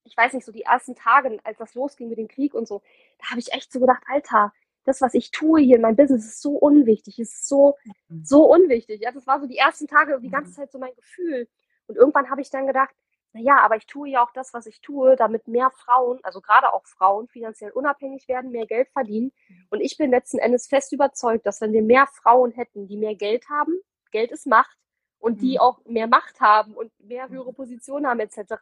ich 0.04 0.18
weiß 0.18 0.34
nicht, 0.34 0.46
so 0.46 0.52
die 0.52 0.64
ersten 0.64 0.96
Tage, 0.96 1.40
als 1.46 1.58
das 1.58 1.76
losging 1.76 2.10
mit 2.10 2.18
dem 2.18 2.28
Krieg 2.28 2.54
und 2.54 2.68
so, 2.68 2.82
da 3.20 3.30
habe 3.30 3.40
ich 3.40 3.54
echt 3.54 3.72
so 3.72 3.80
gedacht, 3.80 4.04
Alter, 4.10 4.52
das, 4.84 5.00
was 5.00 5.14
ich 5.14 5.32
tue 5.32 5.62
hier 5.62 5.78
in 5.78 5.82
meinem 5.82 5.96
Business, 5.96 6.26
ist 6.26 6.42
so 6.42 6.58
unwichtig, 6.58 7.20
ist 7.20 7.48
so, 7.48 7.78
mhm. 8.10 8.26
so 8.26 8.44
unwichtig. 8.44 9.02
Ja, 9.02 9.14
das 9.14 9.26
war 9.26 9.40
so 9.40 9.48
die 9.48 9.58
ersten 9.58 9.88
Tage, 9.88 10.20
die 10.20 10.30
ganze 10.30 10.52
mhm. 10.52 10.56
Zeit 10.56 10.74
so 10.74 10.78
mein 10.78 10.94
Gefühl. 10.94 11.48
Und 11.88 11.96
irgendwann 11.96 12.30
habe 12.30 12.42
ich 12.42 12.50
dann 12.50 12.68
gedacht, 12.68 12.94
na 13.32 13.40
ja, 13.40 13.60
aber 13.62 13.78
ich 13.78 13.88
tue 13.88 14.10
ja 14.10 14.22
auch 14.22 14.32
das, 14.34 14.54
was 14.54 14.66
ich 14.66 14.82
tue, 14.82 15.16
damit 15.16 15.48
mehr 15.48 15.72
Frauen, 15.72 16.20
also 16.24 16.42
gerade 16.42 16.74
auch 16.74 16.86
Frauen, 16.86 17.30
finanziell 17.30 17.72
unabhängig 17.72 18.28
werden, 18.28 18.52
mehr 18.52 18.66
Geld 18.66 18.90
verdienen. 18.90 19.32
Mhm. 19.48 19.68
Und 19.70 19.80
ich 19.80 19.96
bin 19.96 20.12
letzten 20.12 20.40
Endes 20.40 20.68
fest 20.68 20.92
überzeugt, 20.92 21.46
dass 21.46 21.62
wenn 21.62 21.72
wir 21.72 21.82
mehr 21.82 22.08
Frauen 22.08 22.52
hätten, 22.52 22.90
die 22.90 22.98
mehr 22.98 23.16
Geld 23.16 23.48
haben, 23.50 23.80
Geld 24.12 24.32
ist 24.32 24.48
Macht, 24.48 24.78
und 25.20 25.42
die 25.42 25.60
auch 25.60 25.84
mehr 25.86 26.08
Macht 26.08 26.40
haben 26.40 26.74
und 26.74 26.92
mehr 27.00 27.30
höhere 27.30 27.54
Positionen 27.54 28.08
haben 28.08 28.20
etc., 28.20 28.56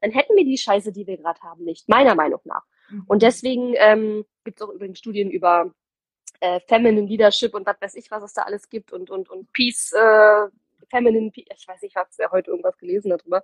dann 0.00 0.12
hätten 0.12 0.36
wir 0.36 0.44
die 0.44 0.58
Scheiße, 0.58 0.92
die 0.92 1.06
wir 1.06 1.16
gerade 1.16 1.40
haben, 1.40 1.64
nicht, 1.64 1.88
meiner 1.88 2.14
Meinung 2.14 2.40
nach. 2.44 2.62
Mhm. 2.88 3.04
Und 3.08 3.22
deswegen 3.22 3.74
ähm, 3.76 4.24
gibt 4.44 4.60
es 4.60 4.66
auch 4.66 4.72
übrigens 4.72 4.98
Studien 4.98 5.30
über 5.30 5.72
äh, 6.40 6.60
Feminine 6.60 7.06
Leadership 7.06 7.54
und 7.54 7.66
was 7.66 7.80
weiß 7.80 7.94
ich, 7.96 8.10
was 8.10 8.22
es 8.22 8.32
da 8.32 8.42
alles 8.42 8.68
gibt 8.68 8.92
und, 8.92 9.10
und, 9.10 9.28
und 9.28 9.52
Peace, 9.52 9.92
äh, 9.92 10.48
Feminine, 10.90 11.30
ich 11.34 11.68
weiß 11.68 11.82
nicht, 11.82 11.92
ich 11.92 11.96
habe 11.96 12.08
ja 12.18 12.30
heute 12.30 12.50
irgendwas 12.50 12.78
gelesen 12.78 13.10
darüber. 13.10 13.42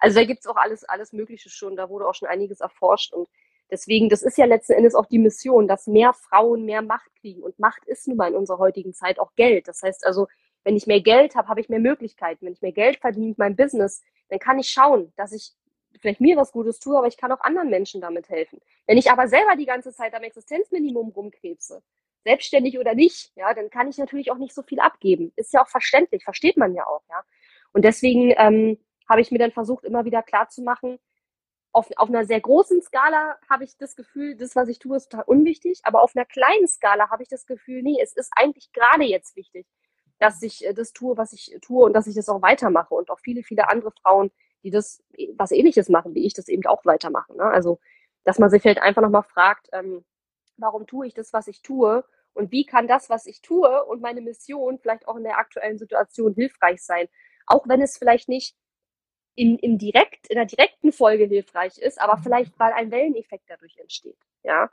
Also 0.00 0.20
da 0.20 0.24
gibt 0.24 0.40
es 0.40 0.46
auch 0.46 0.56
alles, 0.56 0.84
alles 0.84 1.12
Mögliche 1.12 1.50
schon, 1.50 1.76
da 1.76 1.88
wurde 1.88 2.06
auch 2.06 2.14
schon 2.14 2.28
einiges 2.28 2.60
erforscht 2.60 3.12
und 3.12 3.28
deswegen, 3.70 4.08
das 4.08 4.22
ist 4.22 4.38
ja 4.38 4.46
letzten 4.46 4.72
Endes 4.72 4.94
auch 4.94 5.06
die 5.06 5.18
Mission, 5.18 5.66
dass 5.68 5.86
mehr 5.86 6.12
Frauen 6.12 6.64
mehr 6.64 6.82
Macht 6.82 7.14
kriegen 7.20 7.42
und 7.42 7.58
Macht 7.58 7.84
ist 7.84 8.06
nun 8.06 8.16
mal 8.16 8.30
in 8.30 8.36
unserer 8.36 8.58
heutigen 8.58 8.94
Zeit 8.94 9.18
auch 9.18 9.34
Geld. 9.34 9.68
Das 9.68 9.82
heißt 9.82 10.06
also, 10.06 10.28
wenn 10.66 10.76
ich 10.76 10.88
mehr 10.88 11.00
Geld 11.00 11.36
habe, 11.36 11.46
habe 11.46 11.60
ich 11.60 11.68
mehr 11.68 11.78
Möglichkeiten. 11.78 12.44
Wenn 12.44 12.52
ich 12.52 12.60
mehr 12.60 12.72
Geld 12.72 12.98
verdiene 12.98 13.28
mit 13.28 13.38
meinem 13.38 13.54
Business, 13.54 14.02
dann 14.30 14.40
kann 14.40 14.58
ich 14.58 14.68
schauen, 14.68 15.12
dass 15.14 15.30
ich 15.30 15.52
vielleicht 16.00 16.20
mir 16.20 16.36
was 16.36 16.50
Gutes 16.50 16.80
tue, 16.80 16.98
aber 16.98 17.06
ich 17.06 17.16
kann 17.16 17.30
auch 17.30 17.40
anderen 17.40 17.70
Menschen 17.70 18.00
damit 18.00 18.28
helfen. 18.28 18.60
Wenn 18.84 18.98
ich 18.98 19.08
aber 19.08 19.28
selber 19.28 19.54
die 19.54 19.64
ganze 19.64 19.92
Zeit 19.92 20.12
am 20.12 20.24
Existenzminimum 20.24 21.10
rumkrebse, 21.10 21.84
selbstständig 22.24 22.80
oder 22.80 22.94
nicht, 22.94 23.30
ja, 23.36 23.54
dann 23.54 23.70
kann 23.70 23.88
ich 23.88 23.96
natürlich 23.96 24.32
auch 24.32 24.38
nicht 24.38 24.52
so 24.52 24.64
viel 24.64 24.80
abgeben. 24.80 25.32
Ist 25.36 25.52
ja 25.54 25.62
auch 25.62 25.68
verständlich, 25.68 26.24
versteht 26.24 26.56
man 26.56 26.74
ja 26.74 26.84
auch, 26.84 27.02
ja. 27.10 27.22
Und 27.72 27.84
deswegen 27.84 28.34
ähm, 28.36 28.76
habe 29.08 29.20
ich 29.20 29.30
mir 29.30 29.38
dann 29.38 29.52
versucht, 29.52 29.84
immer 29.84 30.04
wieder 30.04 30.24
klarzumachen, 30.24 30.98
auf, 31.70 31.90
auf 31.94 32.08
einer 32.08 32.24
sehr 32.24 32.40
großen 32.40 32.82
Skala 32.82 33.38
habe 33.48 33.62
ich 33.62 33.76
das 33.76 33.94
Gefühl, 33.94 34.34
das, 34.34 34.56
was 34.56 34.68
ich 34.68 34.80
tue, 34.80 34.96
ist 34.96 35.12
total 35.12 35.26
unwichtig, 35.26 35.78
aber 35.84 36.02
auf 36.02 36.16
einer 36.16 36.24
kleinen 36.24 36.66
Skala 36.66 37.10
habe 37.10 37.22
ich 37.22 37.28
das 37.28 37.46
Gefühl, 37.46 37.82
nee, 37.82 37.98
es 38.02 38.16
ist 38.16 38.32
eigentlich 38.34 38.72
gerade 38.72 39.04
jetzt 39.04 39.36
wichtig, 39.36 39.66
dass 40.18 40.42
ich 40.42 40.64
äh, 40.66 40.74
das 40.74 40.92
tue, 40.92 41.16
was 41.16 41.32
ich 41.32 41.56
tue 41.62 41.84
und 41.84 41.92
dass 41.92 42.06
ich 42.06 42.14
das 42.14 42.28
auch 42.28 42.42
weitermache 42.42 42.94
und 42.94 43.10
auch 43.10 43.20
viele, 43.20 43.42
viele 43.42 43.68
andere 43.68 43.92
Frauen 44.02 44.30
die 44.66 44.70
das 44.72 45.00
was 45.36 45.52
ähnliches 45.52 45.88
machen, 45.88 46.14
wie 46.16 46.26
ich 46.26 46.34
das 46.34 46.48
eben 46.48 46.66
auch 46.66 46.84
weitermachen. 46.84 47.36
Ne? 47.36 47.44
Also, 47.44 47.78
dass 48.24 48.40
man 48.40 48.50
sich 48.50 48.62
vielleicht 48.62 48.82
einfach 48.82 49.00
nochmal 49.00 49.22
fragt, 49.22 49.68
ähm, 49.72 50.04
warum 50.56 50.88
tue 50.88 51.06
ich 51.06 51.14
das, 51.14 51.32
was 51.32 51.46
ich 51.46 51.62
tue? 51.62 52.04
Und 52.34 52.50
wie 52.50 52.66
kann 52.66 52.88
das, 52.88 53.08
was 53.08 53.26
ich 53.26 53.40
tue 53.42 53.84
und 53.84 54.02
meine 54.02 54.20
Mission 54.20 54.80
vielleicht 54.80 55.06
auch 55.06 55.16
in 55.16 55.22
der 55.22 55.38
aktuellen 55.38 55.78
Situation 55.78 56.34
hilfreich 56.34 56.82
sein? 56.82 57.06
Auch 57.46 57.68
wenn 57.68 57.80
es 57.80 57.96
vielleicht 57.96 58.28
nicht 58.28 58.56
in, 59.36 59.56
in, 59.56 59.78
direkt, 59.78 60.26
in 60.26 60.34
der 60.34 60.46
direkten 60.46 60.90
Folge 60.90 61.26
hilfreich 61.26 61.78
ist, 61.78 62.00
aber 62.00 62.16
mhm. 62.16 62.22
vielleicht, 62.24 62.58
weil 62.58 62.72
ein 62.72 62.90
Welleneffekt 62.90 63.44
dadurch 63.48 63.76
entsteht. 63.78 64.18
Ja. 64.42 64.68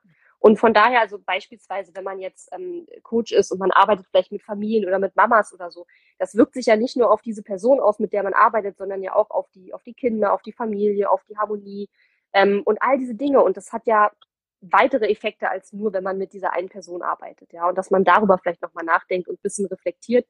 Und 0.46 0.58
von 0.58 0.74
daher, 0.74 1.00
also 1.00 1.20
beispielsweise, 1.20 1.96
wenn 1.96 2.04
man 2.04 2.20
jetzt 2.20 2.50
ähm, 2.52 2.86
Coach 3.02 3.32
ist 3.32 3.50
und 3.54 3.60
man 3.60 3.72
arbeitet 3.72 4.08
vielleicht 4.08 4.34
mit 4.34 4.44
Familien 4.44 4.86
oder 4.86 5.00
mit 5.00 5.16
Mamas 5.16 5.54
oder 5.54 5.72
so, 5.72 5.86
das 6.20 6.36
wirkt 6.36 6.54
sich 6.56 6.66
ja 6.66 6.76
nicht 6.76 6.98
nur 6.98 7.10
auf 7.12 7.22
diese 7.22 7.44
Person 7.44 7.80
aus, 7.80 7.98
mit 7.98 8.12
der 8.12 8.24
man 8.24 8.34
arbeitet, 8.34 8.78
sondern 8.78 9.02
ja 9.02 9.16
auch 9.16 9.30
auf 9.30 9.50
die, 9.52 9.74
auf 9.74 9.84
die 9.84 9.94
Kinder, 9.94 10.34
auf 10.34 10.42
die 10.42 10.52
Familie, 10.52 11.10
auf 11.10 11.24
die 11.30 11.38
Harmonie 11.38 11.90
ähm, 12.34 12.62
und 12.66 12.82
all 12.82 12.98
diese 12.98 13.16
Dinge. 13.16 13.42
Und 13.42 13.56
das 13.56 13.72
hat 13.72 13.88
ja 13.88 14.12
weitere 14.60 15.10
Effekte 15.10 15.50
als 15.50 15.72
nur, 15.72 15.94
wenn 15.94 16.04
man 16.04 16.18
mit 16.18 16.34
dieser 16.34 16.52
einen 16.52 16.68
Person 16.68 17.04
arbeitet, 17.04 17.54
ja. 17.54 17.70
Und 17.70 17.78
dass 17.78 17.90
man 17.90 18.04
darüber 18.04 18.38
vielleicht 18.38 18.62
nochmal 18.62 18.84
nachdenkt 18.84 19.30
und 19.30 19.36
ein 19.36 19.44
bisschen 19.44 19.68
reflektiert. 19.68 20.28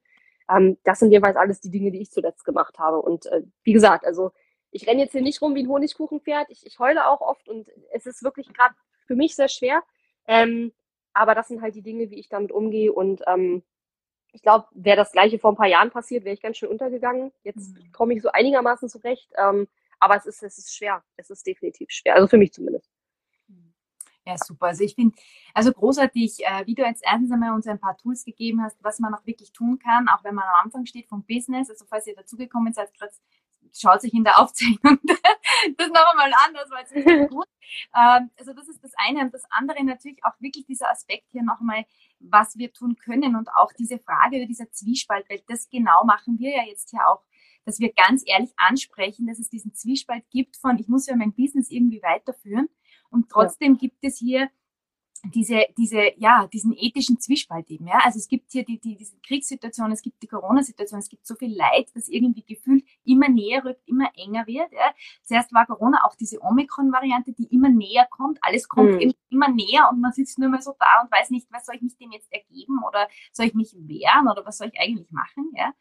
Ähm, 0.48 0.78
das 0.84 1.00
sind 1.00 1.12
jeweils 1.12 1.38
alles 1.38 1.60
die 1.60 1.72
Dinge, 1.72 1.90
die 1.90 2.02
ich 2.02 2.12
zuletzt 2.12 2.46
gemacht 2.46 2.78
habe. 2.78 3.02
Und 3.02 3.26
äh, 3.26 3.42
wie 3.64 3.74
gesagt, 3.74 4.06
also 4.06 4.30
ich 4.70 4.86
renne 4.86 5.02
jetzt 5.02 5.14
hier 5.14 5.24
nicht 5.24 5.42
rum 5.42 5.56
wie 5.56 5.64
ein 5.64 5.70
Honigkuchenpferd. 5.70 6.52
Ich, 6.52 6.68
ich 6.68 6.78
heule 6.78 7.10
auch 7.10 7.22
oft 7.22 7.50
und 7.50 7.68
es 7.92 8.06
ist 8.06 8.24
wirklich 8.24 8.54
gerade 8.54 8.76
für 9.08 9.16
mich 9.16 9.36
sehr 9.36 9.50
schwer. 9.50 9.82
Ähm, 10.28 10.72
aber 11.14 11.36
das 11.36 11.48
sind 11.48 11.62
halt 11.62 11.76
die 11.76 11.82
Dinge, 11.82 12.10
wie 12.10 12.20
ich 12.20 12.30
damit 12.30 12.52
umgehe. 12.52 12.92
Und 12.92 13.22
ähm, 13.28 13.64
ich 14.32 14.42
glaube, 14.42 14.68
wäre 14.72 14.98
das 14.98 15.12
gleiche 15.12 15.40
vor 15.40 15.52
ein 15.52 15.58
paar 15.58 15.68
Jahren 15.68 15.92
passiert, 15.92 16.26
wäre 16.26 16.34
ich 16.34 16.42
ganz 16.42 16.58
schön 16.58 16.70
untergegangen. 16.70 17.32
Jetzt 17.44 17.76
mhm. 17.76 17.92
komme 17.92 18.14
ich 18.16 18.22
so 18.22 18.30
einigermaßen 18.30 18.90
zurecht. 18.90 19.32
Ähm, 19.38 19.68
aber 20.00 20.18
es 20.18 20.26
ist, 20.26 20.44
es 20.44 20.58
ist 20.58 20.76
schwer. 20.76 21.04
Es 21.18 21.30
ist 21.30 21.46
definitiv 21.46 21.90
schwer. 21.92 22.16
Also 22.16 22.28
für 22.28 22.38
mich 22.38 22.52
zumindest. 22.52 22.90
Ja, 24.26 24.38
super. 24.38 24.68
Also 24.68 24.84
ich 24.84 24.96
finde, 24.96 25.16
also 25.54 25.74
großartig, 25.74 26.46
äh, 26.46 26.66
wie 26.66 26.76
du 26.76 26.84
jetzt 26.84 27.04
erstens 27.06 27.32
einmal 27.32 27.54
uns 27.54 27.68
ein 27.68 27.80
paar 27.80 27.98
Tools 27.98 28.24
gegeben 28.24 28.64
hast, 28.64 28.78
was 28.82 29.00
man 29.00 29.14
auch 29.14 29.26
wirklich 29.26 29.52
tun 29.52 29.80
kann, 29.80 30.08
auch 30.08 30.24
wenn 30.24 30.34
man 30.36 30.46
am 30.46 30.66
Anfang 30.66 30.86
steht 30.86 31.08
vom 31.08 31.26
Business. 31.26 31.70
Also 31.70 31.86
falls 31.86 32.08
ihr 32.08 32.16
dazugekommen 32.16 32.72
seid, 32.74 32.90
schaut 33.74 34.02
sich 34.02 34.14
in 34.14 34.24
der 34.24 34.40
Aufzeichnung 34.40 35.00
das 35.78 35.88
noch 35.90 36.12
einmal 36.12 36.32
an, 36.46 36.54
das 36.54 36.70
war 36.70 36.80
jetzt 36.80 36.94
richtig 36.94 37.30
gut. 37.30 37.48
Ähm, 37.96 38.30
also 38.38 38.54
das 38.54 38.68
ist 38.68 38.84
das 38.84 38.92
eine. 38.98 39.22
Und 39.22 39.34
das 39.34 39.44
andere 39.50 39.84
natürlich 39.84 40.24
auch 40.24 40.40
wirklich 40.40 40.66
dieser 40.66 40.90
Aspekt 40.90 41.26
hier 41.32 41.44
nochmal, 41.44 41.86
was 42.20 42.58
wir 42.58 42.72
tun 42.72 42.96
können 42.96 43.36
und 43.36 43.50
auch 43.50 43.72
diese 43.74 44.00
Frage 44.00 44.38
über 44.38 44.46
dieser 44.46 44.72
Zwiespalt, 44.72 45.30
weil 45.30 45.42
das 45.48 45.70
genau 45.70 46.04
machen 46.06 46.40
wir 46.40 46.52
ja 46.52 46.64
jetzt 46.64 46.92
hier 46.92 47.08
auch, 47.08 47.24
dass 47.66 47.80
wir 47.80 47.94
ganz 47.94 48.24
ehrlich 48.26 48.52
ansprechen, 48.58 49.28
dass 49.28 49.40
es 49.40 49.50
diesen 49.50 49.74
Zwiespalt 49.74 50.30
gibt 50.30 50.58
von, 50.58 50.78
ich 50.78 50.88
muss 50.88 51.08
ja 51.08 51.16
mein 51.16 51.34
Business 51.34 51.72
irgendwie 51.72 52.02
weiterführen 52.02 52.70
und 53.10 53.30
trotzdem 53.30 53.74
ja. 53.74 53.80
gibt 53.80 53.98
es 54.02 54.18
hier 54.18 54.50
diese, 55.26 55.66
diese, 55.78 56.12
ja, 56.18 56.48
diesen 56.48 56.74
ethischen 56.78 57.20
Zwiespalt 57.20 57.70
eben, 57.70 57.88
ja. 57.88 58.00
Also 58.04 58.20
es 58.20 58.28
gibt 58.28 58.52
hier 58.52 58.66
die, 58.66 58.80
die, 58.80 58.98
diese 58.98 59.18
Kriegssituation, 59.26 59.92
es 59.92 60.02
gibt 60.02 60.22
die 60.22 60.28
Corona-Situation, 60.28 61.00
es 61.00 61.08
gibt 61.08 61.26
so 61.26 61.36
viel 61.36 61.56
Leid, 61.56 61.90
das 61.94 62.10
irgendwie 62.10 62.44
gefühlt 62.44 62.84
immer 63.06 63.30
näher 63.30 63.64
rückt, 63.64 63.88
immer 63.88 64.12
enger 64.18 64.46
wird, 64.48 64.72
ja. 64.74 64.94
Zuerst 65.24 65.54
war 65.54 65.66
Corona 65.66 66.04
auch 66.04 66.16
diese 66.16 66.42
Omikron-Variante, 66.42 67.32
die 67.34 67.46
immer 67.46 67.70
näher 67.70 68.06
kommt, 68.10 68.40
alles 68.42 68.68
kommt 68.68 68.96
mhm. 68.96 69.14
immer 69.30 69.48
näher 69.48 69.90
und 69.92 70.02
man 70.02 70.12
sitzt 70.12 70.40
nur 70.40 70.50
mal 70.50 70.62
so 70.62 70.76
da 70.78 71.02
und 71.02 71.12
weiß 71.12 71.30
nicht, 71.30 71.48
was 71.52 71.66
soll 71.66 71.76
ich 71.76 71.82
mich 71.82 71.98
dem 71.98 72.12
jetzt 72.12 72.32
ergeben 72.32 72.80
oder 72.86 73.08
soll 73.32 73.46
ich 73.46 73.54
mich 73.54 73.74
wehren 73.78 74.28
oder 74.28 74.46
was 74.46 74.58
soll 74.58 74.72
ich 74.74 74.80
eigentlich 74.80 75.10
machen, 75.12 75.52
ja. 75.56 75.74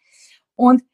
Und 0.54 0.84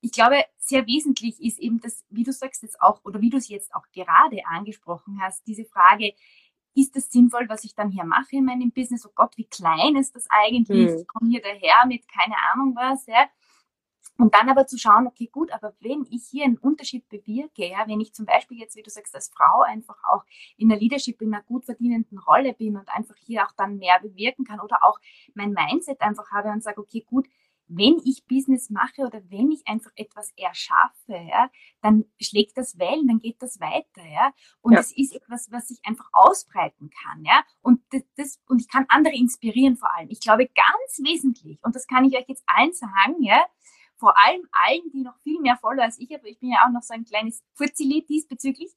ich 0.00 0.12
glaube, 0.12 0.44
sehr 0.58 0.86
wesentlich 0.86 1.42
ist 1.42 1.58
eben 1.58 1.80
das, 1.80 2.04
wie 2.08 2.22
du 2.22 2.32
sagst 2.32 2.62
jetzt 2.62 2.80
auch, 2.80 3.04
oder 3.04 3.20
wie 3.20 3.30
du 3.30 3.36
es 3.36 3.48
jetzt 3.48 3.74
auch 3.74 3.84
gerade 3.92 4.46
angesprochen 4.46 5.18
hast, 5.20 5.46
diese 5.46 5.64
Frage, 5.64 6.14
ist 6.80 6.96
das 6.96 7.10
sinnvoll, 7.10 7.48
was 7.48 7.64
ich 7.64 7.74
dann 7.74 7.90
hier 7.90 8.04
mache 8.04 8.36
in 8.36 8.44
meinem 8.44 8.70
Business? 8.70 9.06
Oh 9.06 9.12
Gott, 9.14 9.36
wie 9.36 9.46
klein 9.46 9.96
ist 9.96 10.14
das 10.14 10.26
eigentlich? 10.30 10.90
Mhm. 10.90 10.98
Ich 10.98 11.06
komme 11.08 11.30
hier 11.30 11.42
daher 11.42 11.86
mit 11.86 12.06
keine 12.08 12.36
Ahnung 12.52 12.74
was, 12.76 13.06
ja. 13.06 13.28
Und 14.20 14.34
dann 14.34 14.48
aber 14.48 14.66
zu 14.66 14.76
schauen, 14.78 15.06
okay, 15.06 15.28
gut, 15.30 15.52
aber 15.52 15.74
wenn 15.78 16.04
ich 16.10 16.26
hier 16.28 16.44
einen 16.44 16.58
Unterschied 16.58 17.08
bewirke, 17.08 17.68
ja, 17.68 17.86
wenn 17.86 18.00
ich 18.00 18.12
zum 18.12 18.26
Beispiel 18.26 18.58
jetzt, 18.58 18.74
wie 18.74 18.82
du 18.82 18.90
sagst, 18.90 19.14
als 19.14 19.28
Frau 19.28 19.62
einfach 19.62 19.96
auch 20.10 20.24
in 20.56 20.68
der 20.68 20.78
Leadership 20.78 21.22
in 21.22 21.32
einer 21.32 21.44
gut 21.44 21.66
verdienenden 21.66 22.18
Rolle 22.18 22.52
bin 22.52 22.76
und 22.76 22.88
einfach 22.88 23.14
hier 23.16 23.44
auch 23.44 23.52
dann 23.56 23.78
mehr 23.78 24.00
bewirken 24.00 24.44
kann 24.44 24.58
oder 24.58 24.78
auch 24.82 24.98
mein 25.34 25.52
Mindset 25.52 26.00
einfach 26.00 26.32
habe 26.32 26.48
und 26.48 26.64
sage, 26.64 26.80
okay, 26.80 27.04
gut, 27.08 27.28
wenn 27.68 28.00
ich 28.04 28.26
Business 28.26 28.70
mache 28.70 29.02
oder 29.02 29.22
wenn 29.28 29.50
ich 29.52 29.66
einfach 29.66 29.90
etwas 29.94 30.32
erschaffe, 30.36 31.14
ja, 31.28 31.50
dann 31.82 32.04
schlägt 32.20 32.56
das 32.56 32.78
Wellen, 32.78 33.06
dann 33.06 33.18
geht 33.18 33.40
das 33.40 33.60
weiter, 33.60 34.04
ja. 34.04 34.32
Und 34.60 34.72
ja. 34.72 34.80
es 34.80 34.96
ist 34.96 35.14
etwas, 35.14 35.50
was 35.50 35.68
sich 35.68 35.78
einfach 35.84 36.08
ausbreiten 36.12 36.90
kann, 36.90 37.24
ja. 37.24 37.44
Und 37.60 37.82
das, 37.90 38.02
das, 38.16 38.40
und 38.48 38.60
ich 38.60 38.68
kann 38.68 38.86
andere 38.88 39.14
inspirieren 39.14 39.76
vor 39.76 39.94
allem. 39.94 40.08
Ich 40.10 40.20
glaube 40.20 40.46
ganz 40.46 40.98
wesentlich, 41.02 41.58
und 41.62 41.74
das 41.74 41.86
kann 41.86 42.04
ich 42.04 42.16
euch 42.16 42.28
jetzt 42.28 42.44
allen 42.46 42.72
sagen, 42.72 43.22
ja, 43.22 43.44
vor 43.98 44.16
allem 44.16 44.46
allen, 44.52 44.90
die 44.92 45.02
noch 45.02 45.18
viel 45.18 45.40
mehr 45.40 45.56
Follower 45.56 45.84
als 45.84 45.98
ich 45.98 46.12
habe. 46.12 46.28
Ich 46.28 46.38
bin 46.38 46.50
ja 46.50 46.64
auch 46.64 46.70
noch 46.70 46.82
so 46.82 46.94
ein 46.94 47.04
kleines 47.04 47.42
Furzili 47.54 48.04
diesbezüglich. 48.08 48.72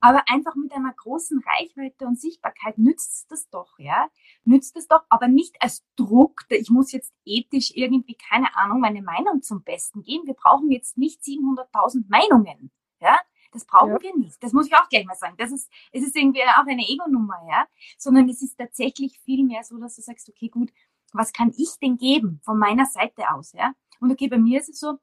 Aber 0.00 0.22
einfach 0.28 0.54
mit 0.54 0.72
einer 0.72 0.92
großen 0.92 1.42
Reichweite 1.44 2.06
und 2.06 2.20
Sichtbarkeit 2.20 2.78
nützt 2.78 3.30
das 3.30 3.48
doch, 3.50 3.78
ja. 3.78 4.08
Nützt 4.44 4.76
es 4.76 4.86
doch, 4.86 5.04
aber 5.08 5.28
nicht 5.28 5.56
als 5.60 5.84
Druck, 5.96 6.42
ich 6.50 6.70
muss 6.70 6.92
jetzt 6.92 7.12
ethisch 7.24 7.72
irgendwie, 7.74 8.14
keine 8.14 8.54
Ahnung, 8.56 8.80
meine 8.80 9.02
Meinung 9.02 9.42
zum 9.42 9.62
Besten 9.62 10.02
geben. 10.02 10.26
Wir 10.26 10.34
brauchen 10.34 10.70
jetzt 10.70 10.96
nicht 10.96 11.22
700.000 11.22 12.04
Meinungen, 12.08 12.70
ja. 13.00 13.18
Das 13.52 13.64
brauchen 13.64 13.92
ja. 13.92 14.02
wir 14.02 14.16
nicht. 14.16 14.42
Das 14.42 14.52
muss 14.52 14.66
ich 14.66 14.74
auch 14.74 14.88
gleich 14.88 15.06
mal 15.06 15.14
sagen. 15.14 15.36
Das 15.38 15.50
ist, 15.50 15.70
es 15.92 16.02
ist 16.02 16.14
irgendwie 16.14 16.42
auch 16.42 16.66
eine 16.66 16.86
Ego-Nummer, 16.86 17.38
ja. 17.48 17.66
Sondern 17.96 18.28
es 18.28 18.42
ist 18.42 18.58
tatsächlich 18.58 19.18
viel 19.20 19.44
mehr 19.44 19.64
so, 19.64 19.78
dass 19.78 19.96
du 19.96 20.02
sagst, 20.02 20.28
okay, 20.28 20.48
gut, 20.48 20.70
was 21.12 21.32
kann 21.32 21.52
ich 21.56 21.78
denn 21.80 21.96
geben 21.96 22.40
von 22.44 22.58
meiner 22.58 22.86
Seite 22.86 23.30
aus, 23.32 23.52
ja? 23.52 23.72
Und 24.00 24.10
okay, 24.10 24.28
bei 24.28 24.38
mir 24.38 24.60
ist 24.60 24.68
es 24.68 24.80
so, 24.80 24.98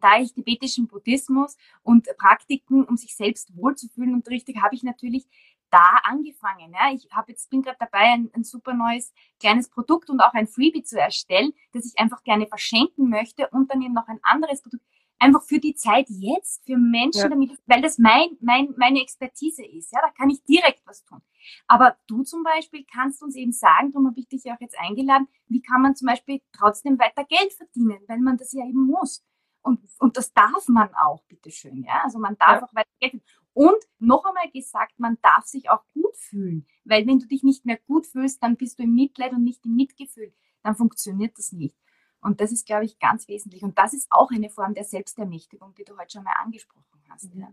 da 0.00 0.18
ich 0.18 0.32
tibetischen 0.32 0.86
Buddhismus 0.86 1.56
und 1.82 2.08
Praktiken, 2.16 2.84
um 2.84 2.96
sich 2.96 3.16
selbst 3.16 3.56
wohlzufühlen 3.56 4.14
unterrichte, 4.14 4.52
habe 4.62 4.74
ich 4.74 4.82
natürlich 4.82 5.26
da 5.70 6.00
angefangen. 6.02 6.72
Ja. 6.72 6.92
Ich 6.92 7.08
habe 7.12 7.32
jetzt 7.32 7.48
bin 7.50 7.62
gerade 7.62 7.76
dabei, 7.78 8.12
ein, 8.12 8.30
ein, 8.34 8.44
super 8.44 8.74
neues 8.74 9.12
kleines 9.38 9.68
Produkt 9.68 10.10
und 10.10 10.20
auch 10.20 10.32
ein 10.34 10.48
Freebie 10.48 10.82
zu 10.82 10.98
erstellen, 10.98 11.52
das 11.72 11.86
ich 11.86 11.98
einfach 11.98 12.22
gerne 12.24 12.46
verschenken 12.46 13.08
möchte 13.08 13.48
und 13.48 13.70
dann 13.70 13.82
eben 13.82 13.94
noch 13.94 14.08
ein 14.08 14.20
anderes 14.22 14.62
Produkt 14.62 14.84
einfach 15.20 15.42
für 15.42 15.58
die 15.60 15.74
Zeit 15.74 16.06
jetzt, 16.08 16.64
für 16.64 16.76
Menschen, 16.76 17.22
ja. 17.22 17.28
damit, 17.28 17.52
weil 17.66 17.82
das 17.82 17.98
mein, 17.98 18.36
mein, 18.40 18.74
meine 18.76 19.00
Expertise 19.00 19.64
ist. 19.64 19.92
Ja, 19.92 20.00
da 20.02 20.10
kann 20.10 20.30
ich 20.30 20.42
direkt 20.44 20.82
was 20.86 21.04
tun. 21.04 21.20
Aber 21.66 21.96
du 22.06 22.22
zum 22.22 22.42
Beispiel 22.42 22.84
kannst 22.90 23.22
uns 23.22 23.36
eben 23.36 23.52
sagen, 23.52 23.92
darum 23.92 24.08
habe 24.08 24.18
ich 24.18 24.28
dich 24.28 24.44
ja 24.44 24.54
auch 24.54 24.60
jetzt 24.60 24.78
eingeladen, 24.78 25.28
wie 25.48 25.62
kann 25.62 25.82
man 25.82 25.94
zum 25.94 26.06
Beispiel 26.06 26.40
trotzdem 26.52 26.98
weiter 26.98 27.24
Geld 27.24 27.52
verdienen, 27.52 28.00
weil 28.08 28.18
man 28.18 28.36
das 28.36 28.52
ja 28.52 28.64
eben 28.66 28.86
muss. 28.86 29.24
Und, 29.62 29.80
und 29.98 30.16
das 30.16 30.32
darf 30.32 30.68
man 30.68 30.88
auch, 30.94 31.22
bitteschön. 31.24 31.84
Ja? 31.84 32.02
Also 32.04 32.18
man 32.18 32.36
darf 32.38 32.60
ja. 32.60 32.66
auch 32.66 32.74
weiter 32.74 32.90
Geld 32.98 33.12
verdienen. 33.12 33.40
Und 33.52 33.84
noch 33.98 34.24
einmal 34.24 34.50
gesagt, 34.50 34.98
man 34.98 35.18
darf 35.22 35.44
sich 35.44 35.68
auch 35.68 35.84
gut 35.92 36.16
fühlen. 36.16 36.66
Weil 36.84 37.06
wenn 37.06 37.18
du 37.18 37.26
dich 37.26 37.42
nicht 37.42 37.66
mehr 37.66 37.78
gut 37.86 38.06
fühlst, 38.06 38.42
dann 38.42 38.56
bist 38.56 38.78
du 38.78 38.84
im 38.84 38.94
Mitleid 38.94 39.32
und 39.32 39.44
nicht 39.44 39.66
im 39.66 39.74
Mitgefühl. 39.74 40.32
Dann 40.62 40.76
funktioniert 40.76 41.36
das 41.36 41.52
nicht. 41.52 41.76
Und 42.22 42.40
das 42.40 42.52
ist, 42.52 42.66
glaube 42.66 42.84
ich, 42.84 42.98
ganz 42.98 43.28
wesentlich. 43.28 43.62
Und 43.62 43.78
das 43.78 43.94
ist 43.94 44.08
auch 44.10 44.30
eine 44.30 44.50
Form 44.50 44.74
der 44.74 44.84
Selbstermächtigung, 44.84 45.74
die 45.74 45.84
du 45.84 45.96
heute 45.96 46.12
schon 46.12 46.24
mal 46.24 46.34
angesprochen 46.42 46.84
hast. 47.08 47.30
Ja, 47.34 47.48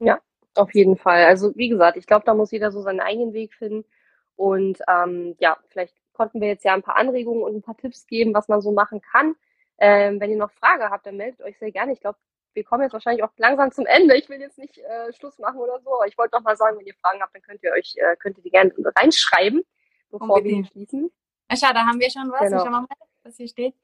ja 0.00 0.20
auf 0.54 0.74
jeden 0.74 0.96
Fall. 0.96 1.24
Also 1.24 1.54
wie 1.56 1.68
gesagt, 1.68 1.96
ich 1.96 2.06
glaube, 2.06 2.24
da 2.26 2.34
muss 2.34 2.50
jeder 2.50 2.70
so 2.70 2.82
seinen 2.82 3.00
eigenen 3.00 3.32
Weg 3.32 3.54
finden. 3.54 3.84
Und 4.36 4.78
ähm, 4.88 5.36
ja, 5.40 5.56
vielleicht 5.68 5.96
konnten 6.12 6.40
wir 6.40 6.48
jetzt 6.48 6.64
ja 6.64 6.74
ein 6.74 6.82
paar 6.82 6.96
Anregungen 6.96 7.42
und 7.42 7.56
ein 7.56 7.62
paar 7.62 7.76
Tipps 7.76 8.06
geben, 8.06 8.34
was 8.34 8.48
man 8.48 8.60
so 8.60 8.72
machen 8.72 9.00
kann. 9.00 9.34
Ähm, 9.78 10.20
wenn 10.20 10.30
ihr 10.30 10.36
noch 10.36 10.50
Frage 10.52 10.90
habt, 10.90 11.06
dann 11.06 11.16
meldet 11.16 11.40
euch 11.42 11.58
sehr 11.58 11.70
gerne. 11.70 11.92
Ich 11.92 12.00
glaube, 12.00 12.18
wir 12.54 12.64
kommen 12.64 12.82
jetzt 12.82 12.92
wahrscheinlich 12.92 13.22
auch 13.22 13.30
langsam 13.36 13.70
zum 13.70 13.86
Ende. 13.86 14.16
Ich 14.16 14.28
will 14.28 14.40
jetzt 14.40 14.58
nicht 14.58 14.78
äh, 14.78 15.12
Schluss 15.12 15.38
machen 15.38 15.60
oder 15.60 15.80
so, 15.80 15.94
aber 15.94 16.06
ich 16.06 16.18
wollte 16.18 16.36
noch 16.36 16.42
mal 16.42 16.56
sagen, 16.56 16.78
wenn 16.78 16.86
ihr 16.86 16.94
Fragen 16.94 17.20
habt, 17.20 17.34
dann 17.34 17.42
könnt 17.42 17.62
ihr 17.62 17.72
euch, 17.72 17.94
äh, 17.96 18.16
könnt 18.16 18.36
ihr 18.38 18.42
die 18.42 18.50
gerne 18.50 18.72
reinschreiben, 18.96 19.62
bevor 20.10 20.36
Unbedingt. 20.36 20.66
wir 20.66 20.70
schließen. 20.72 21.10
Na 21.48 21.56
schau, 21.56 21.72
da 21.72 21.86
haben 21.86 22.00
wir 22.00 22.10
schon 22.10 22.30
was. 22.32 22.40
Genau. 22.40 22.64
Schauen 22.64 22.72
wir 22.72 22.80
mal 22.80 23.07
was 23.28 23.36
hier 23.36 23.48
steht. 23.48 23.74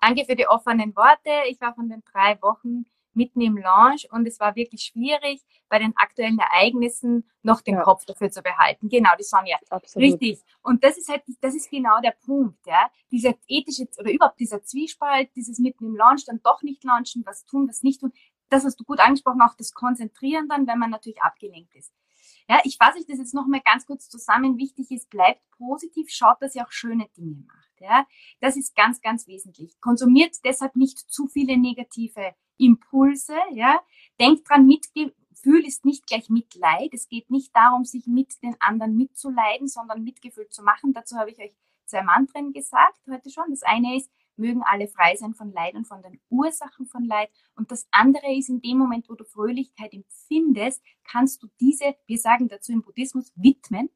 Danke 0.00 0.24
für 0.24 0.36
die 0.36 0.48
offenen 0.48 0.94
Worte. 0.96 1.30
Ich 1.48 1.60
war 1.60 1.74
von 1.74 1.88
den 1.88 2.02
drei 2.12 2.40
Wochen 2.42 2.84
mitten 3.14 3.40
im 3.40 3.56
Launch 3.56 4.08
und 4.10 4.26
es 4.26 4.40
war 4.40 4.56
wirklich 4.56 4.82
schwierig, 4.82 5.42
bei 5.68 5.78
den 5.78 5.96
aktuellen 5.96 6.38
Ereignissen 6.38 7.30
noch 7.42 7.60
den 7.60 7.74
ja. 7.74 7.82
Kopf 7.82 8.04
dafür 8.04 8.30
zu 8.30 8.42
behalten. 8.42 8.88
Genau, 8.88 9.10
die 9.18 9.24
Sonja. 9.24 9.56
Absolut. 9.70 10.08
Richtig. 10.08 10.40
Und 10.62 10.82
das 10.84 10.98
ist 10.98 11.08
halt, 11.08 11.22
das 11.40 11.54
ist 11.54 11.70
genau 11.70 12.00
der 12.00 12.14
Punkt, 12.24 12.66
ja. 12.66 12.90
Dieser 13.10 13.34
ethische 13.46 13.86
oder 13.98 14.10
überhaupt 14.10 14.40
dieser 14.40 14.62
Zwiespalt, 14.62 15.30
dieses 15.36 15.58
mitten 15.58 15.86
im 15.86 15.96
Launch, 15.96 16.24
dann 16.26 16.40
doch 16.42 16.62
nicht 16.62 16.84
launchen, 16.84 17.24
was 17.24 17.44
tun, 17.44 17.68
was 17.68 17.82
nicht 17.82 18.00
tun. 18.00 18.12
Das 18.50 18.64
hast 18.64 18.78
du 18.78 18.84
gut 18.84 19.00
angesprochen, 19.00 19.42
auch 19.42 19.54
das 19.56 19.72
Konzentrieren 19.72 20.48
dann, 20.48 20.66
wenn 20.66 20.78
man 20.78 20.90
natürlich 20.90 21.22
abgelenkt 21.22 21.74
ist. 21.74 21.92
Ja, 22.48 22.60
ich 22.64 22.76
fasse 22.76 22.98
ich 22.98 23.06
das 23.06 23.18
jetzt 23.18 23.34
nochmal 23.34 23.62
ganz 23.64 23.86
kurz 23.86 24.08
zusammen. 24.08 24.58
Wichtig 24.58 24.90
ist, 24.90 25.08
bleibt 25.08 25.40
positiv, 25.50 26.10
schaut, 26.10 26.40
dass 26.40 26.54
ihr 26.54 26.64
auch 26.64 26.72
schöne 26.72 27.08
Dinge 27.16 27.44
macht. 27.46 27.80
Ja, 27.80 28.06
das 28.40 28.56
ist 28.56 28.76
ganz, 28.76 29.00
ganz 29.00 29.26
wesentlich. 29.26 29.80
Konsumiert 29.80 30.36
deshalb 30.44 30.76
nicht 30.76 30.98
zu 30.98 31.26
viele 31.26 31.56
negative 31.56 32.34
Impulse. 32.58 33.34
Ja, 33.52 33.80
denkt 34.20 34.48
dran, 34.48 34.66
Mitgefühl 34.66 35.66
ist 35.66 35.84
nicht 35.84 36.06
gleich 36.06 36.28
Mitleid. 36.28 36.92
Es 36.92 37.08
geht 37.08 37.30
nicht 37.30 37.54
darum, 37.54 37.84
sich 37.84 38.06
mit 38.06 38.42
den 38.42 38.56
anderen 38.60 38.96
mitzuleiden, 38.96 39.68
sondern 39.68 40.04
Mitgefühl 40.04 40.48
zu 40.48 40.62
machen. 40.62 40.92
Dazu 40.92 41.16
habe 41.16 41.30
ich 41.30 41.38
euch 41.38 41.54
zwei 41.86 42.02
Mantren 42.02 42.52
gesagt 42.52 43.00
heute 43.10 43.30
schon. 43.30 43.50
Das 43.50 43.62
eine 43.62 43.96
ist, 43.96 44.10
mögen 44.36 44.62
alle 44.62 44.88
frei 44.88 45.16
sein 45.16 45.34
von 45.34 45.52
Leid 45.52 45.74
und 45.74 45.86
von 45.86 46.02
den 46.02 46.20
Ursachen 46.28 46.86
von 46.86 47.04
Leid. 47.04 47.30
Und 47.54 47.70
das 47.70 47.86
andere 47.90 48.34
ist, 48.34 48.48
in 48.48 48.60
dem 48.60 48.78
Moment, 48.78 49.08
wo 49.08 49.14
du 49.14 49.24
Fröhlichkeit 49.24 49.92
empfindest, 49.92 50.82
kannst 51.04 51.42
du 51.42 51.48
diese, 51.60 51.96
wir 52.06 52.18
sagen 52.18 52.48
dazu 52.48 52.72
im 52.72 52.82
Buddhismus, 52.82 53.32
widmen. 53.36 53.90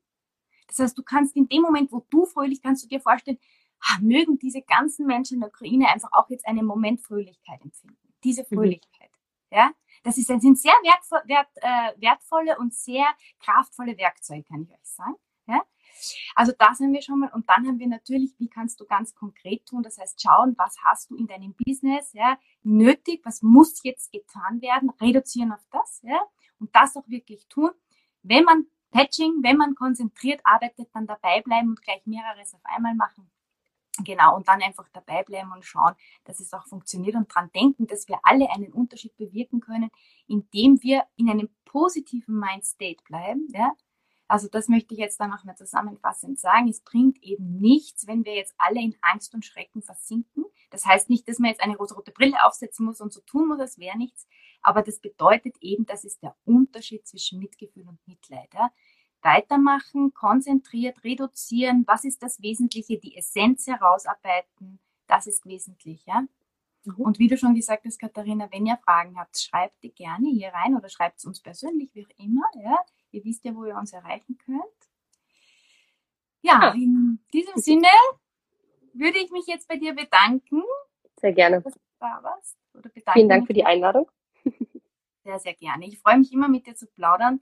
Das 0.69 0.79
heißt, 0.79 0.99
du 0.99 1.03
kannst 1.03 1.35
in 1.37 1.49
dem 1.49 1.63
Moment, 1.63 1.93
wo 1.93 2.07
du 2.11 2.27
fröhlich, 2.27 2.63
kannst 2.63 2.85
du 2.85 2.89
dir 2.89 3.01
vorstellen, 3.01 3.39
ah, 3.81 3.99
mögen 4.01 4.39
diese 4.39 4.63
ganzen 4.63 5.07
Menschen 5.07 5.35
in 5.35 5.41
der 5.41 5.49
Ukraine 5.49 5.89
einfach 5.89 6.11
auch 6.13 6.29
jetzt 6.31 6.47
einen 6.47 6.67
Moment 6.67 7.01
Fröhlichkeit 7.01 7.63
empfinden. 7.63 7.97
Diese 8.25 8.43
mhm. 8.43 8.57
Fröhlichkeit. 8.57 9.11
Mhm. 9.11 9.57
Ja, 9.57 9.73
das 10.03 10.19
ist, 10.19 10.27
sind 10.27 10.59
sehr 10.59 10.75
äh, 10.85 12.01
wertvolle 12.01 12.59
und 12.59 12.75
sehr 12.75 13.07
kraftvolle 13.41 13.97
Werkzeuge, 13.97 14.45
kann 14.45 14.63
ich 14.63 14.71
euch 14.71 14.85
sagen. 14.85 15.17
Ja? 15.47 15.63
Also 16.35 16.53
das 16.59 16.81
haben 16.81 16.93
wir 16.93 17.03
schon 17.03 17.21
mal. 17.21 17.31
Und 17.33 17.49
dann 17.49 17.67
haben 17.67 17.79
wir 17.79 17.89
natürlich, 17.89 18.35
wie 18.39 18.49
kannst 18.49 18.81
du 18.81 18.87
ganz 18.87 19.15
konkret 19.15 19.67
tun? 19.67 19.83
Das 19.83 19.99
heißt, 19.99 20.21
schauen, 20.21 20.55
was 20.57 20.77
hast 20.85 21.11
du 21.11 21.17
in 21.17 21.27
deinem 21.27 21.55
Business 21.55 22.13
ja, 22.13 22.39
nötig, 22.63 23.21
was 23.25 23.43
muss 23.43 23.83
jetzt 23.83 24.13
getan 24.13 24.61
werden, 24.61 24.91
reduzieren 25.01 25.53
auf 25.53 25.67
das. 25.71 26.01
Ja? 26.03 26.21
Und 26.59 26.75
das 26.75 26.97
auch 26.97 27.09
wirklich 27.09 27.47
tun. 27.49 27.71
Wenn 28.23 28.45
man 28.45 28.67
Patching, 28.91 29.43
wenn 29.43 29.59
man 29.59 29.75
konzentriert 29.75 30.41
arbeitet, 30.45 30.89
dann 30.95 31.07
dabei 31.07 31.43
bleiben 31.43 31.71
und 31.71 31.83
gleich 31.83 32.07
mehreres 32.07 32.55
auf 32.55 32.65
einmal 32.65 32.95
machen. 32.95 33.31
Genau, 34.05 34.37
und 34.37 34.47
dann 34.47 34.63
einfach 34.63 34.89
dabei 34.93 35.25
bleiben 35.25 35.53
und 35.53 35.65
schauen, 35.65 35.95
dass 36.25 36.39
es 36.39 36.53
auch 36.53 36.65
funktioniert 36.67 37.17
und 37.17 37.35
dran 37.35 37.51
denken, 37.53 37.87
dass 37.87 38.07
wir 38.07 38.21
alle 38.23 38.49
einen 38.51 38.73
Unterschied 38.73 39.17
bewirken 39.17 39.61
können, 39.61 39.91
indem 40.29 40.81
wir 40.83 41.05
in 41.17 41.29
einem 41.29 41.49
positiven 41.65 42.39
Mindstate 42.39 43.03
bleiben. 43.05 43.49
Ja? 43.53 43.73
Also 44.29 44.47
das 44.47 44.69
möchte 44.69 44.93
ich 44.93 45.01
jetzt 45.01 45.19
dann 45.19 45.31
noch 45.31 45.45
mal 45.45 45.57
zusammenfassend 45.57 46.39
sagen. 46.39 46.69
Es 46.69 46.83
bringt 46.83 47.23
eben 47.23 47.59
nichts, 47.59 48.07
wenn 48.07 48.27
wir 48.27 48.35
jetzt 48.35 48.55
alle 48.59 48.81
in 48.81 48.95
Angst 49.01 49.35
und 49.35 49.45
Schrecken 49.45 49.83
versinken. 49.83 50.45
Das 50.71 50.85
heißt 50.85 51.09
nicht, 51.09 51.27
dass 51.27 51.39
man 51.39 51.51
jetzt 51.51 51.63
eine 51.63 51.77
rosa-rote 51.77 52.13
Brille 52.13 52.37
aufsetzen 52.45 52.85
muss 52.85 53.01
und 53.01 53.11
so 53.11 53.23
tun 53.23 53.49
muss, 53.49 53.59
als 53.59 53.79
wäre 53.79 53.97
nichts. 53.97 54.29
Aber 54.61 54.83
das 54.83 55.01
bedeutet 55.01 55.57
eben, 55.63 55.87
das 55.87 56.05
ist 56.05 56.23
der 56.23 56.37
Unterschied 56.45 57.07
zwischen 57.07 57.39
Mitgefühl 57.39 57.89
und 57.89 58.07
Mitleid. 58.07 58.53
Ja? 58.53 58.71
Weitermachen, 59.23 60.13
konzentriert, 60.13 61.03
reduzieren, 61.05 61.85
was 61.87 62.05
ist 62.05 62.23
das 62.23 62.43
Wesentliche, 62.43 62.99
die 62.99 63.17
Essenz 63.17 63.67
herausarbeiten, 63.67 64.79
das 65.07 65.27
ist 65.27 65.47
wesentlich. 65.47 66.05
Ja? 66.05 66.25
Mhm. 66.85 66.95
Und 66.97 67.19
wie 67.19 67.29
du 67.29 67.39
schon 67.39 67.55
gesagt 67.55 67.87
hast, 67.87 67.99
Katharina, 67.99 68.49
wenn 68.53 68.67
ihr 68.67 68.77
Fragen 68.77 69.19
habt, 69.19 69.39
schreibt 69.39 69.83
die 69.83 69.93
gerne 69.93 70.29
hier 70.29 70.51
rein 70.51 70.77
oder 70.77 70.91
schreibt 70.91 71.19
es 71.19 71.25
uns 71.25 71.41
persönlich, 71.41 71.95
wie 71.95 72.05
auch 72.05 72.19
immer. 72.19 72.45
Ja? 72.63 72.79
Ihr 73.11 73.25
wisst 73.25 73.45
ja, 73.45 73.55
wo 73.55 73.65
ihr 73.65 73.77
uns 73.77 73.93
erreichen 73.93 74.39
könnt. 74.39 74.63
Ja, 76.43 76.73
in 76.73 77.19
diesem 77.33 77.57
Sinne 77.57 77.89
würde 78.93 79.19
ich 79.19 79.31
mich 79.31 79.47
jetzt 79.47 79.69
bei 79.69 79.77
dir 79.77 79.95
bedanken. 79.95 80.63
Sehr 81.17 81.33
gerne. 81.33 81.61
Dass 81.63 81.75
du 81.75 81.81
da 81.99 82.21
warst. 82.23 82.57
Oder 82.75 82.91
Vielen 83.13 83.29
Dank 83.29 83.47
für 83.47 83.55
die 83.55 83.65
Einladung. 83.65 84.11
Sehr, 85.25 85.39
sehr 85.41 85.55
gerne. 85.55 85.87
Ich 85.87 85.99
freue 85.99 86.17
mich 86.17 86.33
immer 86.33 86.49
mit 86.49 86.67
dir 86.67 86.75
zu 86.75 86.87
plaudern. 86.87 87.41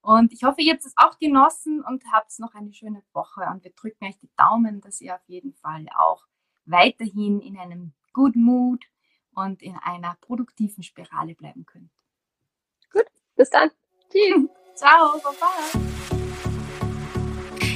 Und 0.00 0.32
ich 0.32 0.44
hoffe, 0.44 0.60
ihr 0.60 0.74
habt 0.74 0.84
es 0.84 0.94
auch 0.96 1.18
genossen 1.18 1.82
und 1.82 2.04
habt 2.12 2.38
noch 2.38 2.54
eine 2.54 2.72
schöne 2.72 3.02
Woche. 3.12 3.40
Und 3.50 3.64
wir 3.64 3.72
drücken 3.72 4.04
euch 4.04 4.16
die 4.18 4.30
Daumen, 4.36 4.80
dass 4.80 5.00
ihr 5.00 5.16
auf 5.16 5.24
jeden 5.26 5.52
Fall 5.54 5.86
auch 5.98 6.24
weiterhin 6.66 7.40
in 7.40 7.58
einem 7.58 7.94
Good 8.12 8.36
Mood 8.36 8.84
und 9.34 9.62
in 9.62 9.76
einer 9.76 10.16
produktiven 10.20 10.84
Spirale 10.84 11.34
bleiben 11.34 11.66
könnt. 11.66 11.90
Gut, 12.92 13.06
bis 13.34 13.50
dann. 13.50 13.70
Tschüss. 14.10 14.48
Ciao, 14.76 15.18
baba. 15.22 16.25